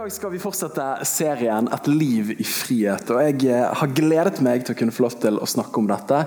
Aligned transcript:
Dag 0.00 0.12
skal 0.12 0.30
vi 0.32 0.38
fortsette 0.40 0.84
serien 1.04 1.66
'Et 1.68 1.86
liv 1.86 2.30
i 2.30 2.44
frihet'. 2.44 3.10
og 3.10 3.20
Jeg 3.20 3.50
eh, 3.52 3.74
har 3.74 3.86
gledet 3.86 4.40
meg 4.40 4.64
til 4.64 4.72
å 4.72 4.78
kunne 4.78 4.92
få 4.96 5.02
lov 5.02 5.16
til 5.20 5.36
å 5.36 5.46
snakke 5.46 5.76
om 5.76 5.88
dette. 5.90 6.26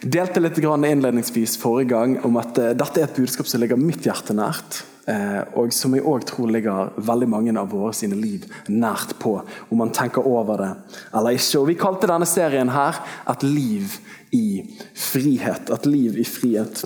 Delte 0.00 0.40
litt 0.40 0.56
innledningsvis 0.56 1.58
forrige 1.60 1.90
gang 1.90 2.24
om 2.24 2.36
at 2.40 2.56
eh, 2.56 2.72
dette 2.72 3.00
er 3.00 3.04
et 3.04 3.16
budskap 3.16 3.46
som 3.46 3.60
ligger 3.60 3.76
mitt 3.76 4.00
hjerte 4.00 4.32
nært. 4.32 4.84
eh, 5.06 5.44
Og 5.56 5.72
som 5.72 5.92
jeg 5.92 6.04
òg 6.04 6.24
tror 6.24 6.48
ligger 6.48 6.92
veldig 6.96 7.28
mange 7.28 7.58
av 7.58 7.68
våre 7.68 7.92
sine 7.92 8.16
liv 8.16 8.46
nært 8.68 9.18
på. 9.18 9.42
Om 9.70 9.76
man 9.78 9.90
tenker 9.90 10.26
over 10.26 10.56
det 10.56 10.76
eller 11.12 11.36
ikke. 11.36 11.60
Og 11.60 11.66
Vi 11.66 11.74
kalte 11.74 12.06
denne 12.06 12.26
serien 12.26 12.68
her 12.68 12.94
'Et 13.28 13.42
liv 13.42 13.98
i 14.32 14.64
frihet'. 14.94 15.70
Et 15.70 15.86
liv 15.86 16.18
i 16.18 16.24
frihet. 16.24 16.84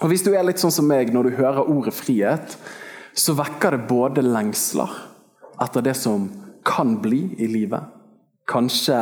Og 0.00 0.08
Hvis 0.08 0.24
du 0.24 0.32
er 0.32 0.42
litt 0.42 0.58
sånn 0.58 0.72
som 0.72 0.86
meg 0.86 1.12
når 1.12 1.22
du 1.22 1.36
hører 1.36 1.68
ordet 1.68 1.92
frihet, 1.92 2.56
så 3.14 3.34
vekker 3.34 3.70
det 3.70 3.88
både 3.88 4.22
lengsler 4.22 5.07
etter 5.62 5.84
det 5.84 5.94
som 5.98 6.28
kan 6.66 6.98
bli 7.02 7.34
i 7.38 7.48
livet. 7.50 7.82
Kanskje 8.48 8.96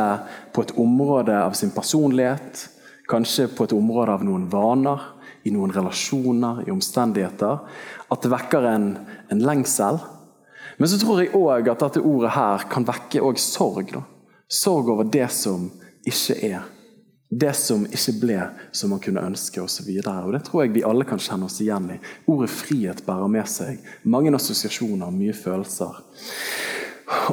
på 0.53 0.64
et 0.64 0.75
område 0.78 1.36
av 1.44 1.55
sin 1.55 1.70
personlighet, 1.70 2.69
kanskje 3.08 3.48
på 3.55 3.67
et 3.67 3.75
område 3.77 4.17
av 4.17 4.25
noen 4.27 4.48
vaner, 4.50 5.03
i 5.47 5.53
noen 5.55 5.70
relasjoner, 5.70 6.64
i 6.66 6.72
omstendigheter. 6.75 7.61
At 8.11 8.22
det 8.22 8.33
vekker 8.33 8.66
en, 8.66 8.89
en 9.31 9.42
lengsel. 9.47 10.00
Men 10.77 10.91
så 10.91 10.98
tror 11.00 11.22
jeg 11.22 11.34
òg 11.39 11.70
at 11.70 11.84
dette 11.84 12.03
ordet 12.03 12.34
her 12.34 12.66
kan 12.70 12.86
vekke 12.86 13.22
sorg. 13.38 13.94
Da. 13.94 14.03
Sorg 14.50 14.91
over 14.91 15.06
det 15.06 15.28
som 15.34 15.70
ikke 16.06 16.41
er. 16.50 16.66
Det 17.28 17.52
som 17.58 17.82
ikke 17.91 18.12
ble 18.20 18.38
som 18.70 18.92
man 18.94 19.00
kunne 19.02 19.24
ønske 19.27 19.58
osv. 19.58 19.88
Det 19.98 20.42
tror 20.46 20.62
jeg 20.62 20.74
vi 20.77 20.84
alle 20.86 21.06
kan 21.08 21.19
kjenne 21.19 21.48
oss 21.48 21.58
igjen 21.60 21.91
i. 21.96 22.00
Ordet 22.30 22.52
frihet 22.55 23.02
bærer 23.06 23.30
med 23.32 23.50
seg 23.50 23.82
mange 24.06 24.30
assosiasjoner, 24.38 25.10
mye 25.10 25.34
følelser. 25.34 25.98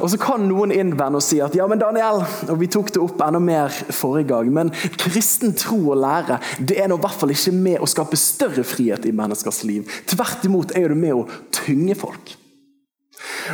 Og 0.02 0.10
Så 0.10 0.18
kan 0.22 0.44
noen 0.46 0.70
innvende 0.74 1.18
og 1.18 1.24
si 1.24 1.40
at 1.42 1.54
ja, 1.58 1.66
men 1.70 1.80
Daniel, 1.82 2.22
og 2.46 2.58
vi 2.60 2.68
tok 2.70 2.92
det 2.94 3.02
opp 3.02 3.22
enda 3.26 3.40
mer 3.42 3.74
forrige 3.74 4.30
gang, 4.30 4.50
men 4.54 4.70
kristen 4.98 5.54
tro 5.58 5.80
og 5.94 5.98
lære 6.02 6.38
det 6.58 6.78
er 6.78 6.90
nå 6.90 6.98
i 6.98 7.02
hvert 7.02 7.18
fall 7.18 7.34
ikke 7.34 7.54
med 7.56 7.82
å 7.82 7.90
skape 7.90 8.18
større 8.18 8.66
frihet 8.66 9.06
i 9.06 9.14
menneskers 9.14 9.64
liv. 9.66 9.90
Tvert 10.10 10.46
imot 10.46 10.74
er 10.78 10.90
det 10.90 10.98
med 10.98 11.18
å 11.18 11.26
tynge 11.54 11.98
folk. 11.98 12.36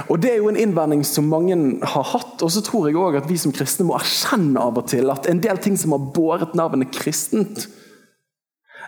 Og 0.08 0.20
Det 0.20 0.32
er 0.32 0.40
jo 0.40 0.48
en 0.50 0.58
innvending 0.60 1.04
som 1.06 1.28
mange 1.30 1.56
har 1.82 2.06
hatt. 2.12 2.42
Og 2.42 2.50
så 2.52 2.62
tror 2.64 2.88
jeg 2.88 2.96
også 2.96 3.22
at 3.22 3.30
vi 3.30 3.38
som 3.40 3.54
kristne 3.54 3.88
må 3.88 3.96
erkjenne 3.98 4.60
av 4.60 4.78
og 4.78 4.88
til 4.92 5.10
at 5.12 5.28
en 5.30 5.42
del 5.42 5.60
ting 5.62 5.78
som 5.78 5.94
har 5.96 6.10
båret 6.14 6.54
navnet 6.58 6.92
kristent, 6.94 7.66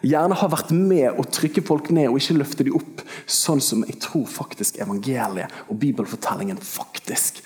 gjerne 0.02 0.34
har 0.34 0.50
vært 0.50 0.72
med 0.74 1.18
å 1.18 1.24
trykke 1.30 1.62
folk 1.66 1.90
ned 1.94 2.10
og 2.10 2.18
ikke 2.18 2.38
løfte 2.38 2.66
dem 2.66 2.78
opp, 2.78 3.02
sånn 3.30 3.62
som 3.62 3.84
jeg 3.86 4.00
tror 4.02 4.26
faktisk 4.26 4.80
evangeliet 4.82 5.52
og 5.68 5.78
bibelfortellingen 5.82 6.58
faktisk 6.58 7.42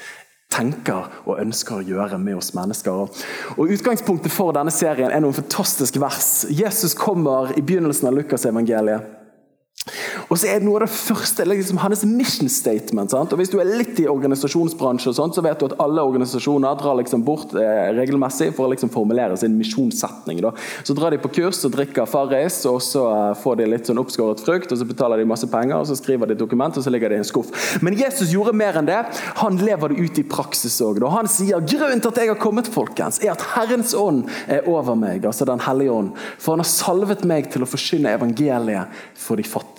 tenker 0.57 1.11
og 1.27 1.41
ønsker 1.43 1.81
å 1.81 1.85
gjøre 1.85 2.19
med 2.23 2.39
oss 2.39 2.53
mennesker. 2.57 3.11
Og 3.57 3.75
Utgangspunktet 3.77 4.33
for 4.33 4.55
denne 4.57 4.73
serien 4.73 5.13
er 5.13 5.21
noen 5.21 5.37
fantastiske 5.37 6.01
vers. 6.01 6.47
Jesus 6.49 6.97
kommer 6.97 7.53
i 7.57 7.65
begynnelsen 7.65 8.09
av 8.09 8.17
Lukasevangeliet. 8.17 9.26
Og 10.27 10.35
så 10.35 10.49
er 10.51 10.59
det 10.59 10.67
noe 10.67 10.81
av 10.81 10.87
det 10.87 10.95
første, 10.95 11.45
liksom 11.47 11.79
hans 11.79 12.03
mission 12.09 12.49
statement. 12.51 13.13
Sant? 13.13 13.33
og 13.33 13.39
Hvis 13.39 13.53
du 13.53 13.61
er 13.63 13.69
litt 13.71 14.01
i 14.03 14.09
organisasjonsbransje, 14.11 15.13
og 15.13 15.19
sånt, 15.19 15.37
så 15.37 15.45
vet 15.47 15.61
du 15.61 15.69
at 15.69 15.77
alle 15.83 16.03
organisasjoner 16.03 16.79
drar 16.81 16.99
liksom 16.99 17.23
bort 17.27 17.55
eh, 17.55 17.93
regelmessig 17.95 18.51
for 18.57 18.67
å 18.67 18.73
liksom 18.73 18.91
formulere 18.91 19.37
sin 19.39 19.55
misjonssetning. 19.59 20.41
Da. 20.43 20.53
Så 20.83 20.97
drar 20.99 21.15
de 21.15 21.21
på 21.23 21.31
kurs 21.39 21.63
og 21.69 21.77
drikker 21.77 22.09
Farris, 22.11 22.59
og 22.67 22.81
så 22.83 23.05
uh, 23.07 23.37
får 23.39 23.61
de 23.61 23.69
litt 23.71 23.87
sånn 23.87 24.03
oppskåret 24.03 24.43
frukt, 24.43 24.75
og 24.75 24.81
så 24.81 24.89
betaler 24.89 25.23
de 25.23 25.29
masse 25.31 25.47
penger, 25.53 25.77
og 25.79 25.87
så 25.87 25.99
skriver 25.99 26.33
de 26.33 26.37
et 26.37 26.43
dokument, 26.43 26.75
og 26.75 26.83
så 26.83 26.91
ligger 26.93 27.13
det 27.13 27.21
i 27.21 27.23
en 27.23 27.29
skuff. 27.29 27.53
Men 27.87 27.99
Jesus 27.99 28.35
gjorde 28.35 28.57
mer 28.59 28.81
enn 28.81 28.91
det. 28.91 28.99
Han 29.45 29.61
lever 29.63 29.95
det 29.95 30.03
ut 30.03 30.21
i 30.23 30.27
praksis 30.27 30.81
òg. 30.83 30.99
Han 31.15 31.31
sier 31.31 31.63
grunnen 31.63 32.03
til 32.03 32.11
at 32.11 32.23
jeg 32.25 32.33
har 32.33 32.43
kommet, 32.43 32.71
folkens, 32.73 33.21
er 33.23 33.37
at 33.37 33.45
Herrens 33.55 33.95
ånd 33.95 34.27
er 34.51 34.67
over 34.67 34.99
meg, 34.99 35.23
altså 35.29 35.47
Den 35.47 35.63
hellige 35.63 35.95
ånd. 35.95 36.13
For 36.43 36.57
han 36.57 36.65
har 36.65 36.71
salvet 36.71 37.23
meg 37.29 37.53
til 37.55 37.63
å 37.63 37.71
forkynne 37.71 38.17
evangeliet 38.19 39.07
for 39.15 39.39
de 39.39 39.47
fattige. 39.47 39.76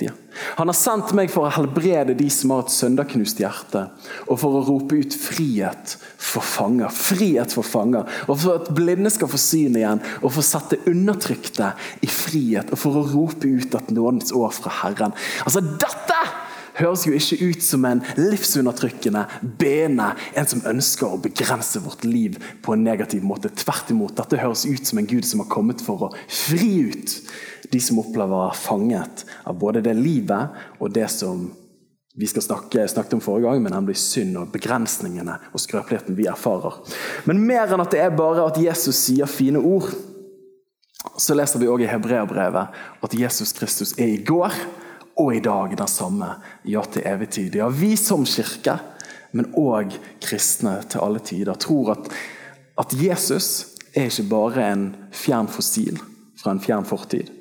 Han 0.58 0.70
har 0.70 0.78
sendt 0.78 1.14
meg 1.18 1.32
for 1.34 1.48
å 1.48 1.54
helbrede 1.54 2.16
de 2.18 2.28
som 2.34 2.54
har 2.54 2.66
et 2.66 2.74
søndagknust 2.74 3.42
hjerte, 3.42 3.88
og 4.28 4.40
for 4.42 4.60
å 4.60 4.64
rope 4.68 5.00
ut 5.00 5.16
frihet 5.18 5.96
for 6.18 6.46
fanger. 6.46 6.94
Frihet 6.94 7.54
for 7.56 7.66
fanger. 7.66 8.10
Og 8.28 8.38
for 8.44 8.62
at 8.62 8.72
blinde 8.78 9.12
skal 9.14 9.32
få 9.32 9.40
syn 9.42 9.80
igjen, 9.80 10.04
og 10.22 10.30
for 10.30 10.44
å 10.44 10.50
sette 10.50 10.82
undertrykte 10.90 11.72
i 12.06 12.10
frihet. 12.12 12.74
Og 12.74 12.82
for 12.82 13.00
å 13.00 13.08
rope 13.10 13.50
ut 13.50 13.78
at 13.78 13.94
nådens 13.94 14.34
år 14.36 14.54
fra 14.56 14.74
Herren. 14.84 15.16
Altså, 15.46 15.64
dette 15.64 16.22
høres 16.78 17.06
jo 17.08 17.14
ikke 17.18 17.52
ut 17.52 17.66
som 17.66 17.86
en 17.90 18.04
livsundertrykkende 18.20 19.26
bene, 19.60 20.12
en 20.38 20.50
som 20.50 20.64
ønsker 20.70 21.10
å 21.10 21.22
begrense 21.22 21.82
vårt 21.84 22.06
liv 22.08 22.38
på 22.66 22.76
en 22.76 22.86
negativ 22.86 23.26
måte. 23.26 23.52
Tvert 23.54 23.92
imot. 23.94 24.16
Dette 24.18 24.42
høres 24.42 24.66
ut 24.68 24.88
som 24.88 25.02
en 25.02 25.10
Gud 25.10 25.26
som 25.28 25.44
har 25.44 25.52
kommet 25.52 25.84
for 25.84 26.08
å 26.08 26.14
fri 26.26 26.90
ut 26.92 27.16
de 27.72 27.80
som 27.84 28.00
opplever 28.00 28.32
å 28.32 28.46
være 28.46 28.60
fanget 28.60 29.26
av 29.48 29.58
både 29.60 29.84
det 29.84 29.96
livet 29.98 30.78
og 30.80 30.94
det 30.96 31.08
som 31.12 31.50
vi 32.18 32.26
skal 32.26 32.42
snakke, 32.42 32.88
snakket 32.90 33.14
om 33.14 33.22
forrige 33.22 33.46
gang, 33.46 33.60
men 33.62 33.76
nemlig 33.76 33.94
synd 34.02 34.40
og 34.40 34.50
begrensningene 34.50 35.36
og 35.52 35.62
skrøpeligheten 35.62 36.18
vi 36.18 36.26
erfarer. 36.32 36.80
Men 37.30 37.44
mer 37.46 37.70
enn 37.70 37.84
at 37.84 37.94
det 37.94 38.02
er 38.02 38.16
bare 38.18 38.48
at 38.48 38.58
Jesus 38.58 38.98
sier 39.04 39.30
fine 39.30 39.62
ord, 39.62 39.92
så 41.22 41.38
leser 41.38 41.62
vi 41.62 41.70
også 41.70 41.86
i 41.86 41.92
Hebreabrevet 41.92 42.82
at 43.06 43.16
Jesus 43.16 43.54
Kristus 43.54 43.94
er 44.02 44.10
i 44.16 44.24
går 44.26 44.56
og 45.18 45.34
i 45.36 45.42
dag 45.44 45.74
den 45.78 45.90
samme, 45.90 46.30
ja 46.66 46.84
til 46.92 47.06
evig 47.06 47.30
tid. 47.30 47.56
Ja, 47.60 47.70
vi 47.70 47.96
som 48.00 48.26
kirke, 48.26 48.78
men 49.34 49.50
òg 49.58 49.96
kristne 50.24 50.80
til 50.90 51.04
alle 51.04 51.20
tider, 51.20 51.58
tror 51.60 51.96
at, 51.98 52.12
at 52.80 52.94
Jesus 52.94 53.78
er 53.94 54.12
ikke 54.12 54.30
bare 54.30 54.70
en 54.72 54.86
fjern 55.12 55.50
fossil 55.52 55.98
fra 56.38 56.54
en 56.54 56.62
fjern 56.64 56.86
fortid 56.86 57.34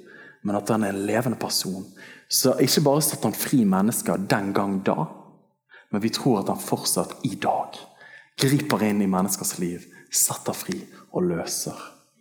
men 0.46 0.56
at 0.56 0.70
han 0.70 0.84
er 0.86 0.94
en 0.94 1.06
levende 1.08 1.38
person. 1.38 1.84
Så 2.30 2.54
ikke 2.62 2.84
bare 2.86 3.02
satte 3.02 3.26
han 3.26 3.34
fri 3.34 3.64
mennesker 3.66 4.22
den 4.30 4.52
gang 4.54 4.78
da, 4.86 5.08
men 5.90 6.02
vi 6.02 6.12
tror 6.14 6.42
at 6.42 6.52
han 6.52 6.62
fortsatt 6.62 7.26
i 7.26 7.34
dag 7.42 7.78
griper 8.38 8.84
inn 8.86 9.02
i 9.02 9.10
menneskers 9.10 9.56
liv, 9.58 9.82
setter 10.12 10.54
fri 10.54 10.78
og 11.10 11.26
løser. 11.26 11.76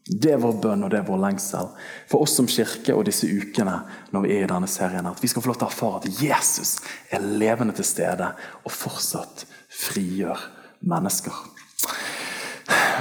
Det 0.06 0.36
er 0.36 0.42
vår 0.42 0.60
bønn 0.62 0.86
og 0.86 0.92
det 0.94 1.00
er 1.00 1.08
vår 1.08 1.22
lengsel 1.24 1.72
for 2.10 2.26
oss 2.26 2.36
som 2.38 2.50
kirke 2.50 2.94
og 2.94 3.08
disse 3.08 3.26
ukene 3.26 3.80
når 4.14 4.26
vi 4.26 4.36
er 4.36 4.46
i 4.46 4.52
denne 4.52 4.70
serien. 4.70 5.08
At 5.10 5.24
vi 5.24 5.32
skal 5.32 5.42
få 5.42 5.50
lov 5.50 5.58
til 5.58 5.66
å 5.66 5.72
erfare 5.72 6.02
at 6.04 6.22
Jesus 6.22 6.76
er 7.10 7.26
levende 7.26 7.74
til 7.78 7.88
stede 7.88 8.30
og 8.62 8.74
fortsatt 8.74 9.48
frigjør 9.74 10.46
mennesker. 10.86 11.34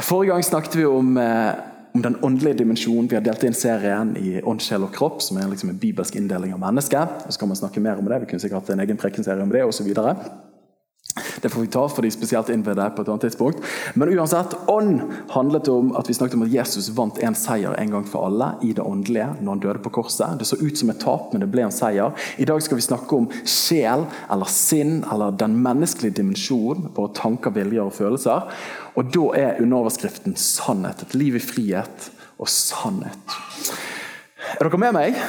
Forrige 0.05 0.33
gang 0.33 0.45
snakket 0.45 0.79
vi 0.81 0.89
om 0.89 1.15
eh, 1.21 1.53
om 1.95 2.03
den 2.03 2.17
åndelige 2.25 2.55
dimensjonen. 2.59 3.07
Vi 3.11 3.15
har 3.15 3.23
delt 3.23 3.45
inn 3.47 3.55
serien 3.55 4.17
i 4.19 4.41
ånd, 4.43 4.63
sjel 4.65 4.83
og 4.83 4.91
kropp, 4.97 5.21
som 5.23 5.39
er 5.39 5.47
liksom 5.47 5.71
en 5.71 5.79
bibelsk 5.79 6.17
inndeling 6.19 6.51
av 6.57 6.59
mennesket. 6.65 7.29
Så 7.31 7.39
kan 7.39 7.51
man 7.51 7.59
snakke 7.61 7.83
mer 7.83 8.01
om 8.03 8.09
det. 8.11 8.19
Vi 8.25 8.33
kunne 8.33 8.43
sikkert 8.43 8.65
hatt 8.65 8.73
en 8.75 8.83
egen 8.83 8.99
prekenserie 8.99 9.45
om 9.45 9.53
det 9.55 9.63
osv. 9.63 9.93
Det 11.45 11.51
får 11.53 11.61
vi 11.61 11.67
ta 11.67 11.83
for 11.93 12.01
de 12.03 12.09
spesielt 12.09 12.47
det 12.47 12.85
på 12.97 13.03
et 13.03 13.09
annet 13.09 13.21
tidspunkt. 13.21 13.59
Men 13.95 14.09
uansett, 14.09 14.55
ånd 14.67 15.03
handlet 15.29 15.69
om 15.69 15.91
at 15.93 16.09
vi 16.09 16.15
snakket 16.17 16.39
om 16.39 16.47
at 16.47 16.55
Jesus 16.55 16.89
vant 16.97 17.19
en 17.21 17.37
seier 17.37 17.77
en 17.77 17.93
gang 17.93 18.07
for 18.09 18.25
alle 18.25 18.55
i 18.65 18.71
det 18.73 18.81
åndelige 18.81 19.27
når 19.43 19.51
han 19.51 19.61
døde 19.61 19.83
på 19.85 19.93
korset. 19.93 20.39
Det 20.41 20.49
så 20.49 20.57
ut 20.57 20.81
som 20.81 20.95
et 20.95 21.03
tap, 21.05 21.35
men 21.35 21.45
det 21.45 21.51
ble 21.53 21.67
en 21.67 21.75
seier. 21.75 22.17
I 22.41 22.49
dag 22.49 22.65
skal 22.65 22.81
vi 22.81 22.87
snakke 22.89 23.19
om 23.19 23.29
sjel 23.45 24.07
eller 24.33 24.49
sinn 24.49 25.03
eller 25.13 25.37
den 25.37 25.61
menneskelige 25.61 26.17
dimensjonen, 26.23 26.89
våre 26.97 27.13
tanker, 27.13 27.53
viljer 27.53 27.85
og 27.85 27.93
følelser. 27.93 28.49
Og 28.97 29.13
da 29.13 29.31
er 29.37 29.61
underoverskriften 29.61 30.41
'sannhet'. 30.41 31.05
Et 31.05 31.15
liv 31.15 31.37
i 31.37 31.45
frihet 31.45 32.13
og 32.41 32.49
sannhet. 32.49 33.41
Er 34.57 34.65
dere 34.65 34.81
med 34.81 34.97
meg? 34.97 35.21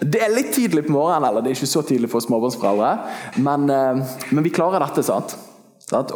Det 0.00 0.20
er 0.24 0.32
litt 0.32 0.54
tidlig 0.56 0.86
på 0.86 0.94
morgenen, 0.94 1.26
eller 1.28 1.44
det 1.44 1.52
er 1.52 1.58
ikke 1.58 1.68
så 1.68 1.82
tidlig 1.84 2.08
for 2.12 2.24
småbarnsforeldre. 2.24 2.92
Men, 3.44 3.68
eh, 3.70 4.20
men, 4.30 4.44
vi 4.46 4.52
klarer 4.54 4.80
dette, 4.80 5.04
sant? 5.04 5.36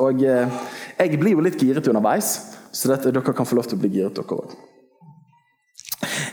Og 0.00 0.22
eh, 0.24 0.60
jeg 0.98 1.18
blir 1.20 1.36
jo 1.36 1.44
litt 1.44 1.60
giret 1.60 1.88
underveis, 1.90 2.30
så 2.72 2.94
dette, 2.94 3.12
dere 3.12 3.34
kan 3.36 3.48
få 3.48 3.58
lov 3.58 3.68
til 3.68 3.76
å 3.76 3.82
bli 3.82 3.92
giret, 3.98 4.16
dere 4.16 4.38
òg. 4.38 4.54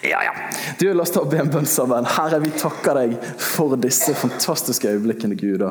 Ja, 0.07 0.23
ja. 0.25 0.33
Du, 0.79 0.87
La 0.93 1.03
oss 1.03 1.13
ta 1.13 1.21
og 1.21 1.29
be 1.31 1.41
en 1.41 1.51
bønn 1.51 1.67
sammen. 1.69 2.07
Herre, 2.09 2.39
vi 2.41 2.53
takker 2.55 2.97
deg 2.97 3.17
for 3.37 3.75
disse 3.79 4.15
fantastiske 4.17 4.89
øyeblikkene, 4.89 5.37
Gud. 5.37 5.67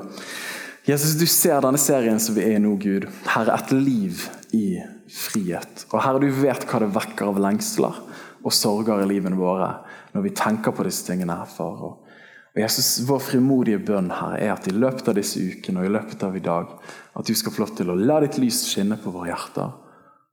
Jesus, 0.87 1.17
du 1.19 1.27
ser 1.29 1.61
denne 1.65 1.81
serien 1.81 2.21
som 2.23 2.37
vi 2.37 2.45
er 2.45 2.59
i 2.59 2.63
nå, 2.63 2.77
Gud. 2.81 3.09
Herre, 3.33 3.57
et 3.57 3.73
liv 3.75 4.23
i 4.57 4.81
frihet. 5.11 5.87
Og 5.91 6.01
Herre, 6.05 6.23
du 6.23 6.31
vet 6.43 6.67
hva 6.69 6.83
det 6.85 6.93
vekker 6.95 7.33
av 7.33 7.41
lengsler 7.43 7.99
og 8.41 8.55
sorger 8.55 9.03
i 9.03 9.09
livene 9.11 9.39
våre 9.39 9.73
når 10.15 10.25
vi 10.27 10.33
tenker 10.37 10.75
på 10.75 10.87
disse 10.87 11.07
tingene 11.07 11.37
her, 11.39 11.51
far. 11.51 11.83
Og 11.87 12.59
Jesus, 12.59 13.05
Vår 13.07 13.23
frimodige 13.23 13.79
bønn 13.87 14.11
her 14.11 14.37
er 14.41 14.53
at 14.57 14.67
i 14.67 14.75
løpet 14.75 15.09
av 15.09 15.17
disse 15.19 15.39
ukene 15.39 15.83
og 15.83 15.87
i 15.87 15.95
løpet 15.95 16.25
av 16.27 16.37
i 16.37 16.43
dag, 16.45 16.73
at 17.15 17.27
du 17.27 17.35
skal 17.39 17.55
få 17.55 17.65
lov 17.65 17.77
til 17.79 17.93
å 17.93 17.99
la 17.99 18.19
ditt 18.25 18.41
lys 18.43 18.65
skinne 18.73 18.99
på 19.01 19.13
våre 19.15 19.31
hjerter 19.31 19.71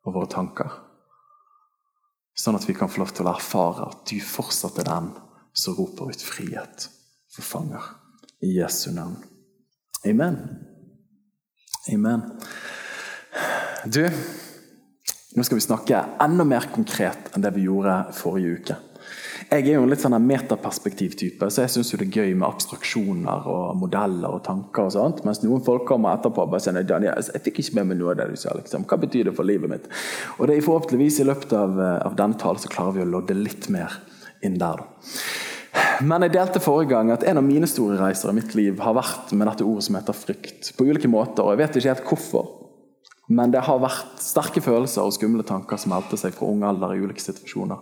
og 0.08 0.16
våre 0.16 0.30
tanker. 0.32 0.80
Sånn 2.38 2.58
at 2.58 2.68
vi 2.70 2.76
kan 2.78 2.90
få 2.90 3.02
lov 3.02 3.14
til 3.18 3.26
å 3.26 3.34
erfare 3.34 3.90
at 3.90 4.04
du 4.10 4.18
fortsatt 4.22 4.78
er 4.82 4.90
den 4.90 5.12
som 5.58 5.78
roper 5.78 6.14
ut 6.14 6.26
frihet 6.26 6.90
for 7.34 7.46
fanger. 7.46 7.94
I 8.46 8.52
Jesu 8.60 8.92
navn. 8.94 9.18
Amen. 10.06 10.38
Amen. 11.90 12.22
Du, 13.86 14.04
nå 15.34 15.46
skal 15.46 15.58
vi 15.58 15.66
snakke 15.66 16.04
enda 16.22 16.46
mer 16.46 16.70
konkret 16.74 17.32
enn 17.34 17.46
det 17.46 17.54
vi 17.56 17.66
gjorde 17.66 17.96
forrige 18.18 18.60
uke. 18.60 18.78
Jeg 19.48 19.64
er 19.64 19.78
jo 19.78 19.84
en 19.86 19.92
litt 19.92 20.02
sånn 20.02 20.18
metaperspektiv-type, 20.28 21.48
så 21.54 21.64
jeg 21.64 21.72
syns 21.72 21.94
det 21.94 22.08
er 22.08 22.20
gøy 22.20 22.34
med 22.36 22.48
abstraksjoner 22.50 23.48
og 23.48 23.78
modeller 23.80 24.34
og 24.36 24.44
tanker. 24.44 24.90
og 24.90 24.92
sånt, 24.96 25.24
Mens 25.24 25.44
noen 25.44 25.64
folk 25.64 25.86
kommer 25.88 26.18
etterpå 26.18 26.44
og 26.44 26.52
bare 26.52 26.66
sier 26.66 26.78
jeg 26.78 27.44
fikk 27.46 27.62
ikke 27.64 27.80
med 27.80 27.92
meg 27.92 28.02
noe 28.02 28.12
av 28.12 28.22
det 28.22 28.30
du 28.34 28.36
sa. 28.36 28.56
liksom. 28.58 28.86
Hva 28.90 29.00
betyr 29.00 29.30
det 29.30 29.36
for 29.38 29.48
livet 29.48 29.72
mitt? 29.72 29.88
Og 30.38 30.48
det 30.48 30.58
er 30.58 30.66
forhåpentligvis 30.66 31.22
i 31.22 31.28
løpet 31.30 31.54
av, 31.54 31.80
eh, 31.80 32.06
av 32.06 32.16
denne 32.16 32.38
talen 32.38 32.60
så 32.60 32.70
klarer 32.70 32.94
vi 32.94 33.06
å 33.06 33.12
lodde 33.12 33.38
litt 33.38 33.70
mer 33.70 34.02
inn 34.44 34.58
der. 34.58 34.84
Men 36.02 36.22
jeg 36.26 36.34
delte 36.34 36.62
forrige 36.62 36.90
gang 36.90 37.12
at 37.12 37.24
en 37.24 37.38
av 37.38 37.46
mine 37.46 37.68
store 37.70 37.98
reiser 37.98 38.30
i 38.30 38.38
mitt 38.38 38.54
liv 38.58 38.80
har 38.80 38.94
vært 38.98 39.32
med 39.34 39.48
dette 39.48 39.66
ordet 39.66 39.88
som 39.88 39.96
heter 39.96 40.14
frykt. 40.14 40.72
På 40.78 40.86
ulike 40.86 41.10
måter, 41.10 41.44
og 41.44 41.54
jeg 41.54 41.62
vet 41.64 41.78
ikke 41.80 41.94
helt 41.94 42.10
hvorfor. 42.12 42.48
Men 43.28 43.52
det 43.52 43.66
har 43.68 43.82
vært 43.84 44.22
sterke 44.24 44.64
følelser 44.64 45.04
og 45.04 45.16
skumle 45.16 45.44
tanker 45.44 45.80
som 45.80 45.92
meldte 45.92 46.20
seg 46.20 46.36
fra 46.36 46.48
ung 46.48 46.64
alder 46.64 46.96
i 46.96 47.02
ulike 47.04 47.24
situasjoner. 47.24 47.82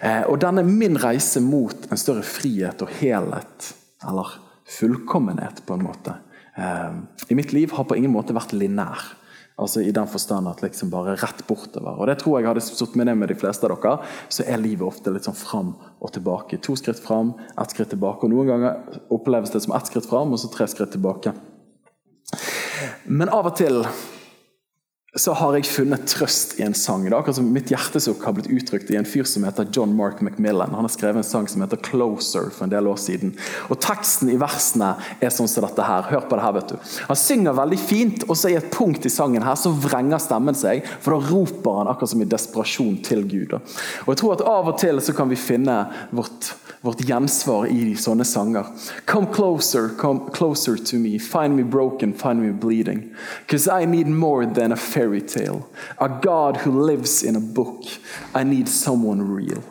Eh, 0.00 0.22
og 0.24 0.40
denne 0.40 0.64
min 0.64 0.96
reise 1.00 1.42
mot 1.44 1.86
en 1.90 2.00
større 2.00 2.24
frihet 2.24 2.80
og 2.84 2.92
helhet, 3.00 3.72
eller 4.08 4.32
fullkommenhet, 4.78 5.60
på 5.66 5.76
en 5.76 5.84
måte, 5.84 6.16
eh, 6.56 6.92
i 7.28 7.36
mitt 7.36 7.52
liv 7.52 7.72
har 7.76 7.84
på 7.84 7.98
ingen 7.98 8.14
måte 8.14 8.36
vært 8.36 8.56
linær. 8.56 9.16
Altså 9.60 9.82
I 9.84 9.92
den 9.92 10.08
forstand 10.08 10.48
at 10.48 10.62
liksom 10.64 10.88
bare 10.90 11.18
rett 11.20 11.42
bortover. 11.46 11.98
Og 12.00 12.06
Det 12.06 12.18
tror 12.18 12.38
jeg 12.38 12.48
hadde 12.48 12.62
stått 12.64 12.94
med 12.96 13.06
ned 13.06 13.18
med 13.20 13.28
de 13.28 13.34
fleste 13.34 13.68
av 13.68 13.76
dere. 13.76 13.98
Så 14.32 14.46
er 14.48 14.56
livet 14.56 14.86
ofte 14.86 15.12
litt 15.12 15.26
sånn 15.28 15.36
fram 15.36 15.74
og 16.00 16.12
tilbake. 16.14 16.56
To 16.64 16.76
skritt 16.76 16.98
fram, 16.98 17.34
ett 17.60 17.74
skritt 17.74 17.90
tilbake. 17.92 18.24
Og 18.24 18.32
Noen 18.32 18.48
ganger 18.48 19.02
oppleves 19.12 19.52
det 19.52 19.60
som 19.60 19.76
ett 19.76 19.90
skritt 19.90 20.08
fram 20.08 20.32
og 20.32 20.40
så 20.40 20.48
tre 20.48 20.64
skritt 20.66 20.92
tilbake. 20.96 21.34
Men 23.04 23.28
av 23.28 23.50
og 23.50 23.56
til 23.60 23.84
så 25.18 25.32
har 25.34 25.56
jeg 25.56 25.66
funnet 25.66 26.04
trøst 26.06 26.52
i 26.60 26.62
en 26.62 26.74
sang. 26.76 27.02
Det 27.02 27.10
er 27.10 27.16
akkurat 27.18 27.40
som 27.40 27.48
Mitt 27.50 27.72
hjertesukk 27.72 28.22
har 28.22 28.34
blitt 28.36 28.50
uttrykt 28.54 28.92
i 28.94 28.98
en 29.00 29.08
fyr 29.08 29.26
som 29.26 29.42
heter 29.42 29.66
John 29.74 29.90
Mark 29.98 30.20
McMillan. 30.22 30.70
Han 30.70 30.86
har 30.86 30.92
skrevet 30.94 31.18
en 31.18 31.26
sang 31.26 31.48
som 31.50 31.64
heter 31.64 31.80
'Closer' 31.82 32.52
for 32.54 32.64
en 32.64 32.70
del 32.70 32.86
år 32.86 32.96
siden. 32.96 33.34
Og 33.70 33.80
Teksten 33.82 34.30
i 34.30 34.38
versene 34.38 34.94
er 35.20 35.34
sånn 35.34 35.48
som 35.48 35.66
dette 35.66 35.82
her. 35.82 36.02
Hør 36.02 36.28
på 36.30 36.38
det 36.38 36.44
her, 36.44 36.52
vet 36.52 36.68
du. 36.68 36.76
Han 37.08 37.16
synger 37.16 37.58
veldig 37.58 37.78
fint, 37.78 38.24
og 38.28 38.36
så 38.36 38.50
i 38.50 38.54
et 38.54 38.70
punkt 38.70 39.06
i 39.06 39.10
sangen 39.10 39.42
her 39.42 39.56
så 39.56 39.74
vrenger 39.74 40.18
stemmen 40.22 40.54
seg. 40.54 40.86
For 41.00 41.10
da 41.10 41.26
roper 41.26 41.78
han 41.78 41.88
akkurat 41.88 42.08
som 42.08 42.22
i 42.22 42.30
desperasjon 42.30 43.02
til 43.02 43.26
Gud. 43.26 43.52
Og 44.06 44.14
jeg 44.14 44.16
tror 44.16 44.32
at 44.32 44.46
Av 44.46 44.68
og 44.68 44.78
til 44.78 45.00
så 45.00 45.12
kan 45.12 45.28
vi 45.28 45.34
finne 45.36 45.90
vårt 46.12 46.54
vårt 46.80 47.02
gjensvar 47.04 47.66
i 47.68 47.92
sånne 47.96 48.24
sanger. 48.24 48.68
Come 49.06 49.28
closer, 49.34 49.90
come 50.00 50.30
closer 50.32 50.76
to 50.76 50.96
me. 50.96 51.18
Find 51.18 51.56
me 51.56 51.62
broken, 51.62 52.14
find 52.14 52.40
me 52.40 52.52
bleeding. 52.52 53.14
Because 53.46 53.68
I 53.68 53.84
need 53.84 54.06
more 54.06 54.46
than 54.46 54.72
a 54.72 54.76
fairy. 55.00 55.62
A 55.98 56.08
God 56.08 56.56
who 56.58 56.82
lives 56.82 57.22
in 57.22 57.36
a 57.36 57.40
book. 57.40 57.84
I 58.34 58.44
need 58.44 58.68
someone 58.68 59.22
real. 59.22 59.62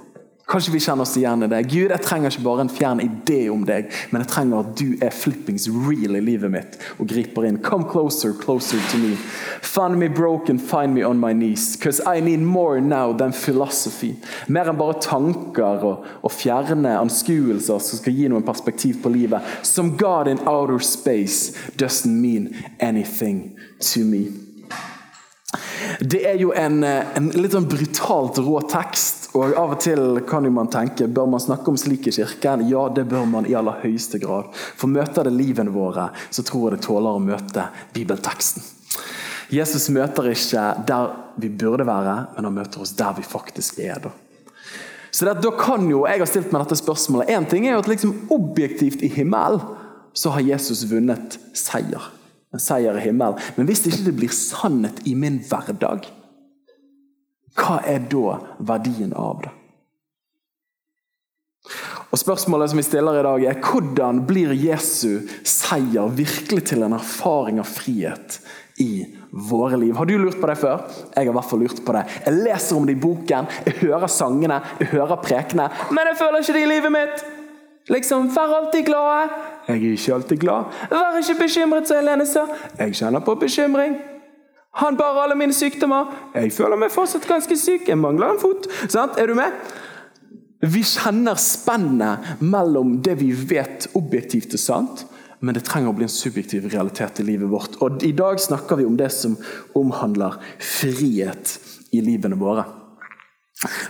Kanskje 0.49 0.71
vi 0.71 0.79
kjenner 0.79 1.01
oss 1.05 1.17
igjen 1.17 1.43
i 1.43 1.47
det. 1.47 1.59
Gud, 1.69 1.91
jeg 1.93 2.01
trenger 2.01 2.33
ikke 2.33 2.41
bare 2.41 2.63
en 2.65 2.71
fjern 2.73 3.01
idé 3.03 3.51
om 3.53 3.61
deg, 3.67 3.91
men 4.09 4.23
jeg 4.23 4.31
trenger 4.31 4.63
at 4.63 4.71
du 4.79 4.95
er 5.05 5.13
flippings 5.13 5.67
real 5.69 6.17
i 6.17 6.21
livet 6.25 6.49
mitt 6.49 6.79
og 6.95 7.05
griper 7.11 7.45
inn. 7.45 7.59
Come 7.61 7.85
closer, 7.91 8.33
closer 8.33 8.81
to 8.89 8.97
me. 8.97 9.11
Find 9.61 10.01
me 10.01 10.09
broken, 10.09 10.57
find 10.57 10.97
me 10.97 11.05
on 11.05 11.21
my 11.21 11.35
knees. 11.37 11.77
Because 11.77 12.01
I 12.01 12.19
need 12.19 12.41
more 12.41 12.81
now 12.81 13.13
than 13.13 13.29
philosophy. 13.29 14.15
Mer 14.47 14.73
enn 14.73 14.81
bare 14.81 14.97
tanker 15.05 15.85
og, 15.85 16.09
og 16.25 16.33
fjerne 16.33 16.97
anskuelser 16.97 17.77
som 17.77 18.01
skal 18.01 18.17
gi 18.17 18.33
noen 18.33 18.49
perspektiv 18.49 19.03
på 19.05 19.13
livet. 19.13 19.45
Some 19.61 20.01
God 20.01 20.33
in 20.33 20.41
outer 20.49 20.81
space 20.81 21.53
doesn't 21.77 22.09
mean 22.09 22.55
anything 22.81 23.53
to 23.93 24.01
me. 24.01 24.48
Det 25.99 26.19
er 26.29 26.37
jo 26.37 26.51
en, 26.53 26.83
en 26.85 27.29
litt 27.33 27.55
sånn 27.55 27.67
brutalt 27.69 28.37
rå 28.45 28.59
tekst 28.69 29.19
og 29.37 29.53
Av 29.57 29.75
og 29.75 29.81
til 29.81 30.19
kan 30.29 30.45
jo 30.45 30.51
man 30.53 30.69
tenke 30.73 31.05
bør 31.09 31.27
man 31.29 31.41
snakke 31.41 31.69
om 31.69 31.77
slik 31.77 32.07
i 32.09 32.13
kirken. 32.13 32.65
Ja, 32.69 32.87
det 32.89 33.05
bør 33.11 33.27
man 33.29 33.45
i 33.45 33.53
aller 33.57 33.77
høyeste 33.83 34.17
grad. 34.21 34.49
For 34.53 34.89
møter 34.89 35.27
det 35.27 35.35
livene 35.35 35.73
våre, 35.73 36.09
så 36.33 36.45
tror 36.45 36.69
jeg 36.69 36.79
det 36.79 36.85
tåler 36.87 37.17
å 37.17 37.21
møte 37.21 37.67
bibelteksten. 37.93 38.65
Jesus 39.53 39.87
møter 39.93 40.29
ikke 40.29 40.63
der 40.89 41.13
vi 41.41 41.49
burde 41.49 41.85
være, 41.87 42.15
men 42.35 42.49
han 42.49 42.57
møter 42.57 42.83
oss 42.83 42.95
der 42.97 43.15
vi 43.17 43.25
faktisk 43.25 43.79
er. 43.85 44.01
Da. 44.03 44.13
Så 45.11 45.25
det, 45.25 45.39
da 45.41 45.51
kan 45.57 45.87
jo, 45.89 46.05
Jeg 46.05 46.21
har 46.21 46.29
stilt 46.29 46.51
meg 46.53 46.65
dette 46.65 46.77
spørsmålet. 46.81 47.29
Én 47.33 47.49
ting 47.49 47.67
er 47.67 47.77
jo 47.77 47.83
at 47.83 47.89
liksom 47.89 48.15
objektivt 48.33 49.01
i 49.05 49.09
himmelen 49.13 49.61
så 50.13 50.33
har 50.33 50.45
Jesus 50.45 50.87
vunnet 50.89 51.37
seier. 51.53 52.09
En 52.53 52.61
seier 52.61 52.97
i 52.97 53.03
himmelen. 53.05 53.37
Men 53.55 53.69
hvis 53.69 53.83
det 53.85 53.93
ikke 53.93 54.15
blir 54.23 54.33
sannhet 54.33 55.03
i 55.05 55.13
min 55.17 55.37
hverdag, 55.45 56.07
hva 57.59 57.79
er 57.87 58.03
da 58.09 58.39
verdien 58.65 59.13
av 59.17 59.43
det? 59.43 59.53
Og 62.09 62.17
Spørsmålet 62.17 62.71
som 62.71 62.79
vi 62.79 62.85
stiller 62.87 63.19
i 63.19 63.25
dag 63.25 63.43
er 63.51 63.59
hvordan 63.61 64.23
blir 64.25 64.55
Jesu 64.57 65.27
seier 65.45 66.09
virkelig 66.09 66.63
til 66.71 66.85
en 66.85 66.95
erfaring 66.97 67.59
av 67.61 67.69
frihet 67.69 68.39
i 68.81 69.05
våre 69.29 69.77
liv? 69.77 69.93
Har 69.93 70.09
du 70.09 70.15
lurt 70.17 70.39
på 70.41 70.49
det 70.49 70.57
før? 70.57 70.87
Jeg 71.13 71.19
har 71.19 71.29
i 71.29 71.35
hvert 71.37 71.49
fall 71.51 71.61
lurt 71.61 71.83
på 71.85 71.93
det. 71.93 72.05
Jeg 72.25 72.39
leser 72.47 72.79
om 72.79 72.87
det 72.89 72.95
i 72.97 73.03
boken, 73.03 73.51
jeg 73.67 73.77
hører 73.83 74.09
sangene, 74.09 74.57
jeg 74.81 74.89
hører 74.95 75.21
prekene, 75.21 75.69
men 75.93 76.09
jeg 76.09 76.17
føler 76.23 76.41
ikke 76.41 76.57
det 76.57 76.65
i 76.65 76.71
livet 76.73 76.95
mitt. 76.97 77.27
Liksom, 77.89 78.29
Vær 78.33 78.57
alltid 78.57 78.85
glad. 78.85 79.37
Jeg 79.69 79.77
er 79.77 79.91
ikke 79.93 80.13
alltid 80.13 80.39
glad. 80.41 80.77
Vær 80.89 81.17
ikke 81.21 81.43
bekymret, 81.43 81.85
sa 81.87 81.99
Helene 81.99 82.25
sa. 82.25 82.47
Jeg 82.79 82.95
kjenner 82.97 83.21
på 83.21 83.35
bekymring. 83.37 83.99
Han 84.81 84.97
bar 84.97 85.17
alle 85.23 85.35
mine 85.37 85.53
sykdommer. 85.53 86.09
Jeg 86.33 86.53
føler 86.55 86.79
meg 86.79 86.93
fortsatt 86.93 87.27
ganske 87.29 87.57
syk. 87.57 87.85
Jeg 87.89 87.99
mangler 88.01 88.33
en 88.33 88.41
fot. 88.41 88.65
Sant? 88.89 89.19
Er 89.21 89.29
du 89.29 89.35
med? 89.37 89.53
Vi 90.59 90.81
kjenner 90.83 91.37
spennet 91.39 92.41
mellom 92.41 92.97
det 93.05 93.15
vi 93.21 93.29
vet 93.31 93.87
objektivt 93.95 94.57
er 94.57 94.59
sant, 94.61 95.05
men 95.39 95.55
det 95.55 95.63
trenger 95.69 95.93
å 95.93 95.95
bli 95.95 96.07
en 96.07 96.11
subjektiv 96.11 96.65
realitet 96.73 97.21
i 97.21 97.27
livet 97.29 97.47
vårt. 97.51 97.77
Og 97.85 98.03
I 98.03 98.11
dag 98.17 98.41
snakker 98.41 98.81
vi 98.81 98.89
om 98.89 98.97
det 98.99 99.07
som 99.15 99.37
omhandler 99.79 100.35
frihet 100.59 101.55
i 101.95 102.01
livene 102.03 102.35
våre. 102.41 102.65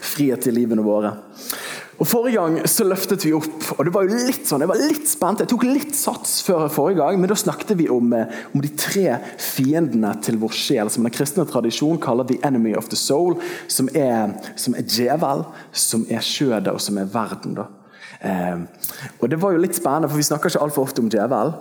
Frihet 0.03 0.45
i 0.49 0.53
livene 0.53 0.85
våre. 0.85 1.15
Og 1.99 2.07
Forrige 2.07 2.39
gang 2.39 2.61
så 2.69 2.85
løftet 2.87 3.25
vi 3.27 3.33
opp, 3.35 3.65
og 3.75 3.81
det 3.83 3.91
var 3.91 4.05
jo 4.07 4.19
litt 4.23 4.45
sånn, 4.47 4.63
jeg 4.63 4.71
var 4.71 4.79
litt 4.79 5.09
spent. 5.09 5.41
Jeg 5.43 5.49
tok 5.51 5.65
litt 5.67 5.97
sats 5.97 6.37
før 6.47 6.69
forrige 6.71 7.01
gang, 7.01 7.17
men 7.19 7.27
da 7.27 7.35
snakket 7.35 7.75
vi 7.75 7.89
om, 7.91 8.13
eh, 8.15 8.37
om 8.55 8.63
de 8.63 8.71
tre 8.71 9.17
fiendene 9.35 10.13
til 10.23 10.39
vår 10.39 10.55
sjel, 10.55 10.89
som 10.89 11.03
den 11.03 11.11
kristne 11.11 11.43
tradisjon 11.45 11.99
kaller 11.99 12.23
'the 12.23 12.39
enemy 12.41 12.73
of 12.73 12.87
the 12.87 12.95
soul', 12.95 13.35
som 13.67 13.89
er, 13.93 14.31
som 14.55 14.75
er 14.75 14.83
djevel, 14.83 15.45
som 15.73 16.05
er 16.09 16.23
skjødet 16.23 16.71
og 16.71 16.79
som 16.79 16.97
er 16.97 17.05
verden. 17.05 17.55
da. 17.55 17.65
Eh, 18.23 18.57
og 19.21 19.29
Det 19.29 19.41
var 19.41 19.51
jo 19.51 19.57
litt 19.57 19.75
spennende, 19.75 20.09
for 20.09 20.15
vi 20.15 20.23
snakker 20.23 20.49
ikke 20.49 20.63
altfor 20.63 20.83
ofte 20.83 20.99
om 20.99 21.09
djevel. 21.09 21.53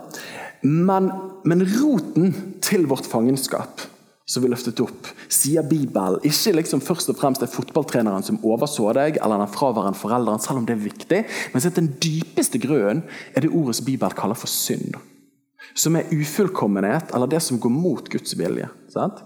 Men, 0.61 1.11
men 1.43 1.67
roten 1.81 2.59
til 2.61 2.87
vårt 2.87 3.05
fangenskap 3.05 3.81
som 4.29 4.43
vi 4.43 4.49
løftet 4.51 4.79
opp, 4.83 5.07
sier 5.31 5.65
Bibelen 5.65 6.21
ikke 6.27 6.53
liksom 6.59 6.83
først 6.85 7.09
og 7.09 7.17
fremst 7.17 7.41
er 7.41 7.49
fotballtreneren 7.49 8.25
som 8.25 8.37
overså 8.45 8.91
deg, 8.97 9.17
eller 9.23 9.41
den 9.41 9.49
fraværende 9.49 9.97
forelderen, 9.97 10.41
selv 10.43 10.61
om 10.61 10.67
det 10.67 10.75
er 10.75 10.83
viktig, 10.83 11.23
men 11.53 11.65
at 11.65 11.79
den 11.79 11.89
dypeste 12.03 12.61
grunnen 12.61 13.01
er 13.33 13.45
det 13.45 13.49
ordet 13.49 13.79
som 13.79 13.89
Bibelen 13.89 14.17
kaller 14.17 14.37
for 14.37 14.51
synd. 14.51 14.99
Som 15.73 15.97
er 15.97 16.13
ufullkommenhet, 16.13 17.09
eller 17.13 17.29
det 17.29 17.41
som 17.45 17.59
går 17.61 17.73
mot 17.73 18.09
Guds 18.13 18.37
vilje. 18.37 18.69
Sant? 18.93 19.25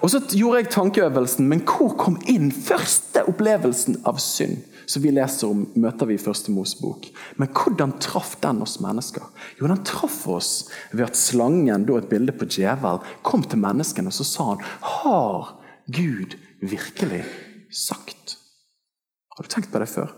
Og 0.00 0.10
så 0.10 0.20
gjorde 0.32 0.62
jeg 0.62 0.72
tankeøvelsen, 0.74 1.46
men 1.48 1.62
hvor 1.68 1.92
kom 2.00 2.16
inn 2.28 2.50
første 2.52 3.22
opplevelsen 3.28 4.00
av 4.08 4.18
synd? 4.22 4.64
Som 4.90 5.02
vi 5.04 5.12
leser 5.14 5.50
om, 5.50 5.62
møter 5.78 6.08
vi 6.08 6.16
i 6.16 6.20
Første 6.20 6.50
Mosebok. 6.50 7.06
Men 7.38 7.52
hvordan 7.54 7.92
traff 8.02 8.34
den 8.42 8.62
oss 8.64 8.80
mennesker? 8.82 9.28
Jo, 9.60 9.68
Den 9.70 9.84
traff 9.86 10.24
oss 10.28 10.70
ved 10.92 11.04
at 11.06 11.18
slangen, 11.18 11.86
da 11.86 11.98
et 11.98 12.10
bilde 12.10 12.34
på 12.34 12.48
djevel, 12.50 12.98
kom 13.22 13.44
til 13.46 13.62
menneskene 13.62 14.10
og 14.10 14.16
så 14.16 14.26
sa 14.26 14.48
han, 14.52 14.64
Har 14.80 15.54
Gud 15.86 16.34
virkelig 16.60 17.22
sagt? 17.70 18.36
Har 19.36 19.46
du 19.46 19.52
tenkt 19.52 19.70
på 19.70 19.78
det 19.78 19.88
før? 19.88 20.10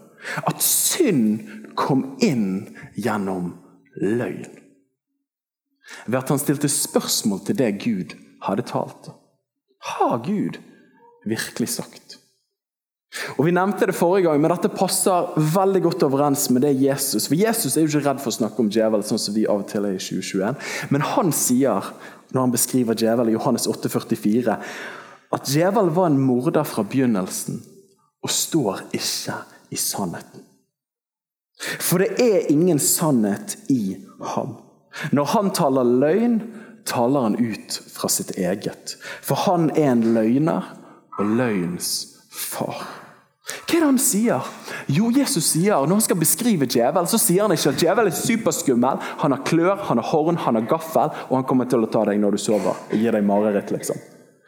At 0.46 0.62
synd 0.64 1.74
kom 1.76 2.16
inn 2.22 2.76
gjennom 2.96 3.52
løgn. 4.00 4.58
ved 6.06 6.18
at 6.18 6.28
han 6.30 6.38
stilte 6.40 6.68
spørsmål 6.70 7.42
til 7.44 7.58
det 7.58 7.72
Gud 7.82 8.14
hadde 8.42 8.64
talt. 8.64 9.10
Har 9.82 10.22
Gud 10.24 10.56
virkelig 11.26 11.68
sagt? 11.68 12.21
Og 13.36 13.44
Vi 13.44 13.52
nevnte 13.52 13.86
det 13.88 13.96
forrige 13.96 14.24
gang, 14.28 14.40
men 14.40 14.52
dette 14.54 14.70
passer 14.72 15.34
veldig 15.36 15.82
godt 15.84 16.04
overens 16.06 16.46
med 16.50 16.64
det 16.64 16.72
Jesus 16.80 17.28
For 17.28 17.36
Jesus 17.36 17.76
er 17.76 17.84
jo 17.84 17.90
ikke 17.90 18.06
redd 18.06 18.22
for 18.22 18.32
å 18.32 18.38
snakke 18.38 18.64
om 18.64 18.70
djevel, 18.72 19.04
sånn 19.04 19.20
som 19.20 19.36
vi 19.36 19.44
av 19.44 19.64
og 19.64 19.68
til 19.68 19.84
er 19.84 19.98
i 19.98 20.00
2021. 20.00 20.56
Men 20.94 21.04
han 21.12 21.34
sier, 21.36 21.92
når 22.32 22.46
han 22.46 22.54
beskriver 22.54 22.96
djevel 22.96 23.32
i 23.32 23.36
Johannes 23.36 23.68
8,44, 23.68 24.56
at 25.32 25.48
djevel 25.48 25.92
var 25.92 26.08
en 26.08 26.20
morder 26.20 26.64
fra 26.68 26.84
begynnelsen 26.88 27.60
og 28.22 28.32
står 28.32 28.86
ikke 28.96 29.36
i 29.72 29.78
sannheten. 29.80 30.48
For 31.80 32.02
det 32.02 32.16
er 32.20 32.50
ingen 32.52 32.80
sannhet 32.82 33.56
i 33.70 33.96
ham. 34.34 34.56
Når 35.12 35.30
han 35.34 35.52
taler 35.56 35.88
løgn, 35.88 36.40
taler 36.88 37.28
han 37.28 37.38
ut 37.38 37.78
fra 37.92 38.10
sitt 38.12 38.34
eget. 38.40 38.96
For 39.22 39.38
han 39.46 39.70
er 39.76 39.92
en 39.92 40.08
løgner 40.16 40.72
og 41.18 41.36
løgns 41.38 41.92
far. 42.32 43.01
Hva 43.66 43.76
er 43.76 43.82
det 43.82 43.88
han 43.88 44.00
sier? 44.00 44.48
Jo, 44.92 45.10
Jesus 45.14 45.52
sier, 45.52 45.74
Når 45.86 45.98
han 45.98 46.06
skal 46.06 46.20
beskrive 46.20 46.68
djevel, 46.68 47.08
så 47.08 47.20
sier 47.20 47.46
han 47.46 47.54
ikke 47.56 47.74
at 47.74 47.84
djevel 47.84 48.10
er 48.10 48.16
superskummel. 48.16 49.04
Han 49.24 49.36
har 49.36 49.44
klør, 49.48 49.76
han 49.88 50.00
har 50.00 50.10
horn, 50.12 50.40
han 50.46 50.58
har 50.60 50.68
gaffel, 50.70 51.12
og 51.28 51.36
han 51.38 51.46
kommer 51.48 51.70
til 51.70 51.84
å 51.84 51.90
ta 51.92 52.06
deg 52.08 52.20
når 52.22 52.36
du 52.36 52.42
sover. 52.42 52.74
og 52.74 52.98
gir 52.98 53.12
deg 53.12 53.24
mareritt, 53.24 53.70
liksom. 53.74 54.00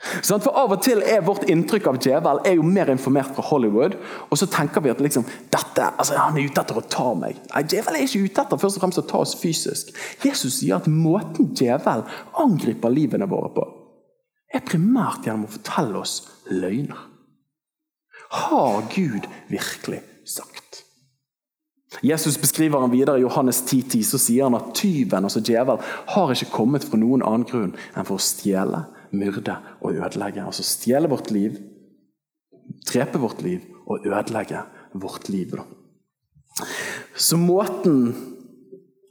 For 0.04 0.52
Av 0.52 0.72
og 0.74 0.82
til 0.84 1.00
er 1.00 1.22
vårt 1.24 1.46
inntrykk 1.48 1.86
av 1.88 1.98
djevel 2.02 2.40
er 2.44 2.58
jo 2.58 2.66
mer 2.66 2.90
informert 2.92 3.32
fra 3.36 3.44
Hollywood. 3.48 3.96
Og 4.28 4.38
så 4.38 4.48
tenker 4.52 4.84
vi 4.84 4.92
at 4.92 5.00
liksom, 5.00 5.24
dette, 5.52 5.86
altså, 5.86 6.18
han 6.20 6.36
er 6.36 6.50
ute 6.50 6.60
etter 6.60 6.80
å 6.80 6.84
ta 6.92 7.06
meg. 7.18 7.40
Nei, 7.54 7.64
Djevel 7.70 7.96
er 7.96 8.04
ikke 8.04 8.26
ute 8.26 8.44
etter 8.44 8.60
først 8.60 8.78
og 8.78 8.84
fremst 8.84 9.00
å 9.00 9.06
ta 9.08 9.22
oss 9.24 9.34
fysisk. 9.40 9.94
Jesus 10.24 10.60
sier 10.60 10.76
at 10.76 10.90
måten 10.90 11.54
djevel 11.56 12.04
angriper 12.40 12.92
livene 12.92 13.28
våre 13.30 13.50
på, 13.56 13.66
er 14.54 14.62
primært 14.66 15.26
gjennom 15.26 15.48
å 15.48 15.54
fortelle 15.56 16.04
oss 16.04 16.20
løgner. 16.52 17.13
Har 18.34 18.82
Gud 18.94 19.28
virkelig 19.48 20.00
sagt? 20.26 20.82
Jesus 22.02 22.40
beskriver 22.40 22.80
han 22.80 22.90
videre 22.90 23.18
i 23.18 23.22
Johannes 23.22 23.62
10,10. 23.62 23.88
10, 23.90 24.02
så 24.02 24.18
sier 24.18 24.48
han 24.48 24.56
at 24.58 24.72
tyven, 24.74 25.24
altså 25.24 25.42
djevel, 25.44 25.78
har 26.10 26.32
ikke 26.34 26.50
kommet 26.52 26.86
for 26.86 26.98
noen 26.98 27.22
annen 27.22 27.46
grunn 27.46 27.76
enn 27.94 28.08
for 28.08 28.18
å 28.18 28.24
stjele, 28.24 28.82
myrde 29.14 29.54
og 29.78 29.94
ødelegge. 29.94 30.42
Altså 30.42 30.66
stjele 30.66 31.10
vårt 31.12 31.30
liv, 31.30 31.60
drepe 32.90 33.22
vårt 33.22 33.44
liv 33.46 33.62
og 33.86 34.02
ødelegge 34.02 34.64
vårt 34.98 35.30
liv. 35.30 35.54
Så 37.14 37.38
måten 37.38 38.10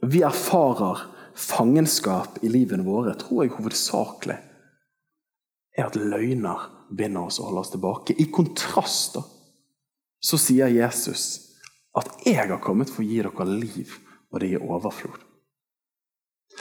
vi 0.04 0.20
erfarer 0.26 1.06
fangenskap 1.34 2.42
i 2.44 2.52
livene 2.52 2.84
våre, 2.84 3.16
tror 3.18 3.46
jeg 3.46 3.56
hovedsakelig 3.56 4.36
er 5.74 5.88
at 5.88 5.96
løgner 5.98 6.68
binder 6.90 7.28
oss 7.28 7.40
og 7.40 7.50
holder 7.50 7.60
oss 7.60 7.72
tilbake. 7.74 8.16
I 8.18 8.30
kontrast 8.32 9.18
da, 9.18 9.24
så 10.24 10.40
sier 10.40 10.72
Jesus 10.72 11.52
at 11.94 12.10
'jeg 12.24 12.48
har 12.48 12.58
kommet 12.58 12.90
for 12.90 13.02
å 13.02 13.06
gi 13.06 13.22
dere 13.22 13.46
liv, 13.46 13.98
og 14.32 14.40
det 14.40 14.50
gir 14.50 14.60
overflod'. 14.60 15.22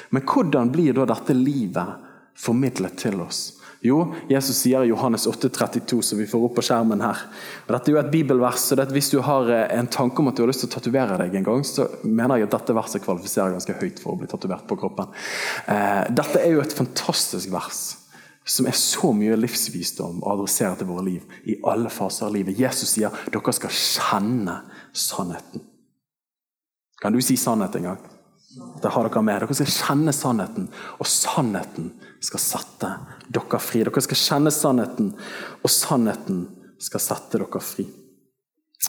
Men 0.09 0.21
hvordan 0.21 0.71
blir 0.71 0.93
da 0.93 1.05
dette 1.05 1.33
livet 1.33 2.01
formidlet 2.35 2.97
til 2.97 3.21
oss? 3.21 3.59
Jo, 3.83 4.13
Jesus 4.29 4.61
sier 4.63 4.85
i 4.85 4.87
Johannes 4.87 5.27
8,32, 5.27 6.01
som 6.01 6.17
vi 6.17 6.27
får 6.27 6.43
opp 6.47 6.53
på 6.55 6.63
skjermen 6.63 7.01
her. 7.03 7.25
Og 7.65 7.73
dette 7.75 7.91
er 7.91 7.97
jo 7.97 7.99
et 7.99 8.11
bibelvers, 8.11 8.61
så 8.63 8.75
Hvis 8.75 9.09
du 9.11 9.19
har 9.19 9.49
eh, 9.51 9.77
en 9.77 9.87
tanke 9.87 10.19
om 10.19 10.27
at 10.27 10.35
du 10.35 10.43
har 10.43 10.47
lyst 10.47 10.63
til 10.63 10.69
å 10.69 10.75
tatovere 10.77 11.17
deg 11.17 11.35
en 11.35 11.43
gang, 11.43 11.63
så 11.63 11.89
mener 12.03 12.37
jeg 12.37 12.47
at 12.47 12.55
dette 12.55 12.73
verset 12.73 13.03
kvalifiserer 13.03 13.51
ganske 13.51 13.75
høyt 13.81 13.99
for 13.99 14.13
å 14.13 14.21
bli 14.21 14.27
tatovert 14.27 14.63
på 14.67 14.77
kroppen. 14.79 15.11
Eh, 15.67 16.05
dette 16.15 16.39
er 16.39 16.55
jo 16.55 16.61
et 16.63 16.77
fantastisk 16.77 17.51
vers 17.51 18.02
som 18.45 18.67
er 18.67 18.75
så 18.75 19.13
mye 19.15 19.37
livsvisdom 19.39 20.21
å 20.23 20.33
adressere 20.33 20.75
til 20.79 20.89
våre 20.89 21.05
liv 21.07 21.37
i 21.47 21.57
alle 21.69 21.91
faser 21.93 22.27
av 22.27 22.35
livet. 22.35 22.59
Jesus 22.59 22.95
sier 22.95 23.13
dere 23.31 23.53
skal 23.55 23.71
kjenne 23.71 24.57
sannheten. 24.91 25.63
Kan 27.01 27.15
du 27.15 27.21
si 27.23 27.37
sannhet 27.39 27.75
en 27.79 27.89
gang? 27.91 28.03
Det 28.81 28.91
har 28.91 29.07
dere 29.07 29.23
med. 29.25 29.41
Dere 29.41 29.55
skal 29.57 29.71
kjenne 29.71 30.13
sannheten, 30.13 30.67
og 30.99 31.09
sannheten 31.09 31.89
skal 32.23 32.43
sette 32.43 32.91
dere 33.33 33.59
fri. 33.63 33.81
Dere 33.83 34.03
skal 34.05 34.19
kjenne 34.19 34.53
sannheten, 34.53 35.11
og 35.63 35.71
sannheten 35.71 36.45
skal 36.83 37.03
sette 37.03 37.39
dere 37.39 37.63
fri. 37.63 37.87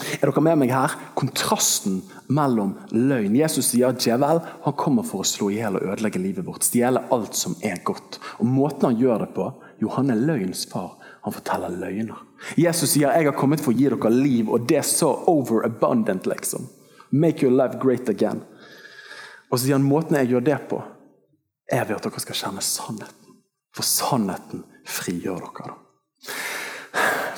Er 0.02 0.26
dere 0.26 0.42
med 0.42 0.58
meg 0.58 0.72
her? 0.74 0.94
Kontrasten 1.14 2.00
mellom 2.26 2.72
løgn. 2.90 3.36
Jesus 3.38 3.68
sier 3.70 3.92
at 3.92 4.02
djevel 4.02 4.40
han 4.64 4.76
kommer 4.78 5.06
for 5.06 5.22
å 5.22 5.28
slå 5.28 5.52
i 5.52 5.60
hjel 5.60 5.78
og 5.78 5.86
ødelegge 5.92 6.22
livet 6.22 6.46
vårt. 6.46 6.66
Stjele 6.66 7.04
alt 7.14 7.38
som 7.38 7.54
er 7.62 7.82
godt. 7.86 8.18
Og 8.42 8.48
Måten 8.50 8.88
han 8.90 8.98
gjør 9.00 9.26
det 9.26 9.34
på 9.36 9.50
Jo, 9.82 9.90
han 9.90 10.10
er 10.10 10.18
løgns 10.18 10.64
far. 10.70 10.94
Han 11.26 11.34
forteller 11.34 11.72
løgner. 11.78 12.18
Jesus 12.58 12.92
sier 12.92 13.10
jeg 13.10 13.26
har 13.26 13.36
kommet 13.36 13.62
for 13.62 13.72
å 13.72 13.76
gi 13.76 13.88
dere 13.88 14.10
liv, 14.12 14.50
og 14.50 14.66
det 14.68 14.78
er 14.80 14.86
så 14.86 15.10
overabundant. 15.30 16.26
liksom. 16.26 16.66
Make 17.10 17.42
your 17.42 17.54
life 17.54 17.78
great 17.82 18.08
again. 18.08 18.42
Og 19.50 19.58
så 19.58 19.64
sier 19.66 19.78
han 19.78 19.86
måten 19.86 20.18
jeg 20.18 20.32
gjør 20.32 20.46
det 20.46 20.58
på, 20.70 20.80
er 21.70 21.86
ved 21.86 21.96
at 21.96 22.06
dere 22.06 22.22
skal 22.22 22.38
kjenne 22.38 22.64
sannheten. 22.64 23.38
For 23.74 23.86
sannheten 23.86 24.64
frigjør 24.86 25.46
dere. 25.48 25.76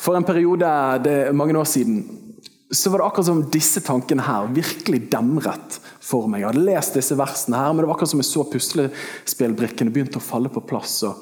For 0.00 0.16
en 0.16 0.26
periode, 0.26 0.68
det 1.04 1.14
er 1.26 1.36
mange 1.36 1.56
år 1.58 1.66
siden, 1.66 2.25
så 2.70 2.90
var 2.90 2.98
det 2.98 3.06
akkurat 3.06 3.26
som 3.26 3.42
disse 3.50 3.80
tankene 3.84 4.24
her 4.26 4.48
virkelig 4.50 5.04
demret 5.10 5.78
for 6.02 6.26
meg. 6.30 6.42
Jeg 6.42 6.50
hadde 6.50 6.64
lest 6.66 6.96
disse 6.98 7.18
versene 7.18 7.60
her, 7.60 7.72
men 7.72 7.84
det 7.84 7.90
var 7.90 7.94
akkurat 7.94 8.12
som 8.14 8.22
jeg 8.22 8.30
så 8.30 8.46
puslespillbrikkene 8.50 9.92
begynte 9.94 10.18
å 10.18 10.24
falle 10.24 10.50
på 10.50 10.64
plass. 10.66 10.98
Og, 11.06 11.20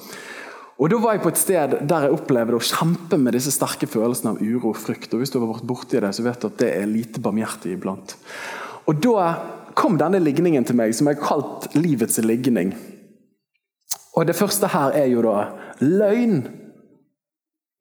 og 0.81 0.91
Da 0.91 1.01
var 1.03 1.17
jeg 1.17 1.25
på 1.27 1.33
et 1.35 1.43
sted 1.43 1.77
der 1.85 2.07
jeg 2.07 2.17
opplevde 2.17 2.57
å 2.57 2.65
kjempe 2.65 3.21
med 3.21 3.37
disse 3.37 3.53
sterke 3.53 3.89
følelsene 3.91 4.33
av 4.35 4.41
uro 4.41 4.73
og 4.73 4.81
frykt. 4.81 5.13
Og 5.13 5.21
Hvis 5.21 5.35
du 5.35 5.39
har 5.43 5.51
vært 5.53 5.69
borti 5.69 6.01
det, 6.01 6.15
så 6.17 6.25
vet 6.25 6.41
du 6.41 6.49
at 6.49 6.59
det 6.65 6.73
er 6.79 6.91
lite 6.91 7.21
barmhjertig 7.25 7.77
iblant. 7.77 8.17
Og 8.89 9.05
Da 9.05 9.29
kom 9.77 9.99
denne 10.01 10.23
ligningen 10.23 10.65
til 10.65 10.79
meg, 10.81 10.97
som 10.97 11.11
jeg 11.11 11.21
har 11.21 11.29
kalt 11.29 11.73
livets 11.77 12.23
ligning. 12.25 12.73
Og 14.17 14.27
Det 14.27 14.37
første 14.39 14.71
her 14.73 14.97
er 14.97 15.11
jo 15.13 15.25
da 15.27 15.51
løgn. 15.85 16.47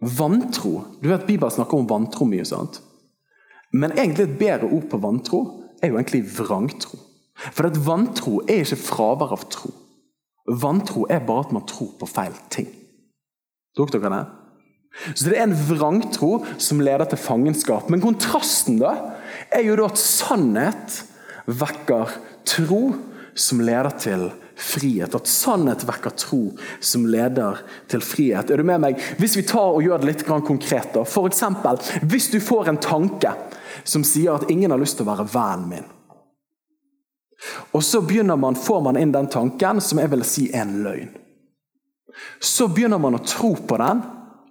Vantro. 0.04 0.82
Du 1.00 1.08
vet 1.08 1.30
Bibelen 1.30 1.54
snakker 1.54 1.80
om 1.80 1.88
vantro 1.88 2.26
mye. 2.28 2.44
sant? 2.44 2.82
Men 3.74 3.96
egentlig 3.98 4.28
et 4.28 4.38
bedre 4.40 4.70
ord 4.70 4.86
på 4.92 5.00
vantro 5.02 5.42
er 5.82 5.92
jo 5.92 5.98
egentlig 5.98 6.24
vrangtro. 6.38 7.00
For 7.52 7.68
at 7.68 7.80
vantro 7.86 8.38
er 8.46 8.62
ikke 8.62 8.80
fravær 8.80 9.34
av 9.36 9.48
tro. 9.52 9.72
Vantro 10.62 11.08
er 11.10 11.24
bare 11.26 11.48
at 11.48 11.54
man 11.56 11.66
tror 11.68 11.94
på 12.00 12.08
feil 12.10 12.36
ting. 12.54 12.70
Tok 13.78 13.94
dere 13.96 14.12
det? 14.14 14.24
Så 15.16 15.26
det 15.26 15.40
er 15.40 15.48
en 15.48 15.58
vrangtro 15.58 16.44
som 16.62 16.84
leder 16.84 17.08
til 17.10 17.22
fangenskap. 17.22 17.90
Men 17.90 18.04
kontrasten 18.04 18.78
da 18.82 18.94
er 19.50 19.66
jo 19.66 19.78
da 19.80 19.90
at 19.90 20.00
sannhet 20.00 21.00
vekker 21.50 22.14
tro 22.48 22.84
som 23.34 23.64
leder 23.66 23.90
til 23.98 24.28
frihet. 24.54 25.16
At 25.18 25.32
sannhet 25.32 25.88
vekker 25.88 26.14
tro 26.22 26.44
som 26.78 27.08
leder 27.10 27.64
til 27.90 28.06
frihet. 28.06 28.54
Er 28.54 28.62
du 28.62 28.68
med 28.70 28.84
meg? 28.86 29.02
Hvis 29.18 29.40
vi 29.40 29.48
tar 29.50 29.74
og 29.74 29.82
gjør 29.82 30.04
det 30.04 30.12
litt 30.12 30.28
konkret, 30.30 30.94
da. 30.94 31.02
Eksempel, 31.04 31.82
hvis 32.06 32.30
du 32.30 32.38
får 32.44 32.70
en 32.70 32.82
tanke 32.84 33.34
som 33.84 34.06
sier 34.08 34.36
at 34.36 34.50
ingen 34.52 34.72
har 34.72 34.82
lyst 34.82 34.98
til 35.00 35.08
å 35.08 35.12
være 35.12 35.28
vennen 35.34 35.70
min. 35.70 35.92
Og 37.76 37.84
Så 37.84 38.02
begynner 38.02 38.40
man, 38.40 38.56
får 38.56 38.82
man 38.82 38.98
inn 38.98 39.12
den 39.12 39.28
tanken 39.28 39.82
som 39.82 40.00
jeg 40.00 40.12
vil 40.14 40.24
si 40.28 40.48
er 40.52 40.64
en 40.64 40.82
løgn. 40.86 41.12
Så 42.40 42.68
begynner 42.70 43.02
man 43.02 43.18
å 43.18 43.24
tro 43.26 43.56
på 43.56 43.78
den. 43.82 44.04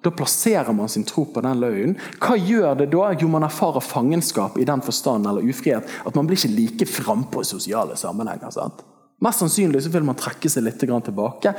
Da 0.02 0.10
plasserer 0.10 0.74
man 0.74 0.90
sin 0.90 1.04
tro 1.06 1.24
på 1.30 1.40
den 1.44 1.60
løgnen. 1.62 1.94
Hva 2.18 2.34
gjør 2.34 2.74
det 2.80 2.88
da? 2.90 3.12
Jo, 3.14 3.28
man 3.30 3.46
erfarer 3.46 3.84
fangenskap 3.84 4.58
i 4.58 4.66
den 4.66 4.82
forstand 4.82 5.28
eller 5.30 5.46
ufrihet 5.46 5.86
at 6.02 6.16
man 6.18 6.26
blir 6.26 6.40
ikke 6.40 6.56
like 6.56 6.88
frampå 6.90 7.44
i 7.44 7.48
sosiale 7.48 7.96
sammenhenger. 7.96 8.50
sant? 8.50 8.82
Mest 9.22 9.44
sannsynlig 9.44 9.84
så 9.84 9.92
vil 9.94 10.02
man 10.02 10.18
trekke 10.18 10.50
seg 10.50 10.64
litt 10.66 10.80
tilbake 10.82 11.54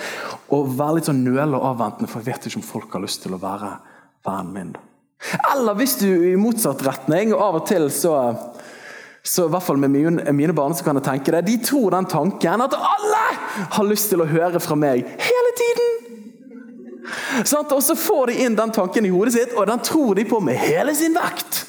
og 0.51 0.73
være 0.75 0.97
litt 0.97 1.07
sånn 1.07 1.23
nølende 1.23 1.61
og 1.61 1.69
avventende, 1.69 2.09
for 2.11 2.19
jeg 2.19 2.33
vet 2.33 2.49
ikke 2.49 2.59
om 2.59 2.71
folk 2.73 2.97
har 2.97 3.05
lyst 3.05 3.23
til 3.23 3.37
å 3.37 3.39
være 3.39 3.77
vennen 4.27 4.51
min. 4.57 4.73
Eller 5.53 5.77
hvis 5.79 5.95
du 6.01 6.09
i 6.09 6.35
motsatt 6.39 6.83
retning, 6.85 7.33
og 7.33 7.41
av 7.41 7.61
og 7.61 7.67
til 7.69 7.89
så 7.93 8.17
så 9.23 9.45
i 9.47 9.51
hvert 9.53 9.63
fall 9.63 9.77
med 9.79 9.93
mine 10.35 10.53
barn 10.55 10.73
så 10.75 10.83
kan 10.83 10.97
jeg 10.99 11.05
tenke 11.05 11.31
det, 11.31 11.45
De 11.47 11.53
tror 11.63 11.93
den 11.95 12.09
tanken 12.11 12.63
at 12.65 12.73
alle 12.75 13.21
har 13.71 13.85
lyst 13.87 14.09
til 14.11 14.19
å 14.19 14.27
høre 14.27 14.59
fra 14.59 14.75
meg 14.75 15.05
hele 15.15 15.53
tiden! 15.59 15.93
Sånn, 17.47 17.67
og 17.71 17.79
så 17.83 17.95
får 17.99 18.31
de 18.31 18.41
inn 18.45 18.57
den 18.57 18.71
tanken 18.75 19.07
i 19.07 19.11
hodet 19.11 19.33
sitt, 19.35 19.55
og 19.55 19.67
den 19.67 19.79
tror 19.83 20.19
de 20.19 20.25
på 20.27 20.39
med 20.43 20.59
hele 20.59 20.93
sin 20.95 21.15
vekt. 21.15 21.63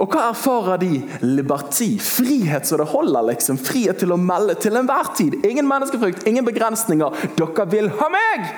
Og 0.00 0.10
hva 0.10 0.30
erfarer 0.30 0.80
de? 0.80 1.02
Liberti. 1.22 1.94
Frihet 2.02 2.66
så 2.66 2.80
det 2.80 2.88
holder. 2.90 3.28
liksom. 3.30 3.60
Frihet 3.62 4.00
til 4.02 4.12
å 4.12 4.18
melde 4.20 4.56
til 4.60 4.76
enhver 4.76 5.12
tid. 5.16 5.38
Ingen 5.46 5.68
menneskefrykt, 5.70 6.26
ingen 6.28 6.46
begrensninger. 6.46 7.28
Dere 7.38 7.68
vil 7.70 7.92
ha 8.00 8.08
meg! 8.12 8.48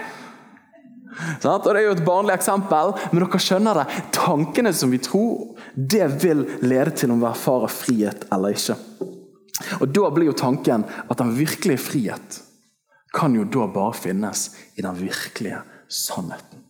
Og 1.16 1.64
Det 1.64 1.72
er 1.74 1.86
jo 1.86 1.94
et 1.96 2.04
barnlig 2.06 2.34
eksempel, 2.36 2.94
men 3.12 3.22
dere 3.22 3.42
skjønner 3.42 3.80
det. 3.80 3.86
Tankene 4.16 4.72
som 4.76 4.92
vi 4.92 5.00
tror, 5.02 5.56
det 5.74 6.08
vil 6.22 6.44
lede 6.62 6.92
til 6.96 7.14
om 7.14 7.22
vi 7.22 7.30
erfarer 7.30 7.72
frihet 7.72 8.26
eller 8.32 8.56
ikke. 8.56 8.76
Og 9.80 9.88
Da 9.88 10.10
blir 10.10 10.30
jo 10.30 10.36
tanken 10.36 10.84
at 10.84 11.18
den 11.18 11.32
virkelige 11.36 11.80
frihet 11.80 12.42
kan 13.16 13.34
jo 13.34 13.46
da 13.48 13.66
bare 13.72 13.96
finnes 13.96 14.50
i 14.76 14.84
den 14.84 14.96
virkelige 14.98 15.62
sannheten. 15.88 16.64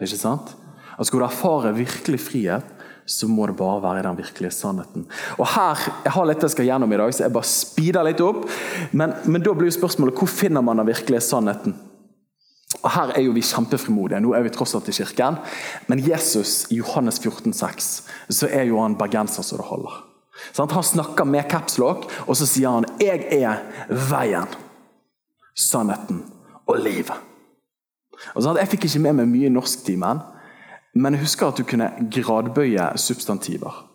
Ikke 0.00 0.18
sant? 0.18 0.54
Og 0.98 1.06
Skal 1.06 1.20
du 1.20 1.24
erfare 1.26 1.74
virkelig 1.74 2.20
frihet, 2.20 2.64
så 3.06 3.28
må 3.28 3.46
det 3.46 3.56
bare 3.58 3.82
være 3.82 4.00
i 4.00 4.06
den 4.06 4.16
virkelige 4.16 4.54
sannheten. 4.56 5.06
Og 5.38 5.46
her, 5.46 5.78
Jeg 6.04 6.12
har 6.12 6.26
litt 6.26 6.42
jeg 6.42 6.50
skal 6.50 6.64
gjennom 6.64 6.92
i 6.92 6.96
dag, 6.96 7.14
så 7.14 7.24
jeg 7.24 7.32
bare 7.32 7.50
speeder 7.50 8.06
litt 8.06 8.20
opp. 8.20 8.46
Men, 8.92 9.12
men 9.26 9.42
da 9.42 9.52
blir 9.52 9.68
jo 9.68 9.76
spørsmålet 9.76 10.16
hvor 10.16 10.30
finner 10.30 10.64
man 10.64 10.80
den 10.80 10.88
virkelige 10.88 11.20
sannheten? 11.20 11.76
Og 12.84 12.90
Her 12.92 13.14
er 13.16 13.22
jo 13.24 13.32
vi 13.32 13.40
kjempefrimodige. 13.40 14.20
Nå 14.20 14.34
er 14.36 14.44
vi 14.44 14.52
tross 14.52 14.74
alt 14.76 14.90
i 14.92 14.96
kirken. 14.96 15.38
Men 15.88 16.02
Jesus 16.04 16.66
i 16.70 16.82
Johannes 16.82 17.20
14, 17.22 17.52
6, 17.52 17.92
så 18.28 18.48
er 18.52 18.68
jo 18.68 18.82
han 18.82 18.98
bergenser 19.00 19.42
så 19.42 19.56
det 19.56 19.68
holder. 19.70 20.02
Han 20.58 20.82
snakker 20.82 21.24
med 21.24 21.48
capslock, 21.50 22.10
og 22.26 22.36
så 22.36 22.46
sier 22.46 22.68
han 22.68 22.84
'Jeg 23.00 23.26
er 23.30 23.62
veien, 23.88 24.48
sannheten 25.56 26.24
og 26.66 26.76
livet'. 26.76 27.20
Og 28.34 28.56
Jeg 28.58 28.68
fikk 28.68 28.84
ikke 28.84 28.98
med 28.98 29.12
meg 29.12 29.28
mye 29.28 29.46
i 29.46 29.48
norsktimen, 29.48 30.20
men 30.94 31.14
jeg 31.14 31.22
husker 31.22 31.46
at 31.46 31.56
du 31.56 31.64
kunne 31.64 31.90
gradbøye 32.10 32.92
substantiver. 32.96 33.88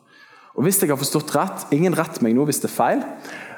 Og 0.55 0.63
Hvis 0.63 0.81
jeg 0.81 0.89
har 0.89 0.97
forstått 0.97 1.35
rett 1.35 1.67
Ingen 1.71 1.97
rett 1.97 2.21
meg 2.21 2.35
nå 2.35 2.45
hvis 2.45 2.59
det 2.59 2.71
er 2.71 2.75
feil, 2.75 3.03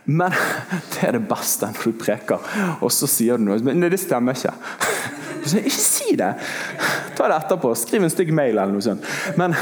men 0.05 0.31
det 0.93 1.03
er 1.07 1.11
det 1.11 1.27
beste 1.29 1.65
når 1.65 1.83
du 1.83 1.91
preker. 1.91 2.39
Og 2.81 2.91
så 2.91 3.07
sier 3.07 3.37
du 3.37 3.43
noe 3.43 3.59
men 3.59 3.81
det 3.81 3.99
stemmer 3.99 4.33
ikke. 4.33 4.53
Så 5.45 5.61
ikke 5.61 5.71
si 5.71 6.15
det! 6.19 6.33
Ta 7.17 7.27
det 7.27 7.37
etterpå. 7.37 7.73
Skriv 7.75 8.03
en 8.03 8.13
stygg 8.13 8.33
mail 8.35 8.55
eller 8.55 8.73
noe 8.73 8.85
sånt. 8.85 9.07
Men, 9.39 9.55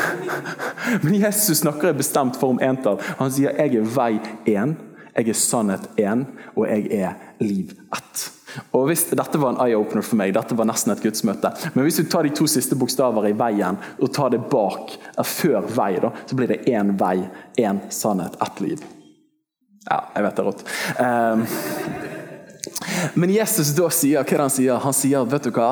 men 1.04 1.16
Jesus 1.20 1.64
snakker 1.64 1.94
i 1.94 2.00
bestemt 2.00 2.40
form 2.40 2.60
entall. 2.64 3.00
Han 3.20 3.32
sier 3.32 3.56
'jeg 3.56 3.76
er 3.76 3.94
vei 3.96 4.20
én', 4.46 4.76
'jeg 5.16 5.30
er 5.30 5.34
sannhet 5.34 5.90
én', 5.98 6.26
og 6.56 6.68
'jeg 6.68 6.92
er 6.92 7.16
liv 7.40 7.74
ett'. 7.96 8.30
Og 8.72 8.88
hvis, 8.90 9.04
Dette 9.14 9.38
var 9.42 9.54
en 9.54 9.62
eye-opener 9.62 10.06
for 10.06 10.20
meg. 10.20 10.34
Dette 10.34 10.58
var 10.58 10.66
nesten 10.66 10.94
et 10.94 11.04
gudsmøte. 11.04 11.52
Men 11.74 11.84
hvis 11.86 12.00
du 12.02 12.04
tar 12.10 12.24
de 12.24 12.34
to 12.34 12.48
siste 12.48 12.76
bokstaver 12.76 13.30
i 13.30 13.36
veien 13.38 13.78
og 14.00 14.14
tar 14.14 14.30
det 14.34 14.42
bak, 14.50 14.96
før 15.24 15.62
vei, 15.76 16.00
da, 16.02 16.12
så 16.26 16.36
blir 16.36 16.48
det 16.48 16.66
én 16.68 16.96
vei, 17.00 17.30
én 17.62 17.84
sannhet, 17.90 18.40
ett 18.42 18.62
liv. 18.62 18.86
Ja, 19.90 20.04
jeg 20.16 20.24
vet 20.26 20.36
det 20.36 20.44
er 20.44 20.50
rått. 20.50 20.64
Um, 21.00 21.46
men 23.14 23.32
Jesus 23.34 23.74
da 23.78 23.90
sier 23.92 24.24
hva 24.24 24.44
han 24.46 24.54
sier? 24.54 24.78
Han 24.84 24.96
sier 24.96 25.26
vet 25.30 25.48
du 25.48 25.56
hva? 25.56 25.72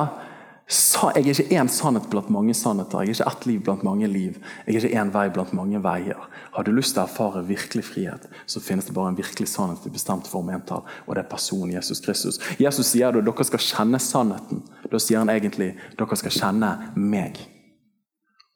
Jeg 0.67 1.23
er 1.23 1.29
ikke 1.31 1.55
én 1.55 1.69
sannhet 1.71 2.09
blant 2.11 2.27
mange 2.33 2.51
sannheter. 2.57 3.05
Jeg 3.05 3.13
er 3.13 3.15
ikke 3.15 3.31
ett 3.31 3.45
liv 3.47 3.59
blant 3.63 3.85
mange 3.87 4.07
liv. 4.11 4.39
Jeg 4.65 4.75
er 4.75 4.79
ikke 4.81 4.99
én 4.99 5.11
vei 5.13 5.29
blant 5.31 5.53
mange 5.55 5.79
veier. 5.79 6.25
Har 6.51 6.67
du 6.67 6.73
lyst 6.75 6.97
til 6.97 7.05
å 7.05 7.07
erfare 7.07 7.45
virkelig 7.47 7.85
frihet, 7.87 8.25
så 8.51 8.59
finnes 8.59 8.89
det 8.89 8.95
bare 8.97 9.13
en 9.13 9.19
virkelig 9.19 9.47
sannhet 9.53 9.85
i 9.87 9.93
bestemt 9.93 10.27
form 10.27 10.51
entall, 10.51 10.83
og 11.05 11.15
det 11.15 11.23
er 11.23 11.31
personen 11.31 11.71
Jesus 11.71 12.03
Kristus. 12.03 12.41
Jesus 12.59 12.91
sier 12.91 13.15
da 13.15 13.23
dere 13.23 13.47
skal 13.47 13.63
kjenne 13.63 14.01
sannheten. 14.03 14.65
Da 14.91 14.99
sier 14.99 15.23
han 15.23 15.31
egentlig 15.31 15.71
dere 15.95 16.19
skal 16.19 16.35
kjenne 16.35 16.73
meg. 16.99 17.39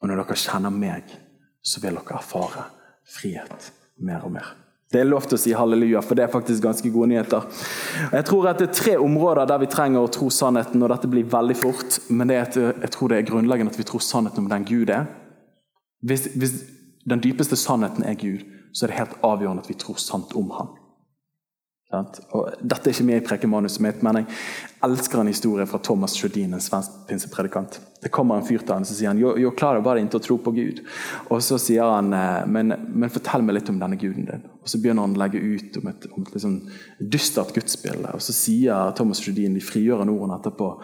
Og 0.02 0.10
når 0.10 0.20
dere 0.20 0.42
kjenner 0.44 0.74
meg, 0.74 1.08
så 1.64 1.80
vil 1.80 1.96
dere 1.96 2.20
erfare 2.20 2.68
frihet 3.08 3.72
mer 4.04 4.28
og 4.28 4.36
mer. 4.36 4.52
Det 4.92 5.00
er 5.00 5.08
lov 5.08 5.24
til 5.24 5.38
å 5.38 5.40
si 5.40 5.54
halleluja, 5.56 6.02
for 6.04 6.18
det 6.18 6.26
er 6.26 6.32
faktisk 6.32 6.62
ganske 6.66 6.90
gode 6.92 7.08
nyheter. 7.14 7.46
Jeg 8.12 8.26
tror 8.28 8.50
at 8.50 8.58
Det 8.60 8.68
er 8.68 8.74
tre 8.76 8.96
områder 9.00 9.48
der 9.48 9.62
vi 9.62 9.70
trenger 9.72 10.04
å 10.04 10.10
tro 10.12 10.28
sannheten, 10.30 10.82
og 10.82 10.92
dette 10.92 11.08
blir 11.08 11.24
veldig 11.24 11.56
fort. 11.56 11.98
Men 12.10 12.30
at 12.30 12.56
jeg 12.56 12.90
tror 12.92 13.08
det 13.08 13.18
er 13.18 13.30
grunnleggende 13.30 13.72
at 13.72 13.78
vi 13.80 13.88
tror 13.88 14.04
sannheten 14.04 14.44
om 14.44 14.50
den 14.52 14.68
Gud 14.68 14.90
er. 14.90 15.08
Hvis, 16.02 16.28
hvis 16.36 16.54
den 17.08 17.22
dypeste 17.24 17.56
sannheten 17.56 18.04
er 18.04 18.14
Gud, 18.20 18.44
så 18.72 18.84
er 18.84 18.92
det 18.92 18.98
helt 18.98 19.18
avgjørende 19.24 19.64
at 19.64 19.70
vi 19.70 19.80
tror 19.80 19.96
sant 19.96 20.36
om 20.36 20.50
ham. 20.50 20.76
Og 21.92 22.54
dette 22.60 22.88
er 22.88 22.94
ikke 22.94 23.06
med 23.08 23.20
i 23.20 23.24
prekemanuset 23.26 23.82
mitt, 23.84 24.00
men 24.04 24.22
jeg 24.22 24.28
elsker 24.86 25.20
en 25.20 25.30
historie 25.30 25.66
fra 25.68 25.80
Thomas 25.84 26.16
Sjødin, 26.16 26.54
en 26.56 26.64
svensk 26.64 27.02
pinsepredikant. 27.08 27.78
Det 28.02 28.10
kommer 28.14 28.40
en 28.40 28.46
fyr 28.48 28.64
til 28.64 28.74
han, 28.74 28.88
så 28.88 28.96
sier 28.96 29.12
han 29.12 29.20
jo, 29.20 29.34
jo 29.38 29.52
klarer 29.54 29.84
bare 29.84 30.00
ikke 30.02 30.18
å 30.18 30.24
tro 30.24 30.38
på 30.42 30.54
Gud. 30.56 30.82
Og 31.28 31.44
Så 31.44 31.60
sier 31.62 31.86
han 31.86 32.10
eh, 32.16 32.42
men, 32.50 32.74
men, 32.88 33.12
fortell 33.12 33.44
meg 33.46 33.60
litt 33.60 33.70
om 33.70 33.78
denne 33.82 34.00
guden 34.00 34.26
din. 34.26 34.44
Og 34.62 34.72
Så 34.72 34.80
begynner 34.82 35.06
han 35.06 35.14
å 35.14 35.22
legge 35.22 35.42
ut 35.42 35.78
om 35.78 35.92
et, 35.92 36.10
om 36.16 36.26
et 36.26 36.34
liksom 36.34 36.58
dystert 36.98 37.54
gudsbilde. 37.54 38.16
Og 38.16 38.24
Så 38.24 38.34
sier 38.34 38.92
Thomas 38.98 39.22
Sjødin 39.22 39.54
de 39.54 39.64
frigjørende 39.64 40.16
ordene 40.16 40.40
etterpå 40.40 40.74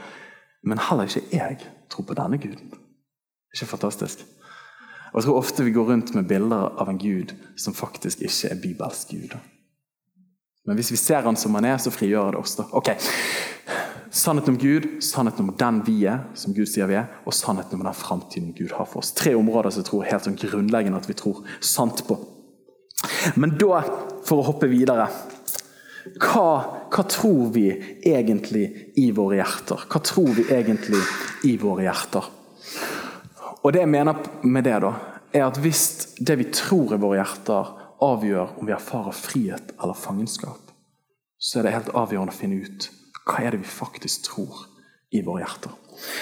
men 0.63 0.81
heller 0.83 1.09
ikke 1.09 1.37
jeg 1.37 1.61
tror 1.91 2.07
på 2.09 2.17
denne 2.19 2.39
guden. 2.41 2.73
Ikke 3.55 3.71
fantastisk? 3.71 4.25
Og 5.13 5.21
Jeg 5.21 5.25
tror 5.25 5.39
ofte 5.39 5.65
vi 5.65 5.73
går 5.73 5.93
rundt 5.93 6.15
med 6.15 6.29
bilder 6.29 6.75
av 6.81 6.89
en 6.89 6.99
gud 6.99 7.33
som 7.57 7.75
faktisk 7.75 8.21
ikke 8.21 8.51
er 8.51 8.61
bibelsk 8.63 9.15
gud. 9.15 9.39
Men 10.69 10.77
hvis 10.77 10.93
vi 10.93 11.01
ser 11.01 11.25
han 11.25 11.37
som 11.41 11.57
han 11.57 11.65
er, 11.65 11.79
så 11.81 11.91
frigjør 11.93 12.37
det 12.37 12.43
oss. 12.43 12.59
da. 12.59 12.69
Ok, 12.77 12.93
Sannheten 14.11 14.55
om 14.55 14.59
Gud, 14.59 15.03
sannheten 15.05 15.49
om 15.49 15.57
den 15.57 15.83
vi 15.85 16.07
er, 16.09 16.23
som 16.35 16.55
Gud 16.57 16.69
sier 16.69 16.89
vi 16.89 16.97
er, 16.97 17.11
og 17.29 17.35
sannheten 17.37 17.77
om 17.77 17.85
den 17.85 17.97
framtiden 17.97 18.55
Gud 18.57 18.73
har 18.73 18.89
for 18.89 19.03
oss. 19.03 19.13
Tre 19.13 19.35
områder 19.37 19.75
som 19.75 19.83
jeg 19.83 19.89
tror 19.91 20.07
helt 20.09 20.25
sånn 20.25 20.39
grunnleggende 20.41 21.01
at 21.01 21.09
vi 21.11 21.17
tror 21.19 21.43
sant 21.61 22.01
på. 22.09 22.17
Men 23.37 23.53
da, 23.61 23.83
for 24.27 24.41
å 24.41 24.47
hoppe 24.49 24.71
videre 24.71 25.11
hva, 26.17 26.47
hva, 26.89 27.05
tror 27.05 27.51
vi 27.53 27.67
egentlig 28.09 28.65
i 28.97 29.11
våre 29.13 29.43
hjerter? 29.43 29.85
Hva 29.93 30.01
tror 30.01 30.31
vi 30.39 30.47
egentlig 30.57 31.03
i 31.45 31.59
våre 31.61 31.85
hjerter? 31.85 32.31
Og 33.61 33.75
det 33.75 33.83
jeg 33.85 33.93
mener 33.93 34.25
med 34.49 34.65
det, 34.65 34.79
da, 34.87 34.95
er 35.37 35.45
at 35.51 35.61
hvis 35.61 35.85
det 36.17 36.39
vi 36.41 36.49
tror 36.55 36.97
i 36.97 37.03
våre 37.03 37.21
hjerter, 37.21 37.75
avgjør 38.05 38.59
om 38.59 38.69
vi 38.69 38.75
erfarer 38.75 39.17
frihet 39.17 39.75
eller 39.79 39.99
fangenskap, 39.99 40.73
så 41.39 41.59
er 41.59 41.67
det 41.67 41.75
helt 41.77 41.93
avgjørende 41.97 42.35
å 42.35 42.39
finne 42.39 42.63
ut 42.65 42.89
hva 43.29 43.43
er 43.45 43.55
det 43.55 43.63
vi 43.63 43.71
faktisk 43.71 44.31
tror 44.31 44.65
i 45.15 45.23
våre 45.25 45.45
hjerter. 45.45 45.75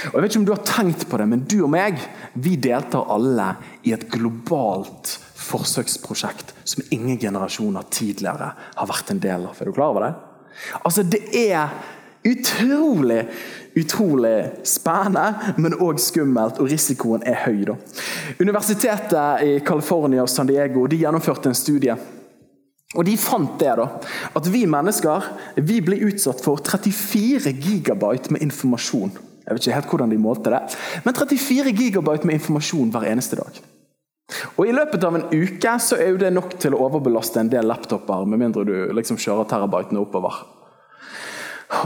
Og 0.08 0.14
jeg 0.16 0.22
vet 0.22 0.32
ikke 0.32 0.40
om 0.40 0.46
du 0.48 0.54
har 0.54 0.64
tenkt 0.66 1.04
på 1.10 1.18
det, 1.20 1.26
men 1.28 1.44
du 1.48 1.58
og 1.66 1.72
meg 1.72 1.98
vi 2.34 2.54
deltar 2.60 3.10
alle 3.12 3.50
i 3.84 3.92
et 3.96 4.06
globalt 4.12 5.16
forsøksprosjekt 5.46 6.54
som 6.64 6.86
ingen 6.94 7.18
generasjoner 7.20 7.84
tidligere 7.92 8.52
har 8.56 8.88
vært 8.88 9.12
en 9.12 9.20
del 9.22 9.44
av. 9.50 9.60
Er 9.60 9.68
du 9.68 9.76
klar 9.76 9.92
over 9.92 10.06
det? 10.06 10.14
Altså, 10.82 11.02
Det 11.02 11.22
er 11.36 11.68
utrolig 12.26 13.22
utrolig 13.76 14.50
spennende, 14.64 15.52
men 15.60 15.76
òg 15.84 16.00
skummelt, 16.00 16.60
og 16.62 16.70
risikoen 16.70 17.24
er 17.28 17.42
høy. 17.44 17.64
Da. 17.68 17.76
Universitetet 18.40 19.44
i 19.44 19.58
California 19.66 20.24
og 20.24 20.32
San 20.32 20.48
Diego 20.48 20.86
de 20.88 21.02
gjennomførte 21.02 21.52
en 21.52 21.58
studie. 21.58 21.96
Og 22.96 23.04
De 23.04 23.16
fant 23.20 23.58
det 23.60 23.74
da, 23.76 23.86
at 24.38 24.48
vi 24.48 24.64
mennesker 24.70 25.28
vi 25.60 25.80
blir 25.84 26.06
utsatt 26.08 26.40
for 26.40 26.62
34 26.64 27.52
gigabyte 27.52 28.32
med 28.32 28.46
informasjon. 28.46 29.12
Jeg 29.46 29.54
vet 29.54 29.66
ikke 29.66 29.76
helt 29.76 29.92
hvordan 29.92 30.14
de 30.14 30.18
målte 30.22 30.52
det, 30.54 30.62
men 31.04 31.14
34 31.14 31.74
gigabyte 31.76 32.26
med 32.26 32.40
informasjon 32.40 32.92
hver 32.94 33.10
eneste 33.10 33.38
dag. 33.38 33.60
Og 34.56 34.66
I 34.66 34.74
løpet 34.74 35.04
av 35.06 35.18
en 35.18 35.28
uke 35.30 35.76
så 35.82 36.00
er 36.00 36.14
jo 36.14 36.22
det 36.22 36.32
nok 36.34 36.56
til 36.62 36.74
å 36.74 36.80
overbelaste 36.88 37.42
en 37.42 37.52
del 37.52 37.68
laptoper, 37.68 38.24
med 38.26 38.40
mindre 38.42 38.64
du 38.66 38.74
liksom 38.96 39.20
kjører 39.20 39.46
terabytene 39.50 40.02
oppover. 40.02 40.55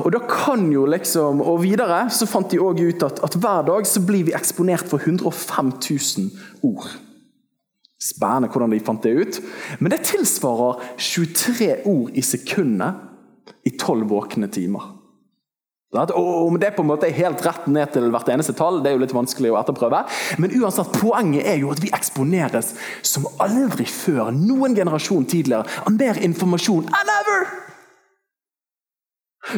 Og 0.04 0.10
da 0.12 0.20
kan 0.28 0.66
jo 0.72 0.84
liksom, 0.88 1.40
og 1.40 1.62
videre 1.62 2.02
så 2.12 2.28
fant 2.28 2.50
de 2.52 2.60
også 2.60 2.88
ut 2.90 3.04
at, 3.06 3.22
at 3.24 3.36
hver 3.40 3.62
dag 3.68 3.86
så 3.88 4.02
blir 4.04 4.26
vi 4.28 4.36
eksponert 4.36 4.88
for 4.90 5.00
105 5.00 5.72
000 5.80 6.68
ord. 6.68 6.90
Spennende 8.00 8.48
hvordan 8.52 8.72
de 8.72 8.80
fant 8.84 9.02
det 9.04 9.12
ut. 9.16 9.40
Men 9.80 9.92
det 9.92 10.04
tilsvarer 10.08 10.80
23 10.96 11.70
ord 11.88 12.16
i 12.16 12.24
sekundet 12.24 13.06
i 13.64 13.72
12 13.76 14.08
våkne 14.08 14.48
timer. 14.52 14.96
Og 15.90 16.46
Om 16.46 16.58
det 16.62 16.70
på 16.76 16.84
en 16.84 16.88
måte 16.92 17.08
er 17.08 17.16
helt 17.16 17.42
rett 17.42 17.64
ned 17.66 17.90
til 17.96 18.12
hvert 18.14 18.28
eneste 18.30 18.54
tall, 18.54 18.78
det 18.80 18.92
er 18.92 18.94
jo 18.94 19.02
litt 19.02 19.16
vanskelig 19.16 19.50
å 19.50 19.58
etterprøve. 19.58 20.04
Men 20.38 20.54
uansett, 20.60 20.92
poenget 21.00 21.48
er 21.50 21.58
jo 21.58 21.72
at 21.74 21.82
vi 21.82 21.90
eksponeres 21.96 22.76
som 23.02 23.26
aldri 23.42 23.88
før, 23.90 24.30
noen 24.30 24.76
generasjon 24.78 25.26
tidligere, 25.26 25.66
av 25.82 25.96
mer 25.96 26.22
informasjon 26.22 26.86
enn 26.86 27.12
ever! 27.16 27.69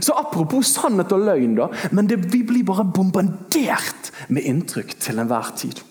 Så 0.00 0.16
Apropos 0.16 0.72
sannhet 0.72 1.12
og 1.12 1.26
løgn, 1.26 1.56
da, 1.58 1.68
men 1.92 2.08
det, 2.08 2.20
vi 2.32 2.42
blir 2.46 2.66
bare 2.68 2.86
bombardert 2.94 4.12
med 4.32 4.46
inntrykk 4.48 4.96
til 5.02 5.20
enhver 5.22 5.52
tid. 5.58 5.82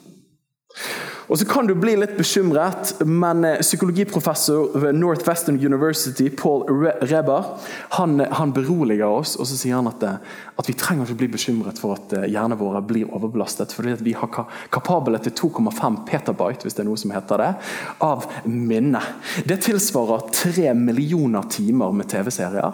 Og 1.32 1.40
så 1.40 1.48
kan 1.48 1.70
du 1.70 1.74
bli 1.80 1.96
litt 1.98 2.18
bekymret, 2.20 2.94
men 3.08 3.46
eh, 3.48 3.62
psykologiprofessor 3.64 4.78
ved 4.84 5.00
Northwestern 5.00 5.58
University, 5.58 6.30
Paul 6.30 6.68
Reber, 7.02 7.54
han, 7.98 8.20
han 8.20 8.54
beroliger 8.56 9.08
oss 9.08 9.38
og 9.40 9.48
så 9.48 9.58
sier 9.58 9.80
han 9.80 9.90
at, 9.90 10.04
eh, 10.06 10.40
at, 10.56 10.68
vi 10.68 10.78
trenger 10.78 11.08
ikke 11.08 11.24
bli 11.24 11.34
bekymret 11.40 11.80
for 11.82 11.98
at 11.98 12.14
hjernen 12.28 12.52
hjernene 12.52 12.58
våre 12.60 12.82
blir 12.82 13.10
overbelastet. 13.14 13.72
fordi 13.74 13.96
vi 14.04 14.14
har 14.14 14.30
kapable 14.70 15.20
til 15.20 15.32
2,5 15.32 16.06
petabyte 16.06 16.66
hvis 16.66 16.74
det 16.74 16.84
er 16.84 16.90
noe 16.90 16.98
som 16.98 17.12
heter 17.12 17.38
det, 17.38 17.54
av 18.00 18.26
minne. 18.46 19.02
Det 19.46 19.62
tilsvarer 19.62 20.30
tre 20.34 20.74
millioner 20.74 21.44
timer 21.50 21.92
med 21.92 22.10
TV-serier. 22.10 22.74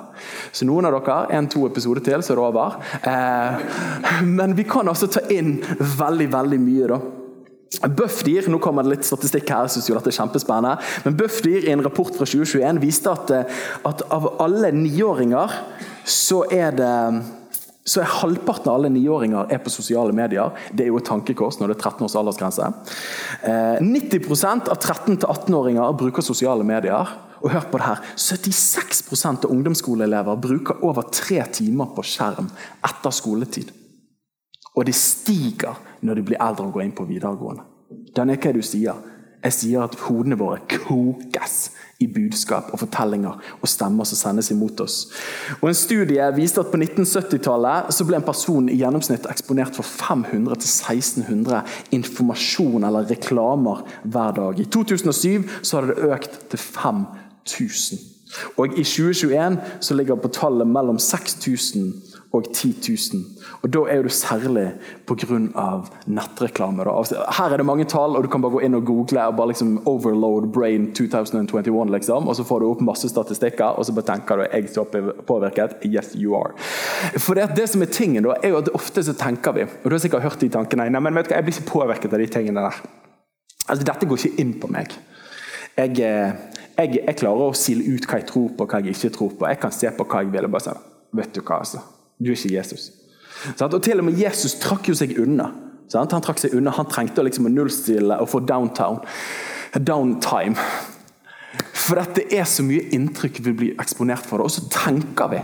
Så 0.52 0.66
noen 0.66 0.86
av 0.86 0.98
dere, 0.98 1.28
en-to 1.38 1.68
episoder 1.68 2.02
til, 2.02 2.24
så 2.24 2.34
er 2.34 2.38
det 2.38 2.48
over. 2.48 2.78
Eh, 3.04 4.24
men 4.26 4.56
vi 4.56 4.64
kan 4.64 4.88
altså 4.88 5.08
ta 5.08 5.22
inn 5.30 5.58
veldig, 5.78 6.32
veldig 6.34 6.60
mye. 6.60 6.88
da. 6.88 7.17
Bufdir 7.98 8.48
nå 8.50 8.60
kommer 8.64 8.86
det 8.86 8.96
litt 8.96 9.08
statistikk 9.08 9.50
her, 9.52 9.66
jeg 9.68 9.76
synes 9.76 9.90
jo 9.90 9.98
dette 9.98 10.12
er 10.12 10.18
kjempespennende, 10.18 10.78
men 11.06 11.18
Bufdir 11.20 11.68
i 11.68 11.74
en 11.74 11.84
rapport 11.86 12.14
fra 12.16 12.26
2021 12.26 12.80
viste 12.82 13.12
at, 13.12 13.34
eh, 13.36 13.66
at 13.90 14.06
av 14.14 14.30
alle 14.44 14.72
niåringer 14.76 15.58
så 16.08 16.46
er 16.54 16.72
det 16.78 16.94
så 17.88 18.02
er 18.04 18.16
halvparten 18.20 18.68
av 18.68 18.82
alle 18.82 18.90
niåringer 18.92 19.48
er 19.54 19.62
på 19.64 19.72
sosiale 19.72 20.12
medier. 20.12 20.52
Det 20.76 20.84
er 20.84 20.90
jo 20.92 20.98
et 21.00 21.08
tankekors 21.08 21.56
når 21.62 21.72
det 21.72 21.78
er 21.78 21.84
13 21.86 22.04
års 22.04 22.18
aldersgrense. 22.20 22.68
Eh, 23.48 23.80
90% 23.80 24.68
av 24.74 24.76
13-18-åringer 24.76 25.96
bruker 25.96 26.26
sosiale 26.26 26.68
medier. 26.68 27.14
Og 27.40 27.54
hør 27.54 27.70
på 27.72 27.80
det 27.80 27.88
her, 27.88 28.04
76% 28.20 29.46
av 29.46 29.54
ungdomsskoleelever 29.54 30.40
bruker 30.44 30.84
over 30.84 31.08
tre 31.14 31.40
timer 31.54 31.94
på 31.96 32.04
skjerm 32.04 32.50
etter 32.84 33.16
skoletid. 33.16 33.72
Og 34.76 34.86
det 34.90 34.98
stiger 34.98 35.78
når 36.02 36.20
de 36.20 36.26
blir 36.30 36.42
eldre 36.44 36.68
og 36.68 36.74
går 36.78 36.88
inn 36.88 36.98
på 36.98 37.08
videregående. 37.10 37.66
Den 38.16 38.34
er 38.34 38.42
hva 38.42 38.54
du 38.56 38.64
sier. 38.66 38.98
Jeg 39.44 39.54
sier 39.54 39.84
at 39.86 39.96
hodene 40.08 40.36
våre 40.40 40.60
kokes 40.68 41.58
i 42.02 42.08
budskap 42.10 42.72
og 42.74 42.82
fortellinger 42.82 43.38
og 43.62 43.70
stemmer 43.70 44.06
som 44.10 44.20
sendes 44.20 44.50
imot 44.54 44.82
oss. 44.84 44.98
Og 45.62 45.70
En 45.70 45.78
studie 45.78 46.26
viste 46.36 46.62
at 46.62 46.72
på 46.74 46.80
1970-tallet 46.82 47.94
så 47.94 48.06
ble 48.06 48.20
en 48.20 48.26
person 48.26 48.68
i 48.70 48.78
gjennomsnitt 48.82 49.30
eksponert 49.30 49.78
for 49.78 49.86
500-1600 49.86 51.62
informasjon 51.96 52.86
eller 52.90 53.10
reklamer 53.10 53.86
hver 54.04 54.36
dag. 54.42 54.60
I 54.60 54.70
2007 54.74 55.48
så 55.62 55.80
hadde 55.80 55.94
det 55.94 56.12
økt 56.12 56.40
til 56.52 56.60
5000. 56.60 58.06
Og 58.58 58.74
I 58.76 58.84
2021 58.84 59.58
så 59.82 59.96
ligger 59.96 60.20
på 60.20 60.34
tallet 60.36 60.68
mellom 60.68 61.00
6000 61.00 61.94
og 62.34 62.48
10 62.54 62.76
000. 63.14 63.24
Og 63.64 63.74
Da 63.74 63.80
er 63.90 64.04
du 64.04 64.10
særlig 64.10 64.74
pga. 65.08 65.84
nettreklame. 66.08 66.84
Da. 66.84 66.92
Altså, 66.92 67.16
her 67.38 67.54
er 67.54 67.58
det 67.58 67.66
mange 67.66 67.86
tall, 67.86 68.16
og 68.16 68.24
du 68.24 68.30
kan 68.30 68.42
bare 68.42 68.52
gå 68.52 68.60
inn 68.60 68.76
og 68.76 68.86
google 68.86 69.28
og 69.28 69.36
bare 69.36 69.48
liksom 69.48 69.82
overload 69.86 70.52
brain 70.54 70.94
2021, 70.94 71.92
liksom, 71.92 72.28
og 72.28 72.36
så 72.36 72.44
får 72.44 72.60
du 72.60 72.70
opp 72.70 72.82
masse 72.82 73.10
statistikker, 73.10 73.78
og 73.78 73.86
så 73.86 73.94
bare 73.94 74.06
tenker 74.06 74.36
du 74.36 74.44
jeg 74.44 74.64
er 74.64 75.12
påvirket. 75.28 75.78
Yes, 75.86 76.16
you 76.16 76.36
are. 76.36 76.54
For 77.18 77.34
det, 77.34 77.56
det 77.56 77.70
som 77.70 77.82
er 77.82 77.92
tingen 77.92 78.24
da, 78.24 78.36
er 78.44 78.50
jo 78.50 78.58
at 78.58 78.70
Ofte 78.78 79.04
så 79.04 79.14
tenker 79.14 79.52
vi, 79.52 79.64
og 79.64 79.90
du 79.90 79.96
har 79.96 80.00
sikkert 80.00 80.24
hørt 80.24 80.42
de 80.42 80.50
tankene 80.50 80.90
nei, 80.90 81.00
men 81.02 81.16
vet 81.16 81.30
du 81.30 81.34
hva, 81.34 81.40
jeg 81.40 81.48
blir 81.48 81.58
ikke 81.58 81.72
påvirket 81.72 82.14
av 82.14 82.20
de 82.20 82.28
tingene 82.32 82.62
der. 82.62 82.82
Altså, 83.68 83.84
Dette 83.84 84.06
går 84.08 84.18
ikke 84.22 84.42
inn 84.44 84.54
på 84.62 84.70
meg. 84.72 84.94
Jeg, 85.78 86.00
eh, 86.02 86.32
jeg, 86.78 87.00
jeg 87.04 87.18
klarer 87.20 87.50
å 87.50 87.58
sile 87.58 87.86
ut 87.86 88.08
hva 88.08 88.22
jeg 88.22 88.28
tror 88.30 88.50
på 88.58 88.66
og 88.66 88.72
hva 88.72 88.82
jeg 88.82 88.96
ikke 88.96 89.14
tror 89.18 89.36
på. 89.38 89.48
Jeg 89.50 89.60
kan 89.62 89.74
se 89.76 89.92
på 89.94 90.06
hva 90.08 90.24
jeg 90.24 90.32
vil. 90.34 90.48
og 90.48 90.52
bare 90.56 90.66
si, 90.70 90.76
vet 91.20 91.34
du 91.36 91.42
hva 91.42 91.60
altså, 91.62 91.84
Du 92.18 92.32
er 92.32 92.38
ikke 92.38 92.56
Jesus. 92.56 92.92
Og 93.62 93.82
Til 93.84 94.00
og 94.00 94.08
med 94.08 94.20
Jesus 94.20 94.58
trakk 94.62 94.90
jo 94.90 94.96
seg 94.98 95.18
unna. 95.22 95.52
Han 95.94 96.10
trakk 96.10 96.42
seg 96.42 96.56
unna, 96.58 96.74
han 96.76 96.90
trengte 96.92 97.24
liksom 97.24 97.48
å 97.48 97.54
nullstille 97.54 98.18
og 98.20 98.30
få 98.30 98.42
downtown. 98.46 99.00
downtime. 99.78 100.56
For 101.74 102.00
dette 102.00 102.26
er 102.34 102.46
så 102.50 102.64
mye 102.66 102.90
inntrykk 102.96 103.42
vi 103.46 103.54
blir 103.54 103.82
eksponert 103.82 104.26
for. 104.26 104.42
Og 104.42 104.52
så 104.52 104.66
tenker 104.72 105.30
vi 105.32 105.44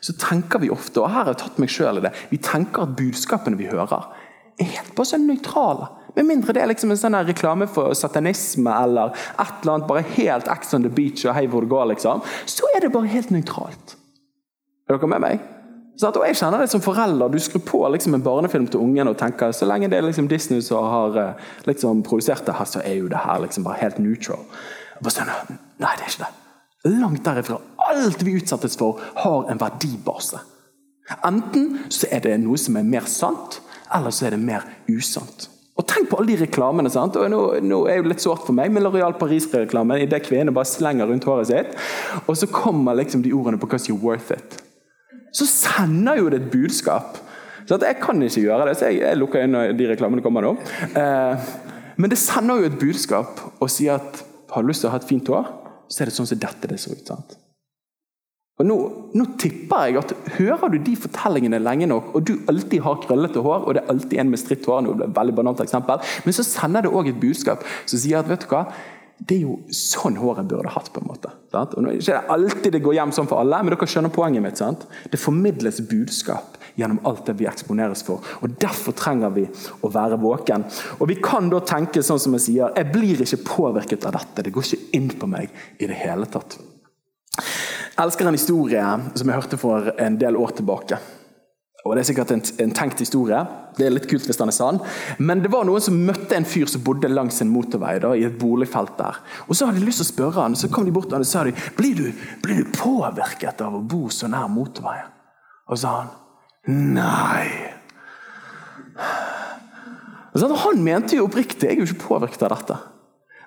så 0.00 0.14
tenker 0.16 0.62
vi 0.62 0.70
ofte, 0.72 1.02
og 1.02 1.10
her 1.12 1.26
har 1.26 1.34
jeg 1.34 1.42
tatt 1.42 1.58
meg 1.60 1.68
selv 1.72 2.00
i 2.00 2.06
det, 2.06 2.14
vi 2.30 2.38
tenker 2.40 2.86
at 2.86 2.96
budskapene 2.96 3.58
vi 3.58 3.68
hører, 3.68 4.06
er 4.60 4.70
helt 4.74 4.94
bare 4.96 5.10
så 5.10 5.18
nøytrale. 5.20 5.90
Med 6.16 6.26
mindre 6.26 6.54
det 6.56 6.62
er 6.62 6.70
liksom 6.72 6.94
en 6.94 7.00
sånn 7.00 7.18
reklame 7.28 7.68
for 7.70 7.92
satanisme 7.96 8.72
eller 8.72 9.12
et 9.12 9.60
eller 9.60 9.74
annet 9.74 9.88
bare 9.88 10.02
helt 10.16 10.48
Ex 10.50 10.72
on 10.74 10.84
the 10.84 10.90
beach 10.92 11.22
og 11.26 11.36
hei 11.36 11.46
hvor 11.52 11.64
det 11.64 11.70
går, 11.72 11.92
liksom. 11.92 12.24
Så 12.48 12.68
er 12.74 12.84
det 12.84 12.92
bare 12.96 13.12
helt 13.12 13.30
nøytralt. 13.32 13.94
Er 14.88 14.96
dere 14.96 15.12
med 15.12 15.22
meg? 15.22 15.44
Og 16.02 16.26
jeg 16.26 16.36
kjenner 16.38 16.62
det 16.62 16.70
som 16.72 16.82
forelder. 16.84 17.28
Du 17.28 17.38
skrur 17.42 17.62
på 17.66 17.80
liksom 17.92 18.14
en 18.16 18.24
barnefilm 18.24 18.68
til 18.70 18.80
ungen 18.80 19.10
og 19.10 19.18
tenker 19.20 19.52
så 19.56 19.68
lenge 19.68 19.90
det 19.90 19.98
er 19.98 20.06
liksom 20.06 20.28
Disney 20.30 20.62
som 20.64 20.86
har 20.88 21.18
eh, 21.20 21.48
liksom 21.68 22.02
produsert 22.06 22.46
det 22.46 22.56
her, 22.56 22.68
så 22.68 22.80
er 22.84 23.00
jo 23.00 23.10
det 23.10 23.20
her 23.24 23.42
liksom 23.42 23.66
bare 23.66 23.82
helt 23.82 23.98
neutral. 24.00 24.46
Bare 25.00 25.14
sånn, 25.14 25.32
Nei, 25.80 25.92
det 25.96 26.06
er 26.06 26.14
ikke 26.14 26.24
det. 26.24 26.32
Langt 27.00 27.24
derifra. 27.26 27.58
Alt 27.90 28.24
vi 28.24 28.38
utsettes 28.38 28.78
for, 28.80 29.00
har 29.20 29.50
en 29.52 29.60
verdibase. 29.60 30.40
Enten 31.26 31.90
så 31.92 32.08
er 32.12 32.22
det 32.24 32.36
noe 32.40 32.56
som 32.60 32.78
er 32.78 32.86
mer 32.86 33.08
sant, 33.10 33.58
eller 33.92 34.14
så 34.14 34.28
er 34.28 34.36
det 34.36 34.40
mer 34.44 34.64
usant. 34.88 35.48
Og 35.80 35.86
Tenk 35.88 36.10
på 36.10 36.20
alle 36.20 36.34
de 36.34 36.44
reklamene. 36.44 36.90
sant? 36.92 37.16
Og 37.16 37.28
nå, 37.32 37.42
nå 37.64 37.82
er 37.88 38.02
det 38.02 38.12
litt 38.12 38.24
sårt 38.24 38.44
for 38.46 38.56
meg 38.56 38.72
med 38.72 38.84
L'Oreal 38.84 39.16
Paris-reklamen. 39.16 40.02
Idet 40.04 40.26
kvinnen 40.28 40.54
bare 40.54 40.68
slenger 40.68 41.08
rundt 41.08 41.24
håret 41.28 41.48
sitt, 41.48 41.78
og 42.26 42.36
så 42.36 42.48
kommer 42.52 42.98
liksom 43.00 43.24
de 43.24 43.32
ordene 43.32 43.58
på 43.58 43.66
'because 43.66 43.88
you're 43.88 44.00
worth 44.00 44.30
it' 44.30 44.69
så 45.32 45.46
sender 45.48 46.20
jo 46.20 46.30
det 46.32 46.42
et 46.42 46.52
budskap. 46.52 47.18
Så 47.68 47.78
jeg 47.78 48.00
kan 48.02 48.22
ikke 48.22 48.42
gjøre 48.42 48.70
det, 48.70 48.78
så 48.78 48.88
jeg, 48.90 49.02
jeg 49.04 49.18
lukker 49.20 49.44
inn 49.44 49.54
når 49.54 49.76
de 49.78 49.90
reklamene 49.92 50.24
kommer 50.24 50.42
nå. 50.42 50.56
Eh, 50.90 51.50
men 52.00 52.10
det 52.10 52.18
sender 52.18 52.62
jo 52.62 52.70
et 52.70 52.80
budskap 52.80 53.44
og 53.60 53.70
sier 53.70 54.00
at 54.00 54.24
har 54.50 54.64
du 54.64 54.70
lyst 54.70 54.82
til 54.82 54.90
å 54.90 54.94
ha 54.94 54.98
et 54.98 55.06
fint 55.06 55.28
hår, 55.30 55.52
så 55.90 56.02
er 56.02 56.10
det 56.10 56.16
sånn 56.16 56.28
som 56.30 56.40
dette 56.40 56.70
det 56.70 56.80
ser 56.82 56.96
ut. 56.96 57.06
sant? 57.06 57.36
Og 58.60 58.66
nå, 58.68 58.76
nå, 59.16 59.24
tipper 59.40 59.88
jeg 59.88 59.96
at 60.02 60.10
Hører 60.36 60.72
du 60.74 60.78
de 60.84 60.92
fortellingene 61.00 61.62
lenge 61.62 61.88
nok, 61.88 62.10
og 62.16 62.26
du 62.28 62.34
alltid 62.50 62.82
har 62.84 62.98
krøllete 63.00 63.40
hår, 63.44 63.64
og 63.64 63.76
det 63.76 63.82
er 63.82 63.92
alltid 63.94 64.20
en 64.20 64.32
med 64.32 64.40
stritt 64.42 64.66
hår, 64.68 64.82
nå 64.84 64.94
ble 64.94 65.06
det 65.06 65.08
et 65.08 65.16
veldig 65.16 65.36
banalt 65.38 65.62
eksempel, 65.64 66.02
men 66.26 66.36
så 66.36 66.44
sender 66.44 66.84
det 66.84 66.92
òg 66.92 67.08
et 67.08 67.20
budskap 67.22 67.64
som 67.86 67.96
sier 68.02 68.20
at 68.20 68.28
vet 68.28 68.44
du 68.44 68.50
hva, 68.52 68.66
det 69.20 69.36
er 69.36 69.42
jo 69.44 69.56
sånn 69.74 70.16
håret 70.16 70.48
burde 70.48 70.70
hatt. 70.72 70.88
på 70.92 71.00
en 71.02 71.08
måte. 71.10 71.30
Sant? 71.52 71.74
Og 71.76 71.84
nå 71.84 71.90
er 71.90 71.98
det 71.98 72.04
ikke 72.04 72.34
alltid 72.34 72.72
det 72.72 72.82
går 72.84 72.96
hjem 72.96 73.12
sånn 73.12 73.28
for 73.28 73.42
alle, 73.42 73.60
men 73.62 73.74
dere 73.74 73.88
skjønner 73.92 74.12
poenget 74.14 74.42
mitt. 74.42 74.58
sant? 74.58 74.86
Det 75.12 75.20
formidles 75.20 75.80
budskap 75.90 76.56
gjennom 76.78 77.00
alt 77.04 77.26
det 77.26 77.36
vi 77.38 77.48
eksponeres 77.50 78.02
for. 78.06 78.24
og 78.40 78.56
Derfor 78.60 78.96
trenger 78.96 79.34
vi 79.34 79.46
å 79.82 79.92
være 79.92 80.20
våken. 80.20 80.64
Og 80.98 81.08
Vi 81.08 81.20
kan 81.22 81.50
da 81.50 81.60
tenke 81.60 82.02
sånn 82.02 82.20
som 82.20 82.32
jeg 82.38 82.46
sier, 82.46 82.72
jeg 82.76 82.92
blir 82.92 83.20
ikke 83.20 83.44
påvirket 83.44 84.06
av 84.06 84.12
dette. 84.12 84.42
Det 84.42 84.52
går 84.52 84.62
ikke 84.62 84.96
inn 84.96 85.10
på 85.10 85.26
meg 85.26 85.50
i 85.78 85.86
det 85.86 85.96
hele 86.00 86.26
tatt. 86.26 86.58
Jeg 87.36 88.06
elsker 88.06 88.26
en 88.26 88.38
historie 88.38 88.84
som 89.14 89.28
jeg 89.28 89.36
hørte 89.36 89.58
for 89.60 89.92
en 89.98 90.16
del 90.16 90.36
år 90.36 90.56
tilbake. 90.56 90.98
Og 91.84 91.96
Det 91.96 92.02
er 92.02 92.08
sikkert 92.10 92.32
en, 92.34 92.42
en, 92.60 92.72
tenkt 92.76 93.00
historie. 93.00 93.40
Det 93.76 93.86
er 93.86 93.94
litt 93.94 94.08
kult 94.10 94.26
hvis 94.28 94.38
den 94.40 94.50
er 94.52 94.56
sann. 94.56 94.80
Men 95.18 95.42
det 95.44 95.50
var 95.52 95.66
noen 95.68 95.82
som 95.84 95.98
møtte 96.06 96.36
en 96.36 96.48
fyr 96.48 96.68
som 96.70 96.82
bodde 96.86 97.10
langs 97.10 97.40
en 97.42 97.52
motorvei 97.52 97.96
da, 98.02 98.12
i 98.16 98.26
et 98.28 98.38
boligfelt 98.40 98.96
der. 98.98 99.20
Og 99.48 99.56
Så 99.56 99.68
hadde 99.68 99.80
de 99.80 99.88
lyst 99.88 100.02
til 100.02 100.08
å 100.08 100.12
spørre 100.12 100.44
han, 100.44 100.56
så 100.58 100.70
kom 100.72 100.88
de 100.88 100.94
bort 100.94 101.12
og 101.16 101.26
sa 101.28 101.44
de, 101.46 101.54
blir 101.78 101.96
du, 101.98 102.06
blir 102.44 102.62
du 102.62 102.72
påvirket 102.76 103.62
av 103.64 103.76
å 103.78 103.82
bo 103.82 104.08
så 104.12 104.30
nær 104.30 104.50
motorveien. 104.52 105.12
Og 105.70 105.78
så 105.78 105.82
sa 105.84 105.96
han 106.00 106.16
nei. 106.96 107.46
Så 110.34 110.46
Han 110.46 110.82
mente 110.84 111.16
jo 111.16 111.26
oppriktig 111.26 111.66
jeg 111.66 111.76
er 111.76 111.80
jo 111.82 111.88
ikke 111.88 112.06
påvirket 112.06 112.42
av 112.46 112.54
dette. 112.54 112.78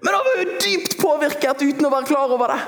Men 0.03 0.17
han 0.17 0.25
var 0.27 0.39
jo 0.41 0.55
dypt 0.59 0.97
påvirket 0.99 1.61
uten 1.63 1.87
å 1.87 1.91
være 1.93 2.09
klar 2.09 2.33
over 2.35 2.51
det! 2.51 2.63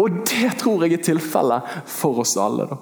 Og 0.00 0.20
det 0.30 0.52
tror 0.60 0.84
jeg 0.84 0.94
er 0.94 1.02
tilfellet 1.04 1.72
for 1.90 2.22
oss 2.22 2.36
alle. 2.40 2.68
da. 2.70 2.78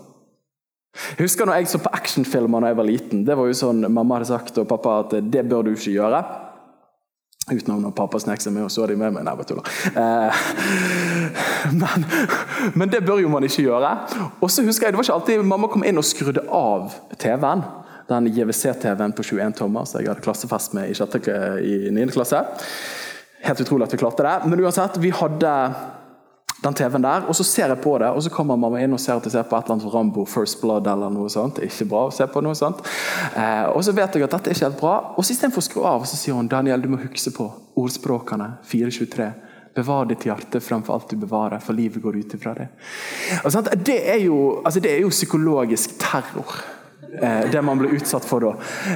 Jeg 0.94 1.26
husker 1.26 1.48
når 1.48 1.58
jeg 1.58 1.70
så 1.72 1.80
på 1.82 1.90
actionfilmer 1.96 2.62
da 2.62 2.70
jeg 2.70 2.78
var 2.78 2.86
liten. 2.86 3.22
Det 3.26 3.34
var 3.36 3.50
jo 3.50 3.56
sånn 3.58 3.82
Mamma 3.90 4.20
hadde 4.20 4.30
sagt 4.30 4.58
og 4.62 4.68
pappa 4.70 5.00
at 5.02 5.16
det 5.26 5.42
bør 5.50 5.66
du 5.66 5.72
ikke 5.74 5.94
gjøre. 5.96 6.22
Utenom 7.44 7.82
når 7.84 7.92
pappa 7.92 8.16
snek 8.22 8.40
seg 8.40 8.54
med, 8.54 8.64
og 8.64 8.72
så 8.72 8.86
er 8.86 8.94
de 8.94 8.96
med 8.96 9.12
meg. 9.12 9.24
Nei, 9.26 9.34
bare 9.36 9.48
tuller. 9.50 9.66
Eh, 10.00 10.44
men, 11.80 12.06
men, 12.72 12.92
det 12.92 13.02
bør 13.04 13.20
jo 13.20 13.32
man 13.32 13.44
ikke 13.44 13.66
gjøre. 13.66 13.90
Og 14.38 14.48
så 14.48 14.64
husker 14.64 14.88
jeg, 14.88 14.94
Det 14.94 15.00
var 15.00 15.08
ikke 15.08 15.18
alltid 15.18 15.48
mamma 15.50 15.68
kom 15.72 15.84
inn 15.84 16.00
og 16.00 16.06
skrudde 16.08 16.46
av 16.48 16.94
TV-en. 17.20 17.66
Den 18.08 18.30
JVC-TV-en 18.32 19.16
på 19.16 19.26
21 19.26 19.58
tommer 19.60 19.84
som 19.88 20.00
jeg 20.00 20.12
hadde 20.12 20.24
klassefest 20.24 20.76
med 20.76 20.88
i, 20.92 20.96
6, 20.96 21.28
i 21.64 21.76
9. 21.92 22.08
klasse. 22.16 22.40
Helt 23.44 23.60
utrolig 23.60 23.90
at 23.90 23.92
vi 23.92 24.00
klarte 24.00 24.24
det. 24.24 24.36
Men 24.48 24.64
uansett, 24.64 24.96
vi 25.02 25.12
hadde 25.12 25.52
den 26.64 26.74
TV-en 26.74 27.04
der, 27.04 27.26
og 27.28 27.36
så 27.36 27.44
ser 27.46 27.68
jeg 27.68 27.80
på 27.84 27.94
det, 28.00 28.08
og 28.08 28.22
så 28.24 28.32
kommer 28.32 28.56
mamma 28.60 28.80
inn 28.80 28.96
og 28.96 29.00
ser 29.02 29.18
at 29.18 29.26
jeg 29.28 29.34
ser 29.34 29.46
på 29.48 29.58
et 29.58 29.66
eller 29.68 29.76
annet 29.76 29.94
Rambo 29.94 30.24
First 30.28 30.60
Blood 30.62 30.88
eller 30.90 31.12
noe 31.12 31.30
sånt. 31.32 31.60
Ikke 31.64 31.86
bra 31.90 32.06
å 32.08 32.14
se 32.14 32.26
på 32.30 32.42
noe 32.44 32.56
sånt. 32.58 32.80
Eh, 33.36 33.66
og 33.70 33.84
så 33.84 33.94
vet 33.96 34.16
jeg 34.16 34.24
at 34.26 34.36
dette 34.36 34.52
er 34.52 34.56
ikke 34.56 34.68
helt 34.70 34.80
bra, 34.80 34.94
og 35.14 35.24
så 35.24 35.34
istedenfor 35.34 35.64
å 35.64 35.68
skru 35.68 35.82
av, 35.88 36.06
så 36.08 36.20
sier 36.20 36.38
hun 36.38 36.48
Daniel, 36.50 36.80
du 36.80 36.90
må 36.92 37.00
huske 37.02 37.34
på 37.36 37.48
ordspråkene 37.80 38.54
423. 38.70 39.30
Bevar 39.74 40.06
ditt 40.06 40.24
hjerte 40.24 40.62
fremfor 40.62 40.94
alt 40.94 41.10
du 41.10 41.18
bevarer, 41.18 41.60
for 41.60 41.76
livet 41.76 42.02
går 42.02 42.20
ut 42.22 42.36
ifra 42.36 42.54
det. 42.56 42.68
Og, 43.42 43.56
det, 43.82 43.98
er 44.14 44.22
jo, 44.22 44.38
altså, 44.62 44.80
det 44.80 44.92
er 44.94 45.02
jo 45.02 45.12
psykologisk 45.12 45.98
terror. 45.98 46.62
Eh, 47.22 47.50
det 47.50 47.62
man 47.62 47.78
ble 47.78 47.92
utsatt 47.94 48.24
for 48.26 48.42
da. 48.42 48.52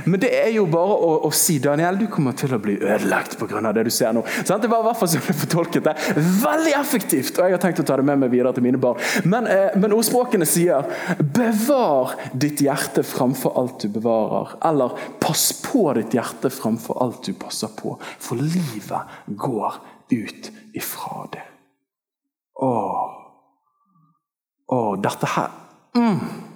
Men 0.08 0.18
det 0.20 0.30
er 0.34 0.50
jo 0.50 0.64
bare 0.70 0.94
å, 0.96 1.10
å 1.28 1.30
si 1.34 1.58
Daniel, 1.62 2.00
du 2.00 2.08
kommer 2.10 2.34
til 2.38 2.54
å 2.54 2.60
bli 2.62 2.74
ødelagt 2.80 3.36
pga. 3.38 3.60
det 3.72 3.84
du 3.86 3.90
ser 3.94 4.14
nå. 4.16 4.24
Sånn, 4.42 4.62
det 4.62 4.70
var 4.70 4.82
i 4.82 4.88
hvert 4.88 4.98
fall 4.98 5.10
som 5.12 5.22
jeg 5.22 5.36
fortolket 5.44 5.86
det. 5.86 5.94
Veldig 6.42 6.74
effektivt! 6.80 7.38
Og 7.38 7.46
jeg 7.46 7.54
har 7.54 7.62
tenkt 7.62 7.82
å 7.84 7.86
ta 7.86 7.98
det 8.00 8.06
med 8.08 8.18
meg 8.24 8.32
videre 8.34 8.52
til 8.56 8.66
mine 8.66 8.80
barn. 8.82 8.98
Men, 9.24 9.46
eh, 9.46 9.76
men 9.78 9.94
ordspråkene 9.94 10.48
sier 10.48 10.88
'bevar 11.18 12.16
ditt 12.32 12.62
hjerte 12.64 13.06
framfor 13.06 13.54
alt 13.60 13.86
du 13.86 13.88
bevarer'. 13.88 14.56
Eller 14.66 14.98
'pass 15.20 15.52
på 15.62 15.92
ditt 15.94 16.18
hjerte 16.18 16.50
framfor 16.50 16.98
alt 17.02 17.22
du 17.22 17.32
passer 17.38 17.68
på'. 17.68 17.98
For 18.18 18.34
livet 18.34 19.06
går 19.28 19.78
ut 20.10 20.50
ifra 20.74 21.28
det. 21.32 21.46
Åh. 22.58 23.14
Åh, 24.68 25.00
dette 25.00 25.26
her 25.26 25.48
mm. 25.96 26.47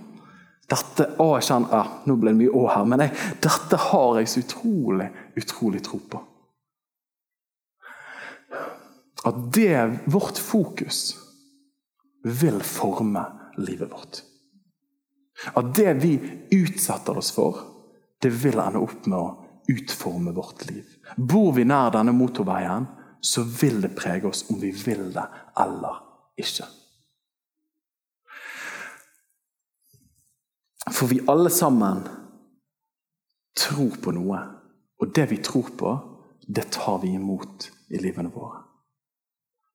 Dette 0.72 1.08
å, 1.20 1.34
jeg 1.36 1.48
kjenner, 1.50 1.72
ja, 1.74 1.82
Nå 2.08 2.16
ble 2.16 2.32
det 2.32 2.40
mye 2.40 2.52
å 2.56 2.66
her, 2.72 2.86
men 2.88 3.04
jeg, 3.04 3.16
dette 3.44 3.80
har 3.90 4.20
jeg 4.20 4.30
så 4.32 4.42
utrolig, 4.42 5.08
utrolig 5.36 5.82
tro 5.84 6.00
på. 6.12 6.22
At 9.28 9.38
det, 9.54 10.02
vårt 10.10 10.40
fokus, 10.40 11.12
vil 12.22 12.58
forme 12.66 13.22
livet 13.58 13.90
vårt. 13.92 14.22
At 15.54 15.74
det 15.76 15.94
vi 16.02 16.16
utsetter 16.54 17.18
oss 17.18 17.32
for, 17.34 17.58
det 18.22 18.30
vil 18.42 18.60
ende 18.62 18.82
opp 18.82 19.06
med 19.10 19.18
å 19.18 19.72
utforme 19.72 20.34
vårt 20.34 20.66
liv. 20.70 20.86
Bor 21.16 21.52
vi 21.56 21.64
nær 21.66 21.92
denne 21.94 22.14
motorveien, 22.14 22.86
så 23.22 23.42
vil 23.46 23.80
det 23.82 23.94
prege 23.98 24.30
oss 24.30 24.44
om 24.50 24.58
vi 24.62 24.72
vil 24.74 25.10
det 25.14 25.26
eller 25.62 26.00
ikke. 26.38 26.66
For 30.90 31.06
vi 31.06 31.20
alle 31.30 31.50
sammen 31.50 32.02
tror 33.58 33.96
på 34.02 34.14
noe. 34.16 34.40
Og 35.02 35.14
det 35.14 35.28
vi 35.30 35.38
tror 35.42 35.70
på, 35.78 35.92
det 36.46 36.70
tar 36.74 36.98
vi 37.02 37.14
imot 37.14 37.68
i 37.90 38.00
livene 38.02 38.32
våre. 38.34 38.62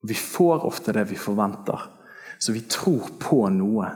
Vi 0.08 0.16
får 0.16 0.66
ofte 0.66 0.94
det 0.94 1.08
vi 1.10 1.18
forventer, 1.20 1.82
så 2.40 2.54
vi 2.54 2.62
tror 2.70 3.10
på 3.20 3.42
noe. 3.50 3.90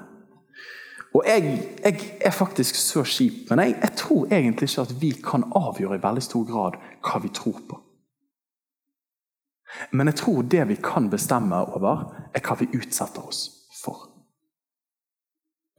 Og 1.13 1.27
jeg, 1.27 1.55
jeg 1.83 2.17
er 2.25 2.31
faktisk 2.31 2.75
så 2.79 3.03
kjip, 3.03 3.49
men 3.49 3.59
jeg, 3.59 3.75
jeg, 3.81 3.95
tror 3.99 4.31
egentlig 4.31 4.69
ikke 4.69 4.85
at 4.87 4.93
vi 5.01 5.11
kan 5.23 5.43
avgjøre 5.55 5.99
i 5.99 6.03
veldig 6.03 6.23
stor 6.23 6.45
grad 6.47 6.77
hva 7.03 7.19
vi 7.23 7.31
tror 7.35 7.59
på. 7.69 7.79
Men 9.91 10.11
jeg 10.11 10.19
tror 10.23 10.47
det 10.51 10.63
vi 10.67 10.79
kan 10.83 11.09
bestemme 11.11 11.59
over, 11.75 12.07
er 12.33 12.43
hva 12.43 12.57
vi 12.59 12.71
utsetter 12.75 13.27
oss 13.27 13.43
for. 13.83 14.07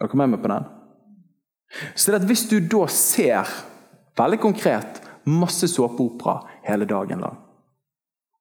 Er 0.01 0.09
dere 0.09 0.21
med 0.21 0.33
meg 0.35 0.45
på 0.45 0.53
den? 0.53 0.71
Så 1.95 2.19
Hvis 2.19 2.49
du 2.49 2.61
da 2.61 2.87
ser 2.87 3.49
veldig 4.19 4.41
konkret 4.41 5.01
masse 5.25 5.69
såpeopera 5.69 6.43
hele 6.67 6.85
dagen 6.85 7.21
lang, 7.21 7.39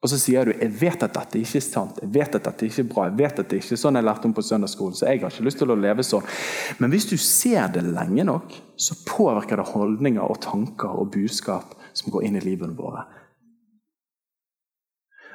og 0.02 0.10
så 0.10 0.18
sier 0.18 0.50
du 0.50 0.56
jeg 0.56 0.74
vet 0.80 1.04
at 1.06 1.14
dette 1.14 1.38
ikke 1.38 1.60
er 1.60 1.64
sant, 1.64 2.00
jeg 2.02 2.10
vet 2.16 2.36
at 2.36 2.48
dette 2.48 2.66
ikke 2.66 2.82
er 2.82 2.90
bra, 2.90 3.04
jeg 3.06 3.18
vet 3.20 3.40
at 3.44 3.52
det 3.52 3.60
ikke 3.62 3.76
er 3.76 3.82
sånn 3.84 4.00
jeg 4.00 4.08
lærte 4.08 4.26
om 4.26 4.34
på 4.34 4.44
søndagsskolen, 4.46 4.98
så 4.98 5.06
jeg 5.06 5.22
har 5.22 5.34
ikke 5.34 5.46
lyst 5.46 5.62
til 5.62 5.74
å 5.74 5.78
leve 5.78 6.06
sånn. 6.06 6.26
Men 6.82 6.94
hvis 6.94 7.06
du 7.12 7.18
ser 7.22 7.70
det 7.76 7.86
lenge 7.86 8.26
nok, 8.26 8.56
så 8.82 8.98
påvirker 9.06 9.62
det 9.62 9.70
holdninger 9.70 10.26
og 10.26 10.42
tanker 10.42 10.98
og 11.04 11.12
budskap 11.14 11.76
som 11.94 12.10
går 12.14 12.26
inn 12.28 12.40
i 12.40 12.46
livene 12.46 12.74
våre. 12.78 13.06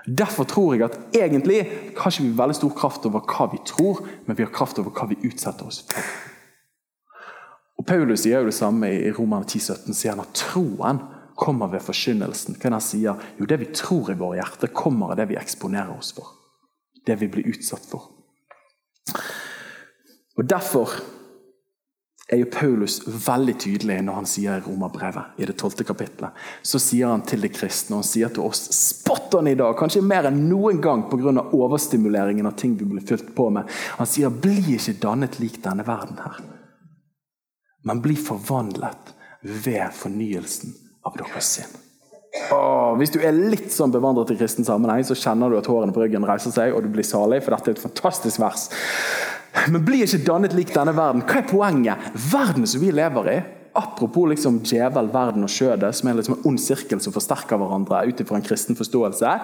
Derfor 0.06 0.46
tror 0.50 0.74
jeg 0.74 0.86
at 0.86 0.98
egentlig 1.14 1.60
har 1.98 2.10
ikke 2.10 2.26
vi 2.26 2.34
veldig 2.38 2.58
stor 2.58 2.74
kraft 2.78 3.06
over 3.06 3.22
hva 3.26 3.48
vi 3.54 3.62
tror, 3.66 4.02
men 4.26 4.38
vi 4.38 4.46
har 4.46 4.54
kraft 4.54 4.78
over 4.82 4.94
hva 4.94 5.06
vi 5.10 5.22
utsetter 5.30 5.66
oss 5.66 5.84
for. 5.86 6.34
Paulus 7.86 8.24
sier 8.24 8.42
jo 8.42 8.50
det 8.50 8.56
samme 8.56 8.90
i 8.90 9.12
Romerne 9.14 9.46
10,17, 9.46 9.94
sier 9.94 10.14
han 10.14 10.24
at 10.24 10.34
troen 10.36 11.02
kommer 11.36 11.70
ved 11.70 11.84
forkynnelsen. 11.84 12.56
Hva 12.58 12.72
han 12.74 12.84
sier? 12.84 13.26
Jo, 13.38 13.46
det 13.48 13.60
vi 13.60 13.72
tror 13.76 14.10
i 14.10 14.18
våre 14.18 14.40
hjerter, 14.40 14.72
kommer 14.74 15.12
av 15.12 15.20
det 15.20 15.28
vi 15.30 15.38
eksponerer 15.38 15.92
oss 15.96 16.14
for. 16.16 16.32
Det 17.06 17.18
vi 17.20 17.28
blir 17.30 17.52
utsatt 17.52 17.84
for. 17.86 18.08
Og 20.36 20.44
Derfor 20.44 20.96
er 22.26 22.40
jo 22.40 22.48
Paulus 22.50 22.98
veldig 23.06 23.54
tydelig 23.62 24.00
når 24.02 24.16
han 24.18 24.26
sier 24.28 24.58
i 24.58 24.64
Romerbrevet, 24.64 25.36
i 25.38 25.46
det 25.46 25.54
12. 25.54 25.84
kapittelet. 25.86 26.34
Så 26.66 26.80
sier 26.82 27.12
han 27.12 27.22
til 27.26 27.44
de 27.44 27.50
kristne, 27.54 27.94
og 27.94 28.02
han 28.02 28.08
sier 28.08 28.32
til 28.34 28.48
oss 28.48 28.64
spot 28.74 29.36
on 29.38 29.50
i 29.50 29.54
dag, 29.58 29.76
kanskje 29.78 30.02
mer 30.02 30.26
enn 30.26 30.42
noen 30.50 30.82
gang 30.82 31.06
pga. 31.10 31.46
overstimuleringen 31.54 32.46
av 32.46 32.58
ting 32.58 32.74
vi 32.76 32.88
blir 32.88 33.06
fylt 33.06 33.30
på 33.34 33.50
med. 33.50 33.70
Han 33.98 34.06
sier 34.06 34.30
'bli 34.30 34.74
ikke 34.74 35.00
dannet 35.00 35.38
lik 35.38 35.62
denne 35.62 35.86
verden 35.86 36.18
her', 36.18 36.55
men 37.86 38.02
bli 38.04 38.16
forvandlet 38.18 39.14
ved 39.46 39.94
fornyelsen 39.94 40.74
av 41.06 41.16
deres 41.18 41.56
sinn. 41.56 41.82
Åh, 42.52 42.92
hvis 43.00 43.12
du 43.14 43.20
er 43.24 43.36
litt 43.36 43.70
sånn 43.72 43.92
bevandret 43.94 44.34
i 44.34 44.38
kristen 44.38 44.66
sammenheng, 44.66 45.04
så 45.06 45.16
kjenner 45.16 45.50
du 45.50 45.56
at 45.58 45.68
hårene 45.70 45.94
på 45.94 46.02
ryggen 46.02 46.26
reiser 46.28 46.52
seg, 46.52 46.74
og 46.74 46.84
du 46.84 46.90
blir 46.92 47.06
salig, 47.06 47.40
for 47.44 47.54
dette 47.54 47.72
er 47.72 47.78
et 47.78 47.82
fantastisk 47.82 48.42
vers. 48.42 48.66
Men 49.72 49.86
bli 49.86 50.02
ikke 50.04 50.24
dannet 50.26 50.54
lik 50.56 50.74
denne 50.74 50.92
verden. 50.96 51.24
Hva 51.24 51.40
er 51.40 51.48
poenget? 51.48 52.10
Verden 52.28 52.68
som 52.68 52.82
vi 52.82 52.92
lever 52.94 53.30
i, 53.32 53.38
apropos 53.76 54.28
liksom 54.30 54.60
djevel, 54.64 55.08
verden 55.12 55.46
og 55.46 55.52
skjødet, 55.52 55.94
som 55.96 56.10
er 56.10 56.18
liksom 56.18 56.36
en 56.36 56.46
ond 56.50 56.60
sirkel 56.60 57.00
som 57.02 57.14
forsterker 57.14 57.60
hverandre 57.60 58.04
ut 58.08 58.22
en 58.24 58.44
kristen 58.44 58.78
forståelse 58.78 59.34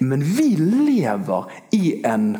Men 0.00 0.24
vi 0.24 0.54
lever 0.56 1.52
i 1.76 2.00
en, 2.06 2.30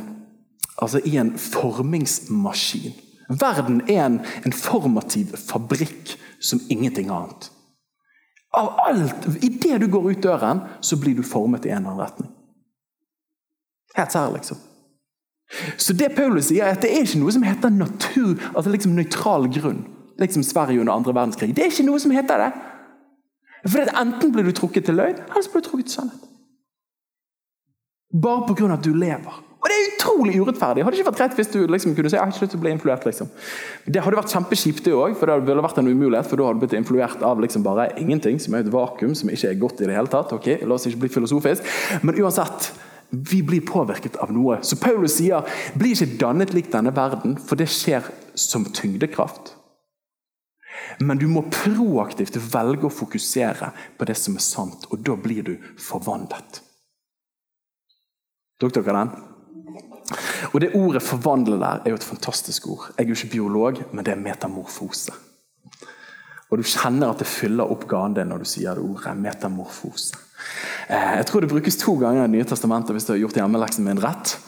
altså 0.77 1.01
i 1.05 1.17
en 1.21 1.35
formingsmaskin. 1.39 2.97
Verden 3.29 3.83
er 3.91 4.07
en, 4.07 4.21
en 4.45 4.53
formativ 4.57 5.37
fabrikk 5.37 6.15
som 6.41 6.61
ingenting 6.73 7.11
annet. 7.13 7.51
Av 8.57 8.73
alt, 8.87 9.27
Idet 9.45 9.81
du 9.81 9.89
går 9.93 10.11
ut 10.11 10.23
døren, 10.23 10.63
så 10.81 10.97
blir 10.97 11.17
du 11.17 11.23
formet 11.23 11.67
i 11.67 11.73
en 11.73 11.83
eller 11.83 11.91
annen 11.91 12.07
retning. 12.07 12.31
Helt 13.97 14.13
særlig, 14.13 14.41
liksom. 14.41 14.57
Så 15.77 15.93
det 15.97 16.15
Paulus 16.17 16.49
sier, 16.49 16.65
er 16.65 16.77
at 16.77 16.83
det 16.85 16.91
er 16.93 17.05
ikke 17.05 17.21
noe 17.21 17.33
som 17.33 17.45
heter 17.45 17.73
natur, 17.73 18.37
altså 18.55 18.73
liksom 18.73 18.97
nøytral 18.97 19.49
grunn. 19.53 19.85
Liksom 20.21 20.43
Sverige 20.43 20.81
under 20.81 20.93
andre 20.93 21.15
verdenskrig. 21.15 21.55
Det 21.57 21.65
er 21.65 21.73
ikke 21.73 21.87
noe 21.89 22.01
som 22.03 22.13
heter 22.13 22.43
det. 22.43 22.51
For 23.69 23.93
Enten 24.01 24.33
blir 24.33 24.47
du 24.47 24.53
trukket 24.57 24.89
til 24.89 24.99
løgn, 24.99 25.21
eller 25.29 25.45
så 25.45 25.53
blir 25.53 25.65
du 25.65 25.69
trukket 25.69 25.91
til 25.91 26.01
sannhet. 26.01 26.25
Bare 28.23 28.47
pga. 28.49 28.73
at 28.73 28.85
du 28.85 28.95
lever. 28.95 29.45
Og 29.69 29.75
det 29.75 29.77
er 29.77 29.89
utrolig 29.93 30.35
urettferdig. 30.41 30.83
Hadde 30.87 30.97
ikke 30.97 31.11
vært 31.11 31.19
greit 31.21 31.35
hvis 31.37 31.51
du 31.53 31.59
liksom 31.69 31.93
kunne 31.93 32.09
si 32.09 32.17
jeg 32.17 32.23
har 32.23 32.31
ikke 32.33 32.47
lyst 32.47 32.55
til 32.55 32.61
å 32.61 32.63
bli 32.63 32.71
influert. 32.73 33.05
liksom. 33.05 33.29
Det 33.85 34.01
hadde 34.01 34.17
vært 34.17 34.33
kjempekjipt, 34.33 34.81
det 34.87 34.95
òg, 34.97 35.17
for 35.21 35.29
det 35.29 35.45
ville 35.45 35.65
vært 35.67 35.81
en 35.83 35.91
umulighet. 35.91 36.29
For 36.31 36.41
da 36.41 36.47
hadde 36.49 36.57
du 36.57 36.65
blitt 36.65 36.77
influert 36.79 37.25
av 37.29 37.43
liksom 37.45 37.67
bare 37.67 37.91
ingenting, 38.01 38.41
som 38.41 38.57
er 38.57 38.65
et 38.65 38.73
vakuum 38.73 39.13
som 39.19 39.29
ikke 39.29 39.51
er 39.51 39.61
godt 39.61 39.83
i 39.83 39.91
det 39.91 39.99
hele 39.99 40.09
tatt. 40.09 40.33
ok, 40.33 40.49
La 40.65 40.79
oss 40.79 40.89
ikke 40.89 41.03
bli 41.05 41.13
filosofisk. 41.19 41.69
Men 42.01 42.17
uansett, 42.17 42.71
vi 43.11 43.43
blir 43.45 43.61
påvirket 43.69 44.17
av 44.25 44.33
noe. 44.33 44.63
Så 44.65 44.81
Paulus 44.81 45.19
sier 45.21 45.45
bli 45.77 45.93
ikke 45.93 46.17
dannet 46.25 46.57
lik 46.57 46.73
denne 46.73 46.95
verden, 46.97 47.37
for 47.37 47.61
det 47.61 47.69
skjer 47.69 48.09
som 48.41 48.65
tyngdekraft. 48.65 49.53
Men 51.05 51.21
du 51.21 51.29
må 51.29 51.45
proaktivt 51.53 52.41
velge 52.55 52.89
å 52.89 52.93
fokusere 53.05 53.75
på 54.01 54.09
det 54.09 54.17
som 54.17 54.41
er 54.41 54.45
sant, 54.49 54.89
og 54.89 55.05
da 55.05 55.21
blir 55.21 55.45
du 55.45 55.59
forvandlet. 55.77 56.63
Tok 58.59 58.81
dere 58.81 58.97
den? 58.97 59.19
Og 60.53 60.61
Det 60.61 60.75
ordet 60.75 61.03
'forvandle' 61.03 61.61
der 61.61 61.83
er 61.85 61.91
jo 61.91 61.95
et 61.95 62.05
fantastisk 62.05 62.69
ord. 62.69 62.91
Jeg 62.99 63.05
er 63.05 63.09
jo 63.09 63.15
ikke 63.15 63.31
biolog, 63.31 63.83
men 63.93 64.05
det 64.05 64.13
er 64.13 64.21
metamorfose. 64.21 65.13
Og 66.51 66.59
Du 66.59 66.65
kjenner 66.65 67.11
at 67.13 67.19
det 67.19 67.29
fyller 67.29 67.69
opp 67.69 67.85
ganen 67.89 68.15
din 68.17 68.31
når 68.33 68.39
du 68.39 68.45
sier 68.45 68.75
det 68.75 68.85
ordet. 68.85 69.17
Metamorfose. 69.21 70.17
Eh, 70.89 71.17
jeg 71.21 71.27
tror 71.27 71.41
det 71.45 71.51
brukes 71.51 71.77
to 71.77 71.97
ganger 72.01 72.25
i 72.25 72.27
Det 72.27 72.37
nye 72.39 72.49
testamentet 72.49 72.97
hvis 72.97 73.05
du 73.05 73.13
har 73.13 73.19
gjort 73.19 73.37
hjemmeleksen 73.37 73.85
min 73.85 74.01
rett. 74.01 74.39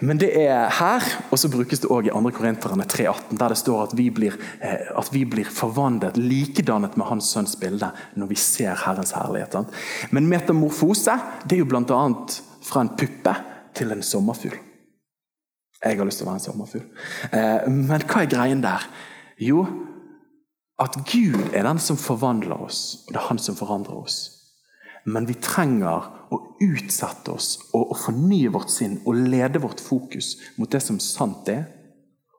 Men 0.00 0.16
det 0.18 0.30
er 0.32 0.70
her, 0.72 1.04
og 1.28 1.38
så 1.38 1.50
brukes 1.52 1.82
det 1.82 1.90
òg 1.92 2.08
i 2.08 2.12
2. 2.14 2.30
Korinterne 2.32 2.86
3,18, 2.88 3.36
der 3.36 3.52
det 3.52 3.58
står 3.60 3.82
at 3.82 3.92
vi, 3.98 4.08
blir, 4.10 4.38
eh, 4.64 4.88
at 4.96 5.10
vi 5.12 5.26
blir 5.28 5.44
forvandlet, 5.44 6.16
likedannet 6.16 6.96
med 6.96 7.06
Hans 7.06 7.28
sønns 7.34 7.52
bilde, 7.60 7.90
når 8.16 8.30
vi 8.32 8.38
ser 8.40 8.80
Herrens 8.80 9.12
herlighet. 9.12 9.60
Men 10.10 10.26
metamorfose 10.26 11.18
det 11.44 11.58
er 11.58 11.62
jo 11.62 11.68
bl.a. 11.68 12.00
fra 12.64 12.80
en 12.80 12.94
puppe 12.96 13.36
til 13.76 13.92
en 13.92 14.02
sommerfugl. 14.02 14.56
Jeg 15.84 15.96
har 15.96 16.04
lyst 16.04 16.20
til 16.20 16.26
å 16.26 16.30
være 16.30 16.40
en 16.40 16.44
sommerfugl. 16.44 16.84
Eh, 17.32 17.68
men 17.72 18.04
hva 18.04 18.22
er 18.22 18.32
greien 18.32 18.60
der? 18.64 18.84
Jo, 19.40 19.64
at 20.80 20.96
Gud 21.08 21.54
er 21.56 21.64
den 21.64 21.80
som 21.80 21.96
forvandler 22.00 22.60
oss, 22.66 23.04
og 23.06 23.14
det 23.14 23.20
er 23.20 23.28
han 23.28 23.40
som 23.40 23.56
forandrer 23.56 23.96
oss. 24.00 24.18
Men 25.08 25.26
vi 25.28 25.36
trenger 25.40 26.08
å 26.32 26.38
utsette 26.60 27.32
oss 27.32 27.54
og, 27.72 27.94
fornye 27.96 28.52
vårt 28.52 28.72
sinn 28.72 28.98
og 29.08 29.16
lede 29.32 29.62
vårt 29.62 29.80
fokus 29.80 30.34
mot 30.60 30.70
det 30.70 30.82
som 30.84 31.00
sant 31.00 31.48
er. 31.48 31.64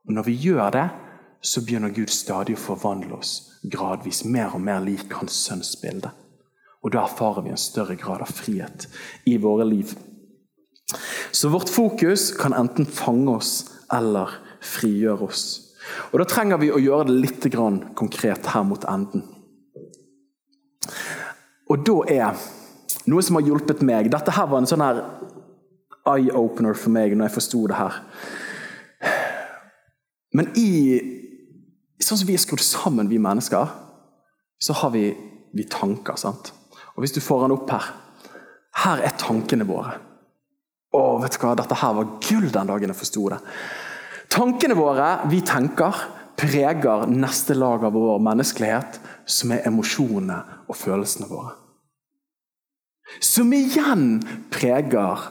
Og 0.06 0.14
Når 0.14 0.30
vi 0.30 0.38
gjør 0.46 0.70
det, 0.78 0.88
så 1.42 1.64
begynner 1.66 1.94
Gud 1.94 2.14
stadig 2.14 2.56
å 2.58 2.62
forvandle 2.62 3.18
oss 3.18 3.34
gradvis 3.66 4.24
mer 4.26 4.54
og 4.54 4.62
mer 4.62 4.82
lik 4.86 5.14
Hans 5.18 5.38
sønns 5.48 5.74
bilde. 5.82 6.12
Og 6.82 6.94
da 6.94 7.06
erfarer 7.06 7.46
vi 7.46 7.54
en 7.54 7.62
større 7.62 7.98
grad 7.98 8.22
av 8.22 8.30
frihet 8.30 8.88
i 9.30 9.38
våre 9.42 9.66
liv. 9.66 9.94
Så 11.32 11.50
vårt 11.50 11.70
fokus 11.70 12.32
kan 12.38 12.54
enten 12.54 12.86
fange 12.86 13.36
oss 13.36 13.54
eller 13.94 14.34
frigjøre 14.62 15.28
oss. 15.28 15.46
Og 16.12 16.20
Da 16.20 16.28
trenger 16.30 16.62
vi 16.62 16.72
å 16.72 16.80
gjøre 16.80 17.10
det 17.10 17.20
litt 17.20 17.48
konkret 17.96 18.46
her 18.54 18.64
mot 18.64 18.84
enden. 18.86 19.24
Og 21.72 21.86
da 21.88 21.98
er 22.12 22.42
noe 23.08 23.24
som 23.24 23.38
har 23.38 23.46
hjulpet 23.48 23.82
meg 23.86 24.10
Dette 24.12 24.34
her 24.36 24.48
var 24.50 24.62
en 24.62 24.70
sånn 24.70 24.84
her 24.84 25.04
eye-opener 26.10 26.76
for 26.76 26.94
meg 26.94 27.14
når 27.16 27.30
jeg 27.30 27.38
forsto 27.38 27.66
det 27.70 27.78
her. 27.78 28.00
Men 30.34 30.50
i 30.58 30.72
sånn 32.02 32.18
som 32.18 32.28
vi 32.28 32.36
er 32.36 32.42
skrudd 32.42 32.64
sammen, 32.64 33.10
vi 33.12 33.20
mennesker, 33.22 33.70
så 34.62 34.76
har 34.82 34.94
vi, 34.96 35.12
vi 35.54 35.66
tanker. 35.70 36.18
sant? 36.18 36.54
Og 36.96 37.04
Hvis 37.04 37.14
du 37.16 37.22
får 37.22 37.46
den 37.46 37.58
opp 37.58 37.70
her 37.72 37.92
Her 38.82 39.02
er 39.04 39.18
tankene 39.20 39.68
våre. 39.68 39.98
Å, 40.92 41.02
vet 41.22 41.38
du 41.38 41.44
hva, 41.44 41.56
Dette 41.56 41.78
her 41.80 41.96
var 41.96 42.10
gull 42.24 42.50
den 42.52 42.72
dagen 42.72 42.92
jeg 42.92 43.00
forsto 43.00 43.30
det. 43.32 43.40
Tankene 44.32 44.76
våre, 44.76 45.08
vi 45.32 45.42
tenker, 45.44 45.96
preger 46.40 47.08
neste 47.12 47.56
lag 47.56 47.84
av 47.88 47.96
vår 47.96 48.20
menneskelighet, 48.24 49.00
som 49.28 49.54
er 49.56 49.68
emosjonene 49.68 50.40
og 50.68 50.78
følelsene 50.80 51.30
våre. 51.30 51.56
Som 53.20 53.52
igjen 53.56 54.22
preger 54.52 55.28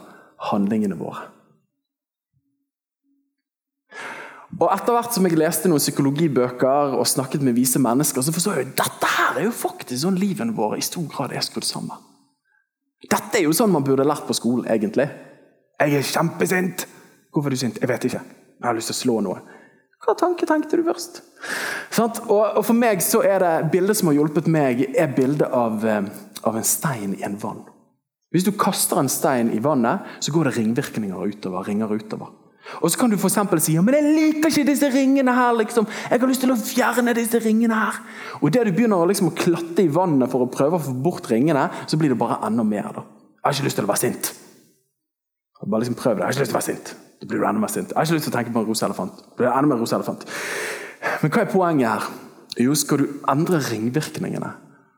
handlingene 0.50 0.98
våre. 1.00 1.28
Og 4.60 4.66
Etter 4.74 4.92
hvert 4.92 5.14
som 5.14 5.24
jeg 5.24 5.38
leste 5.38 5.70
noen 5.70 5.80
psykologibøker 5.80 6.96
og 6.98 7.08
snakket 7.08 7.44
med 7.46 7.56
vise 7.56 7.80
mennesker, 7.80 8.24
så 8.24 8.34
forstår 8.34 8.58
jeg 8.58 8.70
at 8.72 8.78
dette 8.82 9.10
her 9.14 9.38
er 9.38 9.46
jo 9.46 9.56
faktisk 9.56 10.02
sånn 10.02 10.18
livene 10.20 10.56
våre 10.56 10.80
i 10.80 10.84
stor 10.84 11.06
grad 11.12 11.32
er 11.32 11.44
skrudd 11.46 11.68
sammen. 11.68 11.96
Dette 13.00 13.38
er 13.38 13.46
jo 13.46 13.54
sånn 13.56 13.72
man 13.72 13.86
burde 13.86 14.04
lært 14.04 14.26
på 14.28 14.36
skolen, 14.36 14.66
egentlig. 14.68 15.06
Jeg 15.80 15.96
er 15.96 16.04
kjempesint! 16.04 16.84
Hvorfor 17.32 17.48
er 17.48 17.56
du 17.56 17.60
sint? 17.62 17.78
Jeg 17.80 17.88
vet 17.88 18.04
ikke. 18.04 18.20
Jeg 18.60 18.68
har 18.68 18.76
lyst 18.76 18.90
til 18.90 18.96
å 18.96 19.00
slå 19.00 19.20
noe. 19.24 19.40
Hva 20.04 20.14
tanke 20.18 20.44
tenkte 20.48 20.76
du 20.76 20.82
først? 20.84 21.20
Og, 22.28 22.60
For 22.64 22.76
meg 22.76 23.00
så 23.04 23.22
er 23.24 23.40
det 23.40 23.70
bildet 23.72 23.96
som 23.96 24.10
har 24.10 24.18
hjulpet 24.18 24.48
meg, 24.50 24.82
er 24.92 25.12
bildet 25.16 25.48
av, 25.48 25.84
eh, 25.84 26.10
av 26.44 26.56
en 26.56 26.66
stein 26.66 27.14
i 27.16 27.24
en 27.24 27.38
vann. 27.40 27.64
Hvis 28.30 28.44
du 28.44 28.52
kaster 28.52 29.00
en 29.00 29.08
stein 29.08 29.50
i 29.56 29.58
vannet, 29.58 30.04
så 30.20 30.32
går 30.32 30.50
det 30.50 30.56
ringvirkninger 30.58 31.32
utover. 31.32 31.64
ringer 31.66 31.88
utover. 31.88 32.28
Og 32.82 32.90
så 32.90 32.98
kan 32.98 33.10
du 33.10 33.16
for 33.16 33.28
si 33.58 33.72
ja, 33.72 33.82
men 33.82 33.94
jeg 33.94 34.14
liker 34.14 34.50
ikke 34.50 34.66
disse 34.66 34.90
ringene 34.92 35.34
her. 35.34 35.54
liksom. 35.54 35.86
Jeg 36.10 36.20
har 36.20 36.28
lyst 36.28 36.40
til 36.40 36.52
å 36.52 36.56
fjerne 36.56 37.14
disse 37.14 37.40
ringene 37.40 37.74
her. 37.74 37.94
Og 38.42 38.48
Idet 38.50 38.66
du 38.66 38.72
begynner 38.72 39.08
liksom 39.08 39.30
å 39.30 39.34
klatte 39.34 39.82
i 39.82 39.88
vannet 39.88 40.30
for 40.30 40.44
å 40.44 40.50
prøve 40.50 40.76
å 40.76 40.84
få 40.84 40.92
bort 41.02 41.26
ringene, 41.30 41.70
så 41.86 41.96
blir 41.96 42.10
det 42.10 42.18
bare 42.18 42.38
enda 42.46 42.62
mer. 42.62 42.92
da. 42.94 43.02
Jeg 43.02 43.42
har 43.44 43.52
ikke 43.52 43.64
lyst 43.64 43.76
til 43.76 43.84
å 43.84 43.88
være 43.88 43.98
sint. 43.98 44.32
Bare 45.66 45.82
liksom 45.82 45.98
prøv 45.98 46.16
det. 46.16 46.22
Jeg 46.22 46.26
har 46.26 46.32
ikke 46.32 46.44
lyst 46.44 46.52
til 46.52 46.56
å 46.56 46.60
være 46.60 46.70
sint. 46.70 46.94
Da 47.20 47.28
blir 47.28 47.42
du 47.42 47.46
enda 47.46 47.60
mer 47.60 47.72
sint. 47.72 47.92
Jeg 47.92 47.98
har 47.98 48.08
ikke 48.08 48.16
lyst 48.16 48.26
til 48.28 48.32
å 48.32 48.36
tenke 48.38 48.52
på 48.54 48.62
en 48.62 48.68
rosa 48.70 48.86
elefant. 48.88 49.20
Da 49.20 49.36
blir 49.36 49.50
enda 49.50 49.68
mer 49.68 49.80
rosa 49.82 49.98
elefant. 49.98 50.24
Men 51.20 51.32
hva 51.34 51.42
er 51.42 51.52
poenget 51.52 51.90
her? 51.90 52.08
Jo, 52.60 52.74
skal 52.74 53.02
du 53.02 53.20
endre 53.30 53.60
ringvirkningene, 53.68 54.50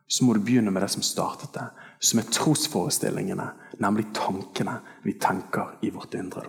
så 0.09 0.25
må 0.25 0.37
du 0.37 0.43
begynne 0.45 0.73
med 0.73 0.85
det 0.85 0.91
som 0.95 1.05
startet 1.05 1.53
det. 1.57 1.67
Som 2.03 2.23
er 2.23 2.31
trosforestillingene, 2.35 3.47
nemlig 3.83 4.09
tankene 4.17 4.79
vi 5.05 5.17
tenker 5.23 5.77
i 5.87 5.91
vårt 5.95 6.15
indre. 6.19 6.47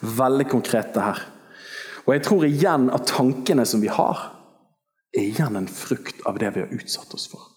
Veldig 0.00 0.48
konkret 0.50 0.94
det 0.94 1.04
her. 1.04 1.22
Og 2.06 2.14
jeg 2.14 2.24
tror 2.24 2.46
igjen 2.46 2.88
at 2.94 3.08
tankene 3.10 3.66
som 3.66 3.82
vi 3.82 3.90
har, 3.92 4.30
er 5.16 5.28
igjen 5.28 5.56
en 5.58 5.68
frukt 5.70 6.20
av 6.28 6.38
det 6.40 6.52
vi 6.54 6.64
har 6.64 6.74
utsatt 6.76 7.14
oss 7.16 7.28
for. 7.30 7.55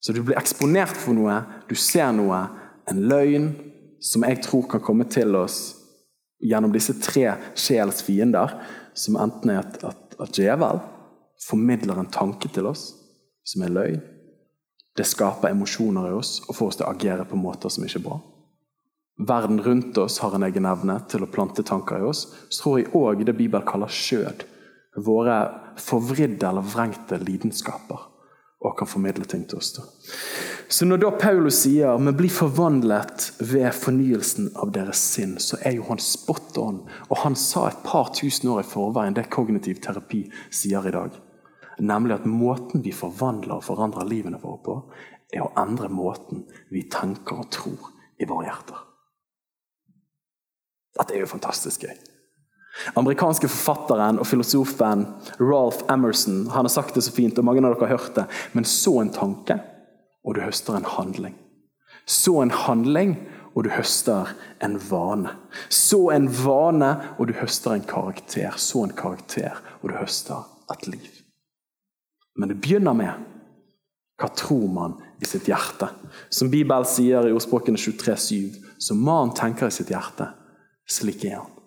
Så 0.00 0.14
du 0.14 0.22
blir 0.22 0.38
eksponert 0.38 0.94
for 0.96 1.16
noe, 1.16 1.40
du 1.68 1.74
ser 1.78 2.12
noe, 2.14 2.44
en 2.88 3.02
løgn 3.10 3.50
som 4.00 4.24
jeg 4.24 4.40
tror 4.46 4.68
kan 4.70 4.84
komme 4.84 5.08
til 5.10 5.34
oss 5.36 5.58
gjennom 6.40 6.72
disse 6.72 6.94
tre 7.02 7.34
sjels 7.58 8.00
fiender, 8.06 8.54
som 8.94 9.18
enten 9.20 9.52
er 9.52 9.60
at, 9.64 9.82
at, 9.84 10.16
at 10.22 10.38
djevel 10.38 10.80
formidler 11.48 11.98
en 11.98 12.10
tanke 12.14 12.50
til 12.54 12.70
oss 12.70 12.92
som 13.46 13.66
er 13.66 13.74
løgn. 13.74 14.00
Det 14.98 15.06
skaper 15.06 15.52
emosjoner 15.52 16.08
i 16.08 16.16
oss 16.16 16.38
og 16.46 16.56
får 16.56 16.72
oss 16.72 16.80
til 16.80 16.88
å 16.88 16.94
agere 16.94 17.28
på 17.28 17.38
måter 17.38 17.70
som 17.70 17.86
ikke 17.86 18.00
er 18.00 18.08
bra 18.08 18.18
verden 19.18 19.60
rundt 19.60 19.98
oss 19.98 20.18
har 20.18 20.34
en 20.34 20.46
egen 20.46 20.66
evne 20.68 20.98
til 21.10 21.24
å 21.24 21.30
plante 21.30 21.64
tanker 21.66 21.98
i 21.98 22.06
oss, 22.06 22.26
så 22.48 22.62
tror 22.62 22.78
jeg 22.78 22.92
òg 22.96 23.24
det 23.26 23.36
Bibelen 23.38 23.66
kaller 23.66 23.90
skjød. 23.90 24.44
Våre 25.04 25.38
forvridde 25.82 26.46
eller 26.46 26.66
vrengte 26.66 27.18
lidenskaper. 27.22 28.07
Og 28.58 28.74
kan 28.78 28.90
formidle 28.90 29.24
ting 29.24 29.44
til 29.46 29.60
oss. 29.60 29.72
Da. 29.76 29.84
Så 30.68 30.84
når 30.84 31.00
da 31.00 31.10
Paulus 31.14 31.60
sier 31.62 32.00
vi 32.02 32.12
blir 32.18 32.32
forvandlet 32.34 33.28
ved 33.38 33.70
fornyelsen 33.72 34.50
av 34.58 34.72
deres 34.74 35.00
sinn, 35.14 35.36
så 35.40 35.60
er 35.62 35.78
jo 35.78 35.86
han 35.88 36.02
spot 36.02 36.58
on. 36.60 36.82
Og 37.08 37.22
han 37.22 37.38
sa 37.38 37.68
et 37.68 37.80
par 37.86 38.10
tusen 38.18 38.50
år 38.52 38.64
i 38.64 38.68
forveien 38.68 39.16
det 39.16 39.28
kognitiv 39.32 39.80
terapi 39.84 40.24
sier 40.50 40.84
i 40.90 40.94
dag. 40.94 41.14
Nemlig 41.78 42.18
at 42.18 42.26
måten 42.26 42.82
vi 42.82 42.92
forvandler 42.92 43.60
og 43.60 43.64
forandrer 43.68 44.10
livene 44.10 44.42
våre 44.42 44.60
på, 44.66 44.76
er 45.32 45.44
å 45.44 45.52
endre 45.60 45.88
måten 45.92 46.44
vi 46.72 46.88
tenker 46.90 47.44
og 47.44 47.50
tror 47.54 47.90
i 48.18 48.26
våre 48.28 48.48
hjerter. 48.48 48.84
Dette 50.98 51.14
er 51.14 51.22
jo 51.22 51.30
fantastisk 51.30 51.86
gøy. 51.86 51.94
Amerikanske 52.94 53.48
forfatteren 53.50 54.20
og 54.20 54.28
filosofen 54.28 55.06
Ralph 55.40 55.82
Emerson 55.90 56.46
han 56.52 56.68
har 56.68 56.72
sagt 56.72 56.94
det 56.94 57.04
så 57.06 57.14
fint, 57.14 57.38
og 57.38 57.46
mange 57.46 57.64
av 57.64 57.74
dere 57.74 57.88
har 57.88 57.98
hørt 57.98 58.14
det. 58.18 58.26
Men 58.52 58.68
så 58.68 58.98
en 59.02 59.12
tanke, 59.14 59.58
og 60.24 60.36
du 60.36 60.42
høster 60.44 60.78
en 60.78 60.88
handling. 60.96 61.34
Så 62.08 62.38
en 62.42 62.54
handling, 62.54 63.16
og 63.54 63.64
du 63.64 63.70
høster 63.74 64.34
en 64.64 64.76
vane. 64.90 65.32
Så 65.68 66.10
en 66.14 66.28
vane, 66.44 66.92
og 67.18 67.28
du 67.28 67.34
høster 67.36 67.74
en 67.74 67.86
karakter. 67.88 68.54
Så 68.56 68.84
en 68.84 68.94
karakter, 68.96 69.58
og 69.82 69.90
du 69.90 69.96
høster 69.98 70.46
et 70.72 70.86
liv. 70.86 71.10
Men 72.38 72.52
det 72.52 72.60
begynner 72.62 72.94
med 72.94 73.26
hva 74.18 74.30
tror 74.34 74.66
man 74.70 74.96
i 75.22 75.26
sitt 75.26 75.46
hjerte? 75.50 75.90
Som 76.30 76.50
Bibelen 76.50 76.86
sier 76.86 77.26
i 77.26 77.34
ordspråkene 77.34 77.78
23,7, 77.78 78.56
som 78.82 79.02
man 79.02 79.34
tenker 79.34 79.70
i 79.70 79.74
sitt 79.74 79.92
hjerte, 79.94 80.32
slik 80.90 81.26
er 81.28 81.40
han. 81.40 81.57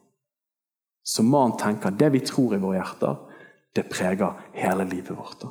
Så 1.03 1.23
man 1.23 1.57
tenker 1.57 1.91
det 1.97 2.11
vi 2.13 2.21
tror 2.25 2.55
i 2.55 2.61
våre 2.61 2.77
hjerter, 2.79 3.17
det 3.75 3.87
preger 3.89 4.37
hele 4.53 4.85
livet 4.85 5.17
vårt. 5.17 5.47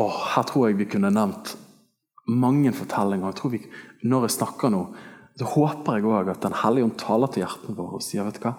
Og 0.00 0.12
her 0.34 0.46
tror 0.48 0.68
jeg 0.68 0.78
vi 0.78 0.88
kunne 0.88 1.12
nevnt 1.12 1.56
mange 2.26 2.72
fortellinger. 2.72 3.26
Jeg 3.28 3.40
tror 3.40 3.50
vi, 3.50 3.60
Når 4.02 4.22
jeg 4.26 4.36
snakker 4.38 4.70
nå, 4.70 4.84
så 5.38 5.44
håper 5.44 5.96
jeg 5.96 6.04
òg 6.04 6.30
at 6.30 6.42
Den 6.42 6.56
hellige 6.62 6.84
ånd 6.84 6.98
taler 6.98 7.26
til 7.26 7.42
hjertene 7.44 7.76
våre 7.76 7.98
og 7.98 8.04
sier 8.04 8.24
vet 8.24 8.38
du 8.38 8.46
hva, 8.46 8.56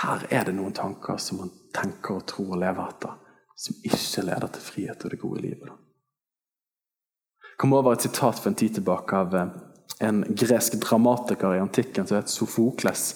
her 0.00 0.26
er 0.30 0.44
det 0.46 0.54
noen 0.56 0.72
tanker 0.72 1.18
som 1.20 1.42
man 1.42 1.52
tenker 1.74 2.18
og 2.18 2.26
tror 2.26 2.54
og 2.54 2.60
lever 2.62 2.88
etter, 2.88 3.16
som 3.56 3.76
ikke 3.84 4.24
leder 4.24 4.52
til 4.54 4.64
frihet 4.64 5.04
og 5.04 5.12
det 5.12 5.20
gode 5.20 5.42
livet. 5.44 5.68
Da 5.68 7.58
kom 7.60 7.74
over 7.76 7.92
et 7.94 8.06
sitat 8.06 8.40
for 8.40 8.50
en 8.50 8.58
tid 8.58 8.78
tilbake 8.78 9.16
av 9.16 9.34
eh, 9.36 9.52
en 10.00 10.24
gresk 10.28 10.80
dramatiker 10.82 11.54
i 11.56 11.62
antikken 11.62 12.06
som 12.06 12.16
het 12.16 12.30
Sofokles. 12.30 13.14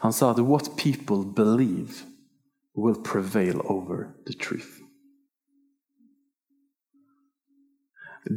Han 0.00 0.12
sa 0.12 0.30
at 0.30 0.38
'what 0.38 0.76
people 0.76 1.24
believe 1.24 2.04
will 2.74 3.02
prevail 3.02 3.60
over 3.60 4.14
the 4.26 4.32
truth'. 4.32 4.82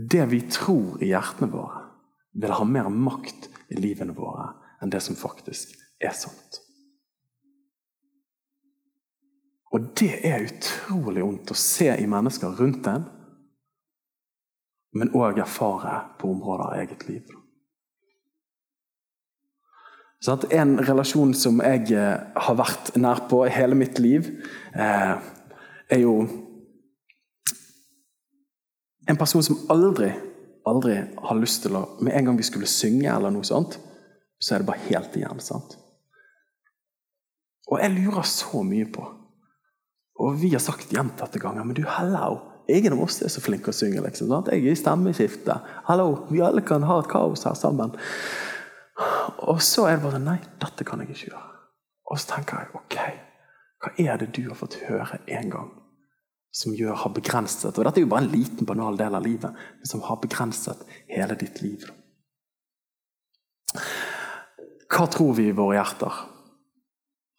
Det 0.09 0.25
vi 0.25 0.41
tror 0.41 1.03
i 1.03 1.07
hjertene 1.07 1.51
våre, 1.51 1.81
vil 2.33 2.51
ha 2.51 2.63
mer 2.63 2.89
makt 2.89 3.49
i 3.67 3.75
livene 3.75 4.13
våre 4.15 4.53
enn 4.81 4.89
det 4.89 5.01
som 5.01 5.15
faktisk 5.15 5.75
er 5.99 6.13
sant. 6.13 6.61
Og 9.71 9.79
det 9.99 10.25
er 10.27 10.47
utrolig 10.47 11.23
vondt 11.23 11.51
å 11.51 11.53
se 11.53 11.95
i 11.97 12.07
mennesker 12.07 12.47
rundt 12.47 12.87
en 12.87 13.05
men 14.91 15.13
òg 15.15 15.39
erfare 15.39 15.93
på 16.19 16.31
områder 16.33 16.65
av 16.65 16.79
eget 16.81 17.07
liv. 17.07 17.29
En 20.21 20.75
relasjon 20.85 21.33
som 21.33 21.57
jeg 21.65 21.95
eh, 21.97 22.17
har 22.45 22.57
vært 22.57 22.93
nær 23.01 23.23
på 23.29 23.41
i 23.47 23.53
hele 23.53 23.73
mitt 23.77 23.97
liv, 23.97 24.27
eh, 24.77 25.15
er 25.89 26.01
jo 26.03 26.27
en 29.09 29.17
person 29.17 29.41
som 29.41 29.57
aldri, 29.73 30.11
aldri 30.69 30.99
har 31.17 31.39
lyst 31.39 31.63
til 31.65 31.73
å 31.75 31.87
Med 32.05 32.13
en 32.13 32.29
gang 32.29 32.37
vi 32.37 32.45
skulle 32.45 32.69
synge, 32.69 33.09
eller 33.09 33.33
noe 33.33 33.43
sånt, 33.43 33.79
så 34.37 34.55
er 34.55 34.61
det 34.61 34.69
bare 34.69 34.85
helt 34.91 35.17
igjen. 35.17 35.41
sant? 35.41 35.73
Og 37.71 37.81
jeg 37.81 37.95
lurer 37.95 38.23
så 38.27 38.61
mye 38.63 38.85
på 38.91 39.07
Og 40.21 40.35
vi 40.37 40.51
har 40.51 40.59
sagt 40.59 40.91
gjentatte 40.91 41.39
ganger 41.39 41.63
Men 41.63 41.73
du, 41.73 41.81
hello! 41.87 42.41
Ingen 42.69 42.93
av 42.93 43.01
oss 43.03 43.21
er 43.23 43.31
så 43.33 43.41
flinke 43.41 43.71
å 43.71 43.73
synge. 43.73 44.03
Liksom, 44.05 44.29
sant? 44.29 44.51
Jeg 44.53 44.61
er 44.61 44.71
i 44.71 44.77
stemmeskifte. 44.77 45.57
Hallo, 45.89 46.27
Vi 46.29 46.43
alle 46.45 46.61
kan 46.61 46.83
ha 46.83 46.99
et 47.01 47.09
kaos 47.09 47.43
her 47.43 47.57
sammen. 47.57 47.97
Og 49.47 49.61
så 49.63 49.87
er 49.87 49.97
det 49.97 50.05
bare 50.05 50.21
Nei, 50.21 50.39
dette 50.61 50.85
kan 50.87 51.01
jeg 51.01 51.11
ikke 51.11 51.31
gjøre. 51.31 51.45
Og 52.11 52.19
så 52.19 52.33
tenker 52.35 52.59
jeg 52.59 52.75
ok, 52.77 52.97
hva 53.81 53.93
er 54.03 54.19
det 54.21 54.31
du 54.35 54.43
har 54.49 54.59
fått 54.59 54.81
høre 54.85 55.21
en 55.31 55.53
gang 55.53 55.69
som 56.51 56.73
gjør, 56.75 56.97
har 56.99 57.13
begrenset 57.15 57.77
Og 57.79 57.85
dette 57.87 58.01
er 58.01 58.03
jo 58.03 58.11
bare 58.11 58.25
en 58.25 58.33
liten, 58.33 58.67
banal 58.67 58.97
del 58.99 59.15
av 59.15 59.23
livet, 59.23 59.55
men 59.55 59.87
som 59.87 60.03
har 60.03 60.19
begrenset 60.19 60.81
hele 61.07 61.37
ditt 61.39 61.61
liv. 61.63 61.85
Hva 64.91 65.07
tror 65.07 65.31
vi 65.37 65.47
i 65.47 65.55
våre 65.55 65.77
hjerter 65.79 66.17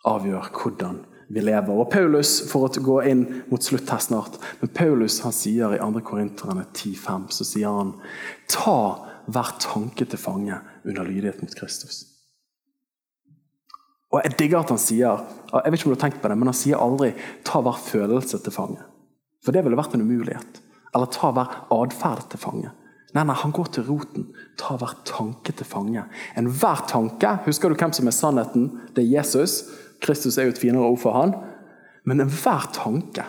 avgjør 0.08 0.48
hvordan 0.56 1.02
vi 1.32 1.40
lever. 1.40 1.72
Og 1.72 1.88
Paulus, 1.90 2.34
for 2.50 2.66
å 2.66 2.82
gå 2.84 2.98
inn 3.08 3.22
mot 3.48 3.62
slutt 3.64 3.88
her 3.92 4.02
snart, 4.02 4.36
men 4.60 4.72
Paulus 4.74 5.20
han 5.24 5.34
sier 5.34 5.72
i 5.76 5.80
2. 5.80 6.02
Korinterne 6.04 6.66
10,5 6.74 7.30
så 7.32 7.46
sier 7.48 7.78
han 7.78 7.94
ta 8.52 8.76
hver 9.32 9.54
tanke 9.62 10.04
til 10.04 10.20
fange 10.20 10.58
under 10.84 11.06
lydighet 11.06 11.42
mot 11.42 11.54
Kristus. 11.54 12.04
Og 14.12 14.20
Jeg 14.24 14.38
digger 14.38 14.60
at 14.60 14.68
han 14.68 14.80
sier 14.80 15.22
jeg 15.52 15.72
vet 15.72 15.78
ikke 15.78 15.88
om 15.88 15.94
du 15.94 15.98
har 15.98 16.04
tenkt 16.04 16.20
på 16.22 16.28
det, 16.28 16.36
men 16.38 16.50
han 16.50 16.56
sier 16.56 16.80
aldri 16.80 17.14
'ta 17.44 17.60
hver 17.60 17.78
følelse 17.80 18.38
til 18.38 18.52
fange'. 18.52 18.84
For 19.44 19.52
det 19.52 19.64
ville 19.64 19.76
vært 19.76 19.94
en 19.94 20.04
umulighet. 20.04 20.60
Eller 20.94 21.06
'ta 21.06 21.32
hver 21.32 21.66
atferd 21.70 22.28
til 22.30 22.38
fange'. 22.38 22.70
Nei, 23.14 23.24
nei, 23.24 23.34
Han 23.34 23.52
går 23.52 23.64
til 23.64 23.84
roten. 23.84 24.34
Ta 24.56 24.76
hver 24.76 24.94
tanke 25.04 25.52
til 25.52 25.66
fange. 25.66 26.04
Enhver 26.36 26.86
tanke 26.88 27.38
Husker 27.44 27.68
du 27.68 27.74
hvem 27.74 27.92
som 27.92 28.06
er 28.06 28.10
sannheten? 28.10 28.80
Det 28.96 29.04
er 29.04 29.18
Jesus. 29.18 29.64
Kristus 30.00 30.38
er 30.38 30.42
jo 30.42 30.48
et 30.48 30.58
finere 30.58 30.88
ord 30.88 30.98
for 30.98 31.12
han. 31.12 31.34
Men 32.06 32.20
enhver 32.20 32.70
tanke 32.72 33.24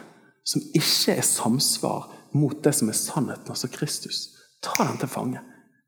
som 0.46 0.62
ikke 0.76 1.18
er 1.18 1.22
samsvar 1.22 2.10
mot 2.34 2.64
det 2.64 2.74
som 2.76 2.90
er 2.90 2.98
sannheten, 2.98 3.50
altså 3.50 3.70
Kristus, 3.72 4.30
ta 4.64 4.84
den 4.84 4.98
til 4.98 5.08
fange. 5.08 5.40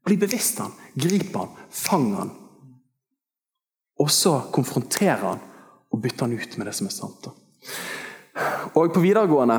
Bli 0.06 0.18
bevisst 0.22 0.60
han, 0.62 0.74
grip 0.94 1.34
han, 1.36 1.54
fang 1.70 2.12
han. 2.14 2.32
Og 4.00 4.12
så 4.12 4.38
konfrontere 4.54 5.18
han 5.24 5.42
og 5.92 6.02
bytte 6.04 6.28
han 6.28 6.36
ut 6.36 6.58
med 6.60 6.68
det 6.68 6.76
som 6.78 6.90
er 6.90 6.94
sant. 6.94 7.30
Og 8.76 8.92
på 8.94 9.02
videregående 9.02 9.58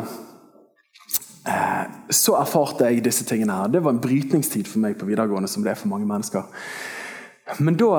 eh, 1.49 1.85
så 2.13 2.37
erfarte 2.39 2.91
jeg 2.91 3.03
disse 3.07 3.25
tingene 3.27 3.57
her. 3.57 3.73
Det 3.73 3.83
var 3.83 3.97
en 3.97 4.03
brytningstid 4.03 4.69
for 4.69 4.85
meg 4.85 4.99
på 5.01 5.09
videregående, 5.09 5.51
som 5.51 5.65
det 5.65 5.73
er 5.73 5.81
for 5.81 5.91
mange 5.91 6.09
mennesker. 6.09 6.47
Men 7.63 7.79
da 7.81 7.91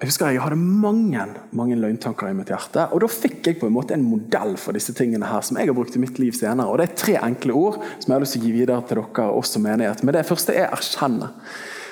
jeg 0.00 0.08
husker 0.08 0.30
jeg 0.32 0.40
hadde 0.40 0.56
mange 0.56 1.24
mange 1.52 1.76
løgntanker 1.76 2.30
i 2.30 2.36
mitt 2.36 2.48
hjerte. 2.48 2.86
Og 2.94 3.02
da 3.02 3.08
fikk 3.12 3.50
jeg 3.50 3.58
på 3.60 3.68
en 3.68 3.74
måte 3.74 3.92
en 3.92 4.06
modell 4.06 4.54
for 4.60 4.72
disse 4.72 4.94
tingene 4.96 5.28
her 5.28 5.44
som 5.44 5.58
jeg 5.60 5.68
har 5.68 5.76
brukt 5.76 5.98
i 5.98 6.00
mitt 6.00 6.16
liv 6.22 6.32
senere. 6.32 6.70
Og 6.70 6.80
Det 6.80 6.86
er 6.86 6.96
tre 7.02 7.16
enkle 7.20 7.52
ord 7.52 7.76
som 7.98 8.06
jeg 8.06 8.14
har 8.14 8.24
lyst 8.24 8.38
til 8.38 8.40
å 8.40 8.46
gi 8.46 8.54
videre 8.54 8.86
til 8.88 9.02
dere 9.02 9.26
oss 9.36 9.52
som 9.52 9.66
menighet. 9.66 10.00
Men 10.00 10.16
det 10.16 10.24
første 10.28 10.56
er 10.56 10.72
erkjenne. 10.72 11.28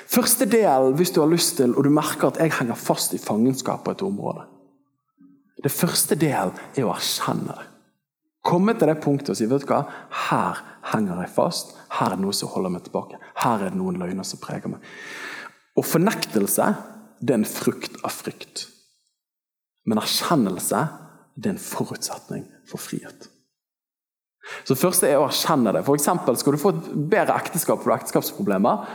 Første 0.09 0.47
del, 0.49 0.93
hvis 0.97 1.11
du 1.13 1.19
har 1.21 1.29
lyst 1.29 1.57
til, 1.59 1.75
og 1.77 1.85
du 1.85 1.91
merker 1.93 2.31
at 2.31 2.39
jeg 2.41 2.55
henger 2.57 2.79
fast 2.79 3.13
i 3.13 3.21
fangenskap 3.21 3.83
på 3.85 3.93
et 3.93 4.05
område. 4.05 4.47
Det 5.61 5.71
første 5.71 6.15
del 6.17 6.53
er 6.55 6.85
å 6.87 6.93
erkjenne 6.95 7.53
det. 7.53 7.65
Komme 8.49 8.73
til 8.73 8.89
det 8.89 9.01
punktet 9.03 9.33
og 9.33 9.37
si 9.37 9.45
vet 9.49 9.65
du 9.65 9.69
hva, 9.69 9.83
her 10.29 10.61
henger 10.93 11.19
jeg 11.21 11.33
fast. 11.35 11.75
Her 11.93 12.13
er 12.13 12.17
det 12.17 12.23
noe 12.23 12.33
som 12.33 12.49
holder 12.53 12.73
meg 12.73 12.85
tilbake. 12.87 13.19
Her 13.43 13.65
er 13.65 13.73
det 13.73 13.77
noen 13.77 13.99
løgner 13.99 14.25
som 14.25 14.41
preger 14.41 14.71
meg. 14.71 14.85
Og 15.77 15.85
fornektelse 15.85 16.71
det 17.19 17.35
er 17.35 17.41
en 17.41 17.49
frukt 17.49 17.99
av 18.01 18.15
frykt. 18.15 18.65
Men 19.85 20.01
erkjennelse 20.01 20.85
det 21.35 21.51
er 21.51 21.55
en 21.57 21.61
forutsetning 21.61 22.47
for 22.69 22.81
frihet. 22.81 23.29
Så 24.63 24.73
Det 24.73 24.81
første 24.81 25.07
er 25.07 25.19
å 25.19 25.27
erkjenne 25.27 25.75
det. 25.75 25.83
For 25.85 25.99
Skal 25.99 26.53
du 26.55 26.57
få 26.57 26.73
et 26.73 26.91
bedre 27.11 27.35
ekteskap 27.37 27.83
for 27.83 27.93
ekteskapsproblemer, 27.93 28.87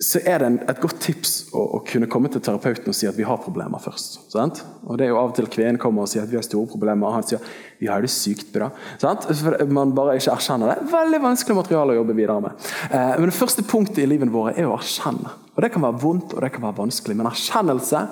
så 0.00 0.20
er 0.24 0.40
det 0.40 0.48
et 0.72 0.78
godt 0.80 0.96
tips 1.04 1.32
å, 1.52 1.60
å, 1.76 1.78
kunne 1.84 2.08
komme 2.08 2.30
til 2.32 2.40
terapeuten 2.40 2.88
og 2.88 2.96
si 2.96 3.04
at 3.08 3.18
vi 3.18 3.26
har 3.28 3.36
problemer 3.42 3.82
først. 3.84 4.14
Sant? 4.32 4.62
Og 4.86 4.96
Det 4.96 5.04
er 5.04 5.10
jo 5.12 5.18
av 5.20 5.32
og 5.32 5.34
til 5.36 5.48
kvinnen 5.52 5.76
kommer 5.80 6.06
og 6.06 6.08
sier 6.08 6.24
at 6.24 6.30
vi 6.30 6.38
har 6.38 6.46
store 6.46 6.70
problemer, 6.72 7.04
og 7.04 7.18
han 7.18 7.26
sier 7.28 7.42
vi 7.76 7.90
har 7.90 8.00
det 8.00 8.08
sykt 8.12 8.48
bra. 8.54 8.70
Sant? 9.02 9.26
For 9.28 9.60
man 9.68 9.92
bare 9.96 10.16
ikke 10.16 10.32
erkjenner 10.32 10.72
det. 10.72 10.88
Veldig 10.88 11.20
vanskelig 11.26 11.58
materiale 11.58 11.92
å 11.92 11.98
jobbe 12.00 12.16
videre 12.16 12.38
med. 12.46 12.64
Eh, 12.88 13.12
men 13.20 13.28
Det 13.28 13.36
første 13.36 13.66
punktet 13.68 14.00
i 14.00 14.08
livet 14.08 14.32
vårt 14.32 14.56
er 14.56 14.70
å 14.70 14.78
erkjenne. 14.78 15.34
Og 15.52 15.60
Det 15.60 15.72
kan 15.74 15.84
være 15.84 16.00
vondt 16.00 16.32
og 16.32 16.40
det 16.40 16.52
kan 16.54 16.64
være 16.64 16.80
vanskelig, 16.80 17.18
men 17.20 17.28
erkjennelse. 17.28 18.02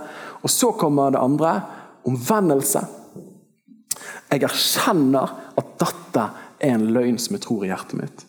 Og 0.45 0.53
så 0.53 0.73
kommer 0.77 1.17
det 1.17 1.25
andre 1.25 1.55
omvendelse. 2.09 2.85
Jeg 4.29 4.45
erkjenner 4.45 5.37
at 5.57 5.77
dette 5.81 6.31
er 6.61 6.75
en 6.77 6.91
løgn 6.93 7.17
som 7.17 7.39
jeg 7.39 7.47
tror 7.49 7.65
i 7.65 7.73
hjertet 7.73 7.97
mitt. 7.97 8.29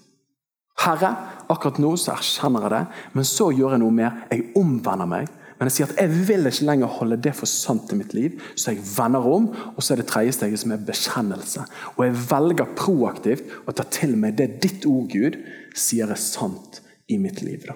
Herre, 0.80 1.12
akkurat 1.49 1.81
nå 1.81 1.95
så 1.97 2.13
erkjenner 2.13 2.65
jeg 2.65 2.73
det, 2.75 2.85
men 3.17 3.27
så 3.27 3.49
gjør 3.55 3.75
jeg 3.75 3.83
noe 3.83 3.95
mer. 3.95 4.23
Jeg 4.31 4.49
omvender 4.59 5.09
meg. 5.09 5.35
Men 5.59 5.67
jeg 5.67 5.75
sier 5.75 5.89
at 5.89 5.97
jeg 5.99 6.19
vil 6.29 6.47
ikke 6.47 6.67
lenger 6.69 6.91
holde 6.95 7.17
det 7.19 7.33
for 7.35 7.49
sant 7.51 7.91
i 7.91 7.97
mitt 7.99 8.13
liv, 8.15 8.37
så 8.55 8.71
jeg 8.71 8.83
vender 8.93 9.25
om. 9.27 9.49
Og 9.73 9.83
så 9.83 9.93
er 9.93 10.01
det 10.01 10.07
tredje 10.07 10.37
steget 10.37 10.61
som 10.61 10.71
er 10.71 10.85
bekjennelse. 10.87 11.65
Og 11.97 12.05
jeg 12.05 12.15
velger 12.29 12.71
proaktivt 12.79 13.51
å 13.67 13.75
ta 13.75 13.83
til 13.91 14.15
meg 14.21 14.37
det 14.39 14.61
ditt 14.63 14.87
ord, 14.87 15.11
Gud, 15.11 15.35
sier 15.75 16.13
er 16.13 16.21
sant 16.21 16.79
i 17.11 17.19
mitt 17.19 17.43
liv. 17.43 17.67
da. 17.67 17.75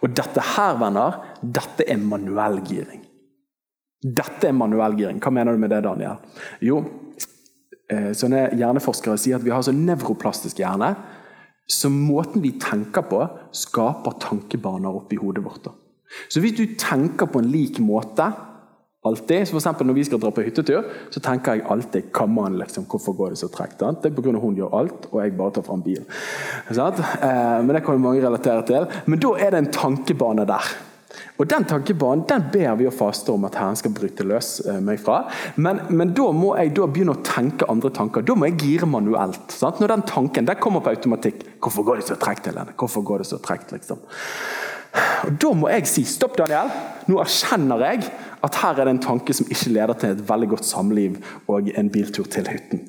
Og 0.00 0.16
dette 0.16 0.46
her, 0.54 0.80
venner, 0.80 1.20
dette 1.42 1.84
er 1.84 2.00
manuellgiring. 2.00 3.04
Dette 4.00 4.48
er 4.48 4.56
manuellgiring. 4.56 5.20
Hva 5.20 5.32
mener 5.34 5.52
du 5.52 5.60
med 5.60 5.74
det, 5.74 5.82
Daniel? 5.84 6.24
Jo, 6.64 6.80
eh, 7.90 8.12
sånne 8.16 8.46
hjerneforskere 8.56 9.20
sier 9.20 9.36
at 9.36 9.44
vi 9.44 9.52
har 9.52 9.64
så 9.66 9.76
nevroplastisk 9.76 10.62
hjerne 10.64 10.94
så 11.70 11.90
måten 11.92 12.42
vi 12.42 12.56
tenker 12.58 13.06
på, 13.06 13.22
skaper 13.54 14.18
tankebaner 14.22 15.00
oppi 15.00 15.18
hodet 15.20 15.44
vårt. 15.44 15.70
Så 16.28 16.42
hvis 16.42 16.56
du 16.58 16.64
tenker 16.78 17.30
på 17.30 17.38
en 17.38 17.50
lik 17.50 17.78
måte 17.82 18.32
alltid, 19.06 19.48
så 19.48 19.60
for 19.60 19.84
Når 19.84 19.94
vi 19.94 20.04
skal 20.04 20.20
dra 20.20 20.30
på 20.30 20.42
hyttetur, 20.42 20.84
så 21.10 21.20
tenker 21.20 21.54
jeg 21.54 21.66
alltid 21.70 22.02
man 22.28 22.58
liksom, 22.58 22.84
hvorfor 22.84 23.12
går 23.16 23.30
det 23.30 23.38
så 23.38 23.48
tregt. 23.48 23.78
Det 23.78 24.10
er 24.10 24.10
pga. 24.10 24.38
hun 24.38 24.56
gjør 24.56 24.78
alt, 24.78 25.08
og 25.12 25.22
jeg 25.22 25.36
bare 25.36 25.50
tar 25.50 25.62
fram 25.62 25.82
bilen. 25.82 26.04
Eh, 26.68 27.62
men 27.64 27.68
det 27.68 27.84
kan 27.84 27.94
jo 27.94 27.98
mange 27.98 28.26
relatere 28.26 28.66
til. 28.66 28.86
Men 29.06 29.18
da 29.18 29.28
er 29.38 29.50
det 29.50 29.58
en 29.58 29.72
tankebane 29.72 30.46
der. 30.46 30.89
Og 31.40 31.48
Den 31.48 31.64
tankebanen 31.64 32.26
den 32.28 32.42
ber 32.52 32.74
vi 32.76 32.86
å 32.88 32.92
faste 32.92 33.32
om 33.32 33.46
at 33.48 33.56
Herren 33.56 33.78
skal 33.78 33.94
bryte 33.96 34.26
løs 34.28 34.58
eh, 34.68 34.80
meg 34.84 35.00
fra. 35.00 35.22
Men, 35.56 35.80
men, 35.88 36.12
da 36.16 36.28
må 36.36 36.52
jeg 36.58 36.74
da 36.76 36.88
begynne 36.90 37.16
å 37.16 37.22
tenke 37.24 37.68
andre 37.72 37.92
tanker. 37.96 38.26
Da 38.26 38.36
må 38.36 38.50
jeg 38.50 38.58
gire 38.60 38.88
manuelt. 38.90 39.54
Sant? 39.54 39.80
Når 39.80 39.94
den 39.94 40.04
tanken 40.10 40.50
den 40.50 40.60
kommer 40.60 40.84
på 40.84 40.92
automatikk. 40.92 41.46
Hvorfor 41.64 41.86
går 41.88 42.02
det 42.02 42.10
så 42.10 42.18
tregt, 42.20 42.50
Helene? 42.50 42.76
Hvorfor 42.76 43.06
går 43.08 43.24
det 43.24 43.30
så 43.30 43.40
tregt, 43.40 43.72
liksom? 43.72 44.04
Og 45.24 45.36
Da 45.40 45.52
må 45.54 45.68
jeg 45.70 45.86
si 45.86 46.04
stopp, 46.08 46.36
Daniel. 46.38 46.70
Nå 47.10 47.18
erkjenner 47.22 47.82
jeg 47.84 48.10
at 48.40 48.56
her 48.62 48.78
er 48.78 48.88
det 48.88 48.92
en 48.94 49.02
tanke 49.02 49.34
som 49.36 49.48
ikke 49.52 49.72
leder 49.74 49.96
til 50.00 50.14
et 50.14 50.20
veldig 50.24 50.48
godt 50.54 50.64
samliv 50.64 51.18
og 51.52 51.68
en 51.76 51.90
biltur 51.92 52.28
til 52.30 52.46
hytten. 52.48 52.80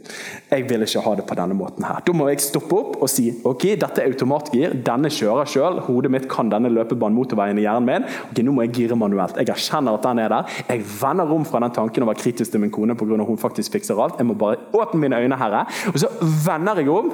Jeg 0.52 0.68
vil 0.70 0.86
ikke 0.86 1.04
ha 1.04 1.16
det 1.20 1.26
på 1.28 1.36
denne 1.36 1.58
måten 1.58 1.84
her. 1.84 2.00
Da 2.08 2.16
må 2.16 2.30
jeg 2.30 2.44
stoppe 2.44 2.78
opp 2.78 3.02
og 3.04 3.12
si 3.12 3.28
ok, 3.48 3.66
dette 3.82 4.04
er 4.04 4.14
automatgir, 4.14 4.78
denne 4.88 5.12
kjører 5.12 5.50
sjøl, 5.52 5.82
hodet 5.88 6.14
mitt 6.14 6.30
kan 6.32 6.52
denne 6.52 6.72
løpebanen 6.72 7.18
motorveien 7.18 7.60
i 7.60 7.66
hjernen 7.66 7.90
min. 7.90 8.08
ok, 8.30 8.42
Nå 8.46 8.56
må 8.56 8.66
jeg 8.68 8.76
gire 8.80 9.00
manuelt. 9.00 9.36
Jeg 9.42 9.52
erkjenner 9.52 10.00
at 10.00 10.08
den 10.08 10.24
er 10.24 10.32
der. 10.38 10.56
Jeg 10.70 10.86
vender 11.02 11.36
om 11.36 11.46
fra 11.48 11.64
den 11.66 11.76
tanken 11.76 12.06
å 12.06 12.10
være 12.12 12.24
kritisk 12.24 12.56
til 12.56 12.64
min 12.64 12.72
kone 12.72 12.96
pga. 12.96 13.20
hun 13.28 13.38
faktisk 13.42 13.76
fikser 13.76 14.00
alt. 14.00 14.18
Jeg 14.18 14.30
må 14.30 14.34
bare 14.40 14.58
åpne 14.74 15.04
mine 15.04 15.20
øyne, 15.20 15.38
Herre. 15.38 15.66
Og 15.92 16.00
så 16.00 16.08
vender 16.48 16.80
jeg 16.80 16.90
om 16.90 17.12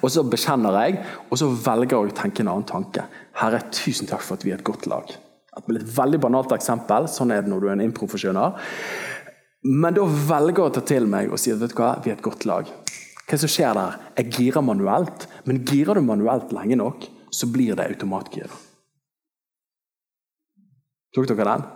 og 0.00 0.10
så 0.12 0.24
bekjenner 0.26 0.76
jeg, 0.82 0.98
og 1.28 1.40
så 1.40 1.48
velger 1.50 1.94
jeg 1.94 2.12
å 2.12 2.18
tenke 2.18 2.44
en 2.44 2.52
annen 2.52 2.68
tanke. 2.68 3.06
Herre, 3.40 3.62
tusen 3.74 4.10
takk 4.10 4.24
for 4.24 4.38
at 4.38 4.46
vi 4.46 4.52
er 4.54 4.60
et 4.60 4.66
godt 4.66 4.88
lag. 4.90 5.10
Et 5.58 5.70
veldig 5.98 6.20
banalt 6.22 6.52
eksempel. 6.54 7.08
Sånn 7.10 7.32
er 7.34 7.42
det 7.42 7.50
når 7.50 7.62
du 7.62 7.68
er 7.68 7.76
en 7.76 7.86
improfesjonal. 7.88 8.58
Men 9.68 9.96
da 9.96 10.04
velger 10.06 10.60
jeg 10.62 10.66
å 10.70 10.74
ta 10.76 10.84
til 10.86 11.08
meg 11.10 11.32
og 11.32 11.40
si 11.42 11.52
at 11.52 11.60
vet 11.62 11.74
du 11.74 11.80
hva, 11.80 11.96
vi 12.04 12.12
er 12.12 12.18
et 12.18 12.24
godt 12.24 12.46
lag. 12.48 12.68
Hva 13.28 13.38
som 13.40 13.50
skjer 13.52 13.74
der? 13.76 13.96
Jeg 14.20 14.32
girer 14.38 14.64
manuelt, 14.64 15.26
men 15.44 15.64
girer 15.68 15.98
du 15.98 16.06
manuelt 16.06 16.54
lenge 16.56 16.78
nok, 16.80 17.08
så 17.34 17.48
blir 17.52 17.76
det 17.76 17.88
automatgir. 17.90 18.48
Tok 21.14 21.26
dere 21.28 21.50
den? 21.50 21.66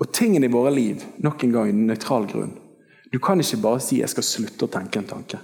Og 0.00 0.08
tingene 0.16 0.48
i 0.48 0.52
våre 0.52 0.72
liv, 0.72 1.02
nok 1.20 1.44
en 1.44 1.54
gang 1.54 1.70
i 1.70 1.76
nøytral 1.76 2.26
grunn, 2.28 2.54
du 3.12 3.18
kan 3.18 3.40
ikke 3.40 3.62
bare 3.62 3.80
si 3.80 3.96
'jeg 4.00 4.08
skal 4.08 4.22
slutte 4.22 4.64
å 4.64 4.72
tenke 4.72 4.98
en 4.98 5.06
tanke'. 5.06 5.38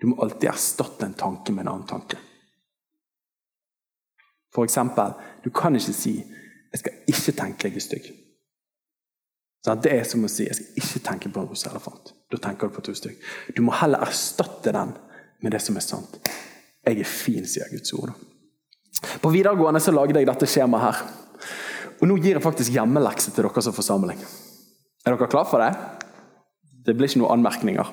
Du 0.00 0.06
må 0.06 0.22
alltid 0.22 0.48
erstatte 0.48 1.04
en 1.04 1.14
tanke 1.14 1.52
med 1.52 1.66
en 1.66 1.72
annen 1.72 1.86
tanke. 1.86 2.16
For 4.54 4.64
eksempel, 4.64 5.14
du 5.44 5.50
kan 5.50 5.76
ikke 5.76 5.92
si 5.92 6.24
'jeg 6.72 6.78
skal 6.78 6.92
ikke 7.06 7.32
tenke 7.32 7.68
jeg 7.68 7.76
er 7.76 7.80
stygg'. 7.80 8.12
Det 9.82 9.92
er 9.92 10.04
som 10.04 10.24
å 10.24 10.28
si 10.28 10.44
'jeg 10.44 10.54
skal 10.54 10.66
ikke 10.76 11.10
tenke 11.10 11.32
på 11.32 11.40
en 11.40 11.48
rosa 11.48 11.70
elefant'. 11.70 12.12
Da 12.30 12.36
tenker 12.36 12.68
du 12.68 12.74
på 12.74 12.82
to 12.82 12.94
stygg. 12.94 13.16
Du 13.56 13.62
må 13.62 13.72
heller 13.72 13.98
erstatte 13.98 14.72
den 14.72 14.92
med 15.42 15.52
det 15.52 15.62
som 15.62 15.76
er 15.76 15.80
sant. 15.80 16.28
'Jeg 16.86 16.98
er 16.98 17.04
fin', 17.04 17.46
sier 17.46 17.70
Guds 17.70 17.92
ord. 17.92 18.12
På 19.22 19.30
videregående 19.30 19.80
så 19.80 19.92
lagde 19.92 20.18
jeg 20.18 20.26
dette 20.26 20.46
skjemaet 20.46 20.82
her. 20.82 20.96
Og 22.00 22.08
Nå 22.08 22.16
gir 22.16 22.34
jeg 22.34 22.42
faktisk 22.42 22.72
hjemmelekse 22.72 23.30
til 23.30 23.44
dere 23.44 23.62
som 23.62 23.72
forsamling. 23.72 24.18
Er 25.06 25.16
dere 25.16 25.28
klar 25.28 25.44
for 25.44 25.58
det? 25.58 25.76
Det 26.86 26.94
ble 26.98 27.06
ikke 27.08 27.22
noen 27.22 27.38
anmerkninger. 27.38 27.90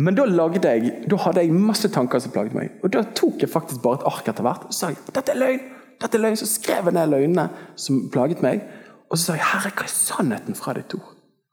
Men 0.00 0.16
da, 0.16 0.24
jeg, 0.24 0.92
da 1.10 1.18
hadde 1.26 1.42
jeg 1.44 1.52
masse 1.52 1.88
tanker 1.92 2.22
som 2.22 2.32
plaget 2.32 2.56
meg. 2.56 2.76
Og 2.82 2.92
Da 2.94 3.02
tok 3.16 3.42
jeg 3.44 3.52
faktisk 3.52 3.82
bare 3.84 4.00
et 4.00 4.06
ark 4.08 4.28
etter 4.30 4.46
hvert 4.46 4.68
og 4.68 4.76
sa 4.76 4.92
jeg, 4.92 5.00
dette 5.12 5.34
er 5.34 5.40
løgn. 5.40 5.66
dette 6.00 6.16
er 6.18 6.22
løgn. 6.22 6.38
Så 6.40 6.48
skrev 6.48 6.88
jeg 6.88 6.96
ned 6.96 7.10
løgnene 7.12 7.48
som 7.76 8.06
plaget 8.12 8.44
meg. 8.44 8.62
Og 9.10 9.18
så 9.18 9.24
sa 9.26 9.36
jeg 9.36 9.48
herre, 9.50 9.74
hva 9.76 9.84
er 9.84 9.92
sannheten 9.92 10.56
fra 10.56 10.72
de 10.78 10.84
to? 10.88 11.00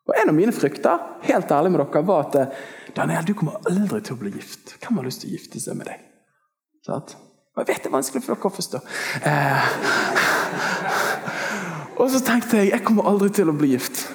Og 0.10 0.16
En 0.18 0.32
av 0.32 0.36
mine 0.36 0.54
frykter 0.56 1.02
helt 1.28 1.52
ærlig 1.52 1.72
med 1.72 1.84
dere, 1.84 2.06
var 2.08 2.30
at 2.30 2.96
Daniel, 2.96 3.26
du 3.28 3.36
kommer 3.38 3.60
aldri 3.70 4.00
til 4.02 4.16
å 4.16 4.22
bli 4.22 4.32
gift. 4.34 4.78
Hvem 4.80 4.98
har 4.98 5.06
lyst 5.06 5.22
til 5.22 5.30
å 5.30 5.36
gifte 5.36 5.60
seg 5.62 5.78
med 5.78 5.92
deg? 5.92 6.00
Sånn? 6.88 7.04
Og 7.54 7.62
Jeg 7.62 7.68
vet 7.68 7.84
det 7.84 7.92
er 7.92 7.98
vanskelig 7.98 8.24
for 8.24 8.34
dere 8.34 8.50
å 8.50 8.56
forstå. 8.56 8.80
Eh. 9.28 9.64
Og 12.00 12.08
så 12.14 12.22
tenkte 12.24 12.62
jeg 12.62 12.72
jeg 12.72 12.86
kommer 12.88 13.10
aldri 13.12 13.28
til 13.36 13.52
å 13.52 13.58
bli 13.60 13.74
gift. 13.76 14.06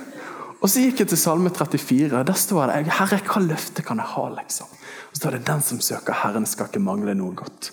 Og 0.64 0.70
Så 0.72 0.80
gikk 0.80 1.02
jeg 1.02 1.10
til 1.12 1.20
Salme 1.20 1.50
34. 1.52 2.22
Der 2.24 2.38
står 2.40 2.70
det 2.70 2.86
'Herre, 2.88 3.20
hva 3.20 3.40
løfte 3.44 3.84
kan 3.84 3.98
jeg 4.00 4.06
ha?' 4.06 4.28
liksom. 4.32 4.66
Og 4.66 5.12
så 5.12 5.20
står 5.20 5.30
det 5.30 5.44
'Den 5.44 5.60
som 5.60 5.80
søker 5.80 6.14
Herren, 6.14 6.46
skal 6.46 6.66
ikke 6.66 6.80
mangle 6.80 7.14
noe 7.14 7.34
godt'. 7.34 7.70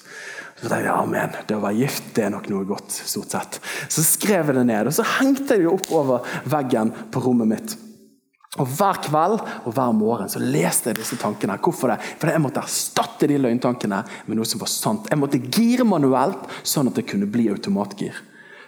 Så 0.60 0.68
tenkte 0.68 0.84
jeg, 0.84 0.94
Amen. 0.94 1.30
Det 1.48 1.56
å 1.56 1.62
være 1.62 1.80
gift 1.80 2.14
det 2.14 2.26
er 2.26 2.30
nok 2.30 2.50
noe 2.50 2.66
godt. 2.66 2.92
stort 2.92 3.32
sett. 3.32 3.60
Så 3.88 4.04
skrev 4.04 4.46
jeg 4.46 4.56
det 4.56 4.66
ned, 4.66 4.88
og 4.88 4.94
så 4.94 5.04
hengte 5.04 5.56
jeg 5.56 5.60
det 5.60 5.72
opp 5.72 5.92
over 5.92 6.20
veggen 6.46 6.92
på 7.12 7.24
rommet 7.24 7.48
mitt. 7.48 7.78
Og 8.60 8.68
Hver 8.68 9.00
kveld 9.02 9.40
og 9.66 9.74
hver 9.74 9.94
morgen 9.94 10.28
så 10.28 10.40
leste 10.40 10.90
jeg 10.90 10.98
disse 10.98 11.16
tankene. 11.16 11.58
Hvorfor 11.58 11.88
det? 11.88 12.02
Fordi 12.20 12.34
jeg 12.34 12.42
måtte 12.42 12.60
erstatte 12.60 13.28
de 13.28 13.38
løgntankene 13.38 14.04
med 14.28 14.36
noe 14.36 14.46
som 14.46 14.60
var 14.60 14.68
sant. 14.68 15.08
Jeg 15.10 15.18
måtte 15.18 15.40
gire 15.40 15.86
manuelt, 15.86 16.44
sånn 16.64 16.88
at 16.88 16.96
det 16.96 17.08
kunne 17.08 17.26
bli 17.26 17.48
automatgir. 17.48 18.14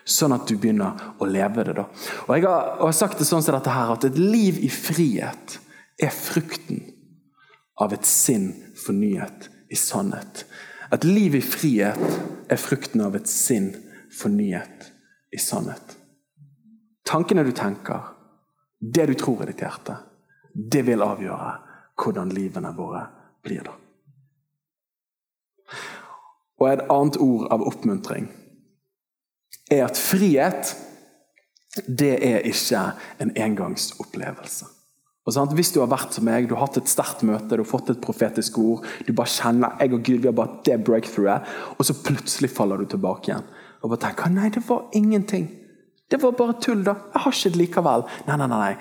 Sånn 0.06 0.36
at 0.36 0.48
du 0.50 0.58
begynner 0.60 1.16
å 1.20 1.28
leve 1.30 1.64
det. 1.64 1.76
da. 1.78 1.88
Og 2.28 2.36
Jeg 2.36 2.44
har, 2.44 2.74
og 2.80 2.90
har 2.90 2.98
sagt 2.98 3.20
det 3.20 3.28
sånn 3.28 3.44
som 3.44 3.56
dette 3.56 3.72
her, 3.72 3.94
at 3.94 4.04
et 4.04 4.18
liv 4.20 4.60
i 4.60 4.70
frihet 4.70 5.60
er 6.02 6.12
frukten 6.12 6.82
av 7.80 7.94
et 7.94 8.06
sinn 8.06 8.52
fornyet 8.86 9.50
i 9.72 9.76
sannhet. 9.80 10.46
Et 10.94 11.04
liv 11.08 11.36
i 11.36 11.42
frihet 11.42 12.52
er 12.52 12.60
frukten 12.62 13.02
av 13.02 13.16
et 13.16 13.30
sinn 13.30 13.72
fornyet 14.14 14.92
i 15.34 15.40
sannhet. 15.42 15.96
Tankene 17.08 17.44
du 17.44 17.52
tenker, 17.52 18.12
det 18.80 19.08
du 19.10 19.16
tror 19.18 19.44
i 19.44 19.50
ditt 19.50 19.64
hjerte, 19.64 19.98
det 20.54 20.84
vil 20.86 21.02
avgjøre 21.02 21.54
hvordan 21.98 22.32
livene 22.36 22.74
våre 22.76 23.08
blir. 23.44 23.64
da. 23.64 23.74
Og 26.62 26.70
et 26.70 26.86
annet 26.92 27.18
ord 27.18 27.48
av 27.52 27.66
oppmuntring 27.66 28.30
er 29.74 29.86
at 29.88 30.00
frihet 30.00 30.76
det 31.88 32.14
er 32.22 32.46
ikke 32.46 32.84
en 33.24 33.34
engangsopplevelse. 33.38 34.70
Hvis 35.24 35.72
du 35.72 35.80
har 35.80 35.88
vært 35.88 36.14
som 36.14 36.26
meg, 36.28 36.50
du 36.50 36.54
har 36.58 36.66
hatt 36.68 36.82
et 36.82 36.92
sterkt 36.92 37.24
møte, 37.24 37.56
du 37.56 37.64
har 37.64 37.70
fått 37.70 37.94
et 37.94 38.02
profetisk 38.04 38.58
ord, 38.60 38.86
du 39.08 39.14
bare 39.16 39.32
kjenner 39.32 39.78
jeg 39.80 39.94
og 39.96 40.04
Gud, 40.04 40.20
vi 40.20 40.28
har 40.28 40.36
bare 40.36 40.60
det 40.68 40.82
breakthroughet, 40.84 41.48
og 41.78 41.88
så 41.88 41.96
plutselig 41.96 42.52
faller 42.52 42.84
du 42.84 42.90
tilbake 42.92 43.32
igjen. 43.32 43.48
Og 43.82 43.94
bare 43.94 44.04
tenker 44.04 44.34
nei, 44.34 44.50
det 44.52 44.66
var 44.68 44.90
ingenting. 44.94 45.48
Det 46.12 46.20
var 46.22 46.36
bare 46.38 46.58
tull, 46.62 46.84
da. 46.86 46.98
Jeg 47.16 47.24
har 47.24 47.38
ikke 47.38 47.54
det 47.54 47.62
likevel. 47.62 48.06
Nei, 48.28 48.38
nei, 48.38 48.50
nei. 48.52 48.74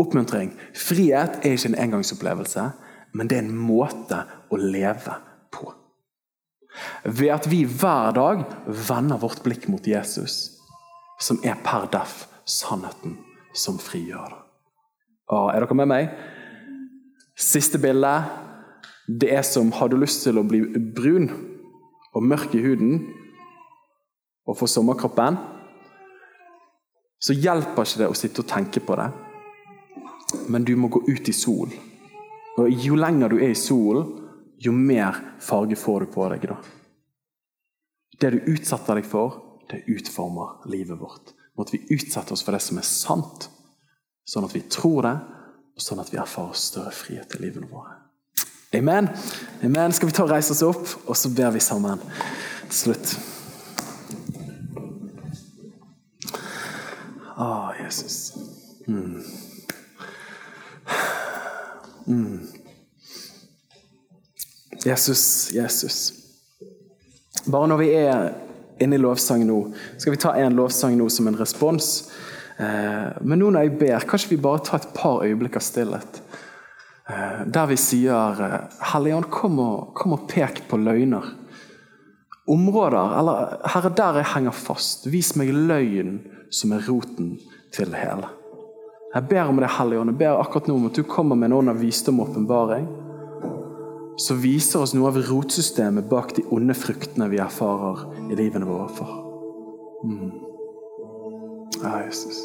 Oppmuntring. 0.00 0.54
Frihet 0.74 1.44
er 1.44 1.54
ikke 1.54 1.74
en 1.74 1.78
engangsopplevelse, 1.84 2.64
men 3.12 3.28
det 3.28 3.38
er 3.38 3.44
en 3.44 3.54
måte 3.68 4.24
å 4.50 4.58
leve 4.58 5.18
på. 5.52 5.68
Ved 7.04 7.32
at 7.34 7.48
vi 7.50 7.62
hver 7.68 8.14
dag 8.16 8.44
vender 8.66 9.20
vårt 9.20 9.42
blikk 9.44 9.68
mot 9.68 9.86
Jesus, 9.86 10.58
som 11.20 11.40
er 11.44 11.58
per 11.64 11.88
deff 11.92 12.26
sannheten 12.48 13.18
som 13.54 13.78
frigjør. 13.78 14.38
Og 15.32 15.50
er 15.52 15.64
dere 15.64 15.78
med 15.78 15.90
meg? 15.90 16.12
Siste 17.38 17.80
bilde. 17.80 18.12
Det 19.06 19.32
er 19.34 19.44
som 19.46 19.72
har 19.76 19.90
du 19.90 19.98
lyst 20.00 20.22
til 20.24 20.38
å 20.38 20.46
bli 20.46 20.62
brun 20.94 21.28
og 22.12 22.24
mørk 22.24 22.54
i 22.54 22.62
huden 22.62 23.00
og 24.46 24.58
få 24.58 24.68
sommerkroppen, 24.70 25.36
så 27.22 27.34
hjelper 27.36 27.86
ikke 27.86 28.00
det 28.00 28.08
å 28.10 28.16
sitte 28.18 28.42
og 28.42 28.50
tenke 28.50 28.82
på 28.82 28.96
det. 28.98 29.08
Men 30.50 30.64
du 30.66 30.74
må 30.76 30.90
gå 30.90 31.04
ut 31.06 31.28
i 31.28 31.34
sol. 31.36 31.70
Og 32.58 32.82
jo 32.82 32.98
lenger 32.98 33.32
du 33.32 33.38
er 33.38 33.52
i 33.52 33.58
solen, 33.58 34.21
jo 34.62 34.72
mer 34.72 35.18
farge 35.42 35.76
får 35.76 36.04
du 36.04 36.12
på 36.14 36.28
deg. 36.30 36.46
da. 36.48 36.56
Det 38.20 38.30
du 38.30 38.52
utsetter 38.54 39.00
deg 39.00 39.08
for, 39.08 39.40
det 39.70 39.84
utformer 39.90 40.62
livet 40.70 41.00
vårt. 41.00 41.34
Må 41.56 41.66
at 41.66 41.72
vi 41.74 41.82
utsetter 41.90 42.36
oss 42.36 42.44
for 42.46 42.54
det 42.54 42.62
som 42.62 42.78
er 42.78 42.86
sant, 42.86 43.48
sånn 44.24 44.46
at 44.46 44.54
vi 44.54 44.62
tror 44.70 45.02
det, 45.08 45.16
og 45.72 45.82
sånn 45.82 46.00
at 46.02 46.12
vi 46.12 46.20
erfarer 46.20 46.56
større 46.58 46.94
frihet 46.94 47.34
i 47.36 47.42
livene 47.42 47.68
våre. 47.70 47.98
Amen. 48.76 49.10
Amen. 49.64 49.92
Skal 49.92 50.08
vi 50.08 50.14
ta 50.16 50.24
og 50.24 50.32
reise 50.32 50.54
oss 50.54 50.62
opp, 50.64 50.86
og 51.04 51.16
så 51.18 51.32
ber 51.34 51.52
vi 51.52 51.60
sammen 51.60 52.00
til 52.70 52.78
slutt. 52.78 53.16
Å, 57.32 57.44
ah, 57.44 57.70
Jesus. 57.82 58.36
Mm. 58.86 59.18
Mm. 62.06 62.61
Jesus, 64.86 65.52
Jesus. 65.52 66.12
Bare 67.46 67.66
når 67.70 67.78
vi 67.78 67.90
er 67.94 68.32
inne 68.82 68.98
i 68.98 69.02
lovsang 69.02 69.44
nå, 69.46 69.58
skal 69.98 70.14
vi 70.14 70.20
ta 70.20 70.34
en 70.38 70.56
lovsang 70.58 70.96
nå 70.98 71.06
som 71.12 71.28
en 71.30 71.38
respons. 71.38 71.90
Eh, 72.58 73.12
men 73.22 73.38
nå 73.38 73.50
når 73.50 73.68
jeg 73.68 73.76
ber, 73.78 74.08
kanskje 74.08 74.34
vi 74.34 74.40
bare 74.42 74.62
tar 74.66 74.82
et 74.82 74.90
par 74.96 75.22
øyeblikk 75.26 75.58
av 75.60 75.64
stillhet. 75.66 76.20
Eh, 77.10 77.44
der 77.46 77.70
vi 77.70 77.78
sier 77.78 78.42
Helligånd, 78.42 78.82
Hellige 78.92 79.22
kom, 79.30 79.62
kom, 79.94 80.16
og 80.18 80.26
pek 80.30 80.64
på 80.70 80.80
løgner. 80.82 81.30
Områder, 82.50 83.16
eller 83.20 83.56
Herre, 83.70 83.92
der 83.96 84.18
jeg 84.18 84.32
henger 84.34 84.56
fast. 84.56 85.06
Vis 85.10 85.36
meg 85.38 85.54
løgn 85.54 86.18
som 86.50 86.74
er 86.74 86.82
roten 86.88 87.36
til 87.72 87.94
det 87.94 88.02
hele. 88.02 88.30
Jeg 89.12 89.28
ber 89.28 89.46
om 89.46 89.60
det, 89.60 89.70
Hellige 89.76 90.02
Ånd. 90.02 90.14
Jeg 90.14 90.20
ber 90.24 90.40
akkurat 90.40 90.68
nå 90.68 90.74
om 90.74 90.90
at 90.90 90.98
du 90.98 91.06
kommer 91.06 91.38
med 91.38 91.50
en 91.50 91.58
ånd 91.60 91.70
av 91.70 91.80
visdom 91.84 92.20
og 92.20 92.32
åpenbaring. 92.32 92.90
Som 94.16 94.40
viser 94.42 94.82
oss 94.82 94.92
noe 94.94 95.08
av 95.08 95.16
rotsystemet 95.28 96.08
bak 96.10 96.34
de 96.36 96.44
onde 96.52 96.74
fruktene 96.76 97.30
vi 97.32 97.40
erfarer 97.40 98.04
i 98.28 98.36
livene 98.36 98.68
våre 98.68 98.88
for. 98.92 99.12
Mm. 100.04 100.32
Ja, 101.82 102.04
Jesus. 102.04 102.42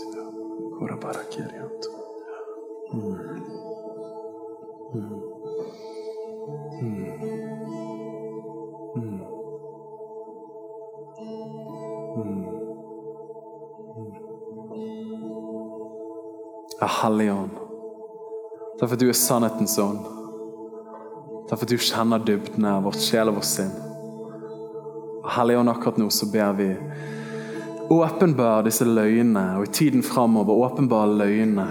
Mm. 2.94 3.18
Mm. 12.16 12.46
Ja, 16.80 16.88
Hellige 17.02 17.34
Ånd. 17.34 17.58
Takk 18.80 18.90
for 18.90 18.94
at 18.94 19.02
du 19.02 19.10
er 19.10 19.18
sannhetens 19.18 19.78
ånd. 19.82 20.17
Takk 21.48 21.62
for 21.62 21.64
at 21.64 21.72
du 21.72 21.80
kjenner 21.80 22.20
dybden 22.20 22.66
av 22.68 22.84
vårt 22.84 23.00
sjel 23.00 23.30
og 23.32 23.38
vårt 23.38 23.48
sinn. 23.48 23.72
Hellige 25.32 25.60
Ånd, 25.62 25.70
akkurat 25.72 26.00
nå 26.02 26.10
så 26.12 26.28
ber 26.28 26.54
vi 26.58 26.66
åpenbar 27.90 28.66
disse 28.66 28.84
løgnene, 28.84 29.46
og 29.56 29.64
i 29.64 29.72
tiden 29.72 30.04
framover 30.04 30.60
åpenbare 30.68 31.14
løgnene 31.22 31.68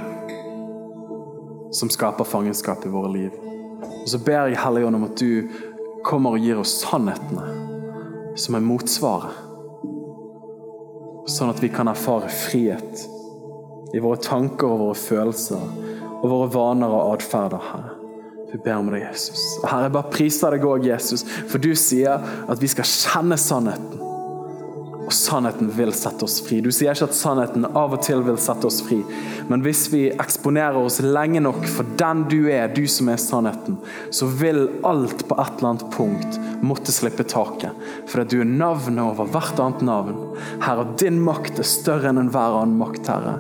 som 1.77 1.93
skaper 1.93 2.25
fangenskap 2.25 2.87
i 2.89 2.93
våre 2.93 3.11
liv. 3.13 3.37
Og 4.01 4.09
så 4.09 4.21
ber 4.25 4.49
jeg 4.49 4.63
Hellige 4.63 4.89
Ånd 4.89 4.97
om 4.97 5.05
at 5.11 5.21
du 5.21 5.49
kommer 6.09 6.39
og 6.39 6.47
gir 6.47 6.63
oss 6.63 6.79
sannhetene 6.81 7.45
som 8.41 8.57
er 8.57 8.65
motsvaret. 8.65 9.43
Sånn 11.37 11.53
at 11.53 11.61
vi 11.61 11.69
kan 11.75 11.93
erfare 11.93 12.33
frihet 12.33 13.05
i 13.93 14.01
våre 14.01 14.23
tanker 14.25 14.73
og 14.73 14.87
våre 14.87 14.99
følelser 15.05 15.69
og 16.23 16.27
våre 16.31 16.49
vaner 16.57 16.97
og 16.97 17.17
atferder, 17.19 17.61
Herre. 17.75 17.96
Vi 18.53 18.59
ber 18.63 18.79
om 18.79 18.91
det, 18.93 19.03
Jesus. 19.03 19.43
Herre, 19.67 19.91
bare 19.91 20.13
priser 20.13 20.55
deg 20.55 20.67
òg, 20.67 20.87
Jesus, 20.87 21.27
for 21.51 21.63
du 21.63 21.73
sier 21.79 22.23
at 22.47 22.63
vi 22.63 22.71
skal 22.71 22.87
kjenne 22.87 23.39
sannheten. 23.41 24.06
Og 25.07 25.15
sannheten 25.15 25.71
vil 25.71 25.93
sette 25.95 26.27
oss 26.27 26.41
fri. 26.43 26.59
Du 26.65 26.73
sier 26.75 26.97
ikke 26.97 27.07
at 27.07 27.17
sannheten 27.17 27.67
av 27.69 27.95
og 27.95 28.03
til 28.03 28.25
vil 28.27 28.39
sette 28.43 28.67
oss 28.67 28.81
fri, 28.83 28.99
men 29.47 29.63
hvis 29.63 29.85
vi 29.93 30.09
eksponerer 30.11 30.79
oss 30.81 30.99
lenge 31.05 31.41
nok 31.45 31.63
for 31.71 31.87
den 32.01 32.25
du 32.31 32.49
er, 32.51 32.67
du 32.75 32.83
som 32.91 33.11
er 33.13 33.21
sannheten, 33.23 33.79
så 34.11 34.27
vil 34.27 34.67
alt 34.87 35.23
på 35.29 35.39
et 35.39 35.61
eller 35.61 35.71
annet 35.71 35.87
punkt 35.95 36.41
måtte 36.67 36.93
slippe 36.95 37.23
taket. 37.29 37.75
For 38.11 38.23
at 38.23 38.33
du 38.33 38.41
er 38.41 38.49
navnet 38.49 39.03
over 39.05 39.29
hvert 39.31 39.61
annet 39.63 39.85
navn. 39.87 40.19
Herre, 40.65 40.87
din 40.99 41.21
makt 41.23 41.61
er 41.63 41.69
større 41.69 42.11
enn 42.11 42.21
enhver 42.21 42.57
annen 42.59 42.79
makt, 42.81 43.11
Herre. 43.11 43.37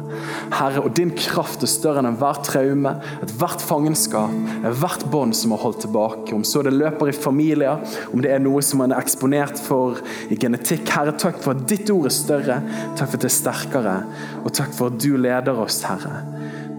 Herre, 0.54 0.84
og 0.84 0.94
din 0.96 1.12
kraft 1.16 1.64
er 1.64 1.70
større 1.70 2.02
enn 2.02 2.10
enhver 2.12 2.40
traume, 2.46 2.94
ethvert 3.24 3.64
fangenskap, 3.64 4.32
hvert 4.80 5.06
bånd 5.12 5.36
som 5.36 5.54
har 5.56 5.64
holdt 5.64 5.82
tilbake. 5.86 6.30
Om 6.36 6.44
så 6.46 6.62
det 6.66 6.74
løper 6.76 7.10
i 7.10 7.16
familier, 7.16 7.82
om 8.12 8.22
det 8.22 8.32
er 8.32 8.42
noe 8.44 8.62
som 8.64 8.82
man 8.84 8.94
er 8.94 9.02
eksponert 9.02 9.60
for 9.62 10.00
i 10.30 10.38
genetikk. 10.38 10.86
Herre, 10.94 11.16
takk 11.16 11.40
for 11.42 11.55
at 11.56 11.66
ditt 11.70 11.90
ord 11.92 12.08
er 12.08 12.14
større. 12.14 12.58
Takk 12.96 13.08
for 13.08 13.18
at 13.18 13.24
det 13.24 13.30
er 13.30 13.36
sterkere. 13.36 13.96
Og 14.44 14.52
takk 14.56 14.72
for 14.76 14.92
at 14.92 15.00
du 15.02 15.16
leder 15.20 15.58
oss, 15.66 15.82
Herre, 15.86 16.22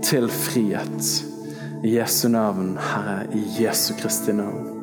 til 0.05 0.29
frihet. 0.31 1.13
I 1.85 1.97
Jesu 1.97 2.27
navn, 2.33 2.75
Herre, 2.81 3.21
i 3.37 3.43
Jesu 3.59 3.93
Kristi 3.99 4.33
navn. 4.33 4.73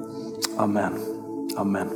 Amen. 0.58 0.98
Amen. 1.58 1.90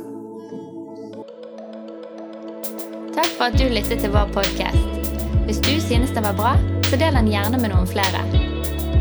Takk 3.15 3.31
for 3.37 3.49
at 3.49 3.59
du 3.59 3.67
lyttet 3.71 4.03
til 4.03 4.11
vår 4.15 4.31
podkast. 4.35 4.99
Hvis 5.47 5.57
du 5.65 5.79
synes 5.81 6.11
den 6.15 6.23
var 6.23 6.35
bra, 6.37 6.53
så 6.89 6.99
del 6.99 7.15
den 7.15 7.31
gjerne 7.31 7.57
med 7.61 7.71
noen 7.73 7.87
flere. 7.89 8.21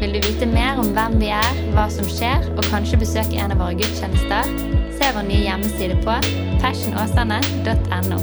Vil 0.01 0.15
du 0.15 0.21
vite 0.23 0.47
mer 0.47 0.79
om 0.79 0.93
hvem 0.95 1.19
vi 1.21 1.29
er, 1.35 1.59
hva 1.75 1.89
som 1.91 2.07
skjer, 2.09 2.47
og 2.55 2.67
kanskje 2.71 3.01
besøke 3.03 3.39
en 3.39 3.53
av 3.55 3.61
våre 3.61 3.75
gudstjenester, 3.79 4.53
se 4.99 5.11
vår 5.17 5.27
nye 5.27 5.43
hjemmeside 5.43 5.99
på 6.07 6.15
fashionåsane.no, 6.63 8.23